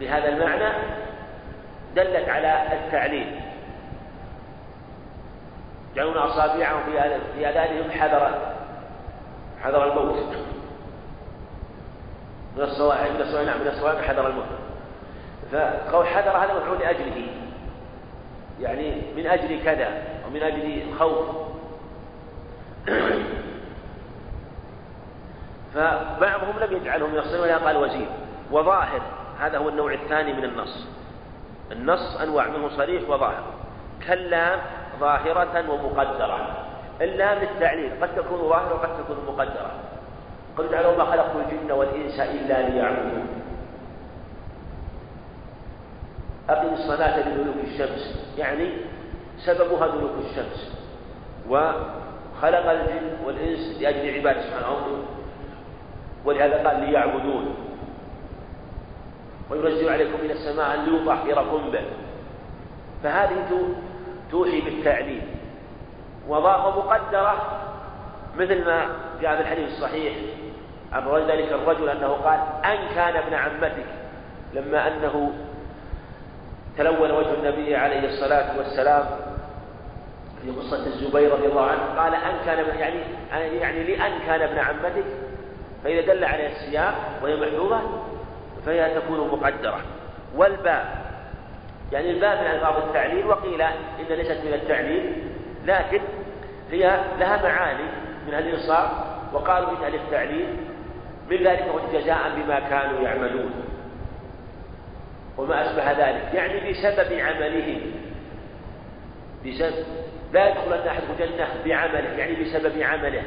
بهذا 0.00 0.28
المعنى 0.28 0.72
دلت 1.96 2.28
على 2.28 2.62
التعليل. 2.72 3.40
يجعلون 5.92 6.16
أصابعهم 6.16 6.80
في 7.34 7.48
آذانهم 7.48 7.90
حذر 7.90 8.52
حذر 9.62 9.92
الموت. 9.92 10.36
من 12.56 12.62
الصواعق 12.62 13.10
من 13.10 13.20
الصواعق 13.20 13.46
نعم 13.46 13.60
من 13.60 13.66
الصواعق 13.66 14.00
حذر 14.00 14.26
الموت. 14.26 14.46
فقول 15.52 16.06
حذر 16.06 16.30
هذا 16.30 16.54
مفعول 16.54 16.78
لأجله. 16.78 17.26
يعني 18.60 19.02
من 19.16 19.26
أجل 19.26 19.64
كذا 19.64 20.02
ومن 20.26 20.42
أجل 20.42 20.82
الخوف 20.88 21.44
فبعضهم 25.74 26.58
لم 26.60 26.76
يجعله 26.76 27.06
من 27.06 27.18
الصين 27.18 27.40
ولا 27.40 27.56
قال 27.56 27.76
وزير. 27.76 28.06
وظاهر 28.50 29.02
هذا 29.40 29.58
هو 29.58 29.68
النوع 29.68 29.92
الثاني 29.92 30.32
من 30.32 30.44
النص. 30.44 30.86
النص 31.72 32.16
أنواع 32.20 32.46
منه 32.46 32.68
صريح 32.68 33.10
وظاهر. 33.10 33.44
كاللام 34.06 34.58
ظاهرة 35.00 35.70
ومقدرة. 35.70 36.38
اللام 37.00 37.38
للتعليل 37.38 37.92
قد 38.02 38.14
تكون 38.16 38.48
ظاهرة 38.48 38.74
وقد 38.74 38.88
تكون 38.98 39.16
مقدرة. 39.26 39.70
قل 40.58 40.70
تعالى 40.70 40.96
ما 40.96 41.04
خلقت 41.04 41.30
الجن 41.36 41.72
والإنس 41.72 42.20
إلا 42.20 42.68
ليعبدون. 42.68 43.26
أقم 46.50 46.74
الصلاة 46.74 47.28
لدلوك 47.28 47.56
الشمس. 47.64 48.34
يعني 48.38 48.70
سببها 49.38 49.86
دلوك 49.86 50.12
الشمس. 50.30 50.78
وخلق 51.48 52.70
الجن 52.70 53.16
والإنس 53.24 53.78
لأجل 53.80 54.18
عبادة 54.18 54.40
سبحانه 54.40 55.04
ولهذا 56.24 56.68
قال 56.68 56.80
ليعبدون. 56.80 57.54
وينزل 59.50 59.88
عليكم 59.88 60.24
من 60.24 60.30
السماء 60.30 60.76
ليطهركم 60.76 61.70
به. 61.70 61.84
فهذه 63.02 63.68
توحي 64.30 64.60
بالتعليل. 64.60 65.22
وضاف 66.28 66.76
مقدرة 66.76 67.60
مثل 68.38 68.64
ما 68.64 68.86
جاء 69.20 69.36
في 69.36 69.42
الحديث 69.42 69.68
الصحيح 69.68 70.14
عن 70.92 71.30
ذلك 71.30 71.52
الرجل 71.52 71.88
أنه 71.88 72.08
قال 72.08 72.40
أن 72.64 72.94
كان 72.94 73.16
ابن 73.16 73.34
عمتك. 73.34 73.86
لما 74.54 74.88
أنه 74.88 75.32
تلون 76.78 77.10
وجه 77.10 77.34
النبي 77.34 77.76
عليه 77.76 78.08
الصلاة 78.08 78.58
والسلام 78.58 79.04
في 80.42 80.50
قصة 80.50 80.86
الزبير 80.86 81.32
رضي 81.32 81.46
الله 81.46 81.66
عنه 81.66 82.00
قال 82.00 82.14
أن 82.14 82.34
كان 82.46 82.78
يعني 82.78 82.98
يعني 83.56 83.84
لأن 83.84 84.12
كان 84.26 84.40
ابن 84.40 84.58
عمتك 84.58 85.04
فإذا 85.84 86.14
دل 86.14 86.24
عليها 86.24 86.48
السياق 86.48 86.94
وهي 87.22 87.36
محذوفة 87.36 87.80
فهي 88.66 88.94
تكون 88.94 89.18
مقدرة. 89.28 89.80
والباء 90.36 91.04
يعني 91.92 92.10
الباء 92.10 92.40
من 92.42 92.50
ألفاظ 92.50 92.76
التعليل 92.88 93.26
وقيل 93.26 93.62
إن 93.62 94.04
ليست 94.08 94.40
من 94.44 94.54
التعليل 94.54 95.12
لكن 95.64 96.00
هي 96.70 97.00
لها 97.18 97.42
معاني 97.42 97.88
من 98.28 98.34
الإنصاف 98.34 98.90
وقالوا 99.32 99.86
أهل 99.86 99.94
التعليل 99.94 100.46
من 101.30 101.36
ذلك 101.36 101.64
جزاء 101.92 102.32
بما 102.36 102.60
كانوا 102.60 103.00
يعملون. 103.00 103.50
وما 105.38 105.62
أشبه 105.62 105.92
ذلك. 105.92 106.34
يعني 106.34 106.70
بسبب 106.70 107.12
عملهم 107.12 107.80
بسبب 109.46 109.86
لا 110.32 110.48
يدخل 110.48 110.88
أحدكم 110.88 111.12
الجنة 111.20 111.48
بعمله 111.64 112.18
يعني 112.18 112.34
بسبب 112.34 112.82
عمله. 112.82 113.22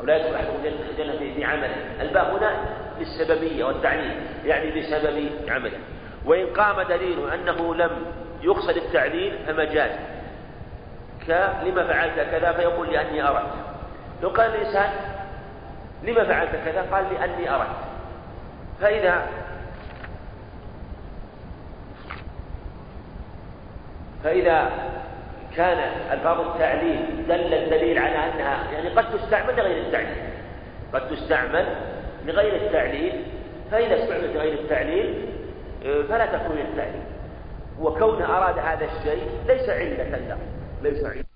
أو 0.00 0.04
لا 0.06 0.16
يدخل 0.16 0.34
أحدهم 0.34 0.56
الجنة 0.64 1.34
بعمله 1.38 1.76
الباء 2.00 2.36
هنا 2.36 2.56
للسببية 3.00 3.64
والتعليل 3.64 4.14
يعني 4.44 4.80
بسبب 4.80 5.30
عمله. 5.48 5.78
وإن 6.24 6.46
قام 6.46 6.82
دليل 6.82 7.30
أنه 7.30 7.74
لم 7.74 7.90
يقصد 8.42 8.76
التعليل 8.76 9.38
فمجاز. 9.46 9.90
لما 11.64 11.86
فعلت 11.86 12.20
كذا 12.30 12.52
فيقول 12.52 12.92
لأني 12.92 13.28
أردت. 13.28 13.52
لو 14.22 14.28
قال 14.28 14.54
الإنسان 14.54 14.90
لما 16.02 16.24
فعلت 16.24 16.50
كذا 16.64 16.86
قال 16.92 17.04
لأني 17.14 17.54
أردت. 17.54 17.76
فإذا 18.80 19.26
فإذا 24.24 24.70
كان 25.56 25.78
ألفاظ 26.12 26.40
التعليل 26.40 27.26
دل 27.28 27.54
الدليل 27.54 27.98
على 27.98 28.16
أنها 28.16 28.72
يعني 28.72 28.88
قد 28.88 29.18
تستعمل 29.18 29.56
لغير 29.56 29.86
التعليل. 29.86 30.16
قد 30.92 31.08
تستعمل 31.08 31.66
لغير 32.26 32.56
التعليل. 32.56 33.24
فإذا 33.70 34.02
استعملت 34.02 34.36
لغير 34.36 34.52
التعليل 34.52 35.14
آه، 35.86 36.02
فلا 36.02 36.26
تكون 36.26 36.58
التعليل 36.58 37.02
وكونه 37.80 38.24
أراد 38.24 38.58
هذا 38.58 38.84
الشيء 38.84 39.28
ليس 39.46 39.68
علة 39.68 40.18
له 40.18 40.38
ليس 40.82 41.04
علة. 41.04 41.30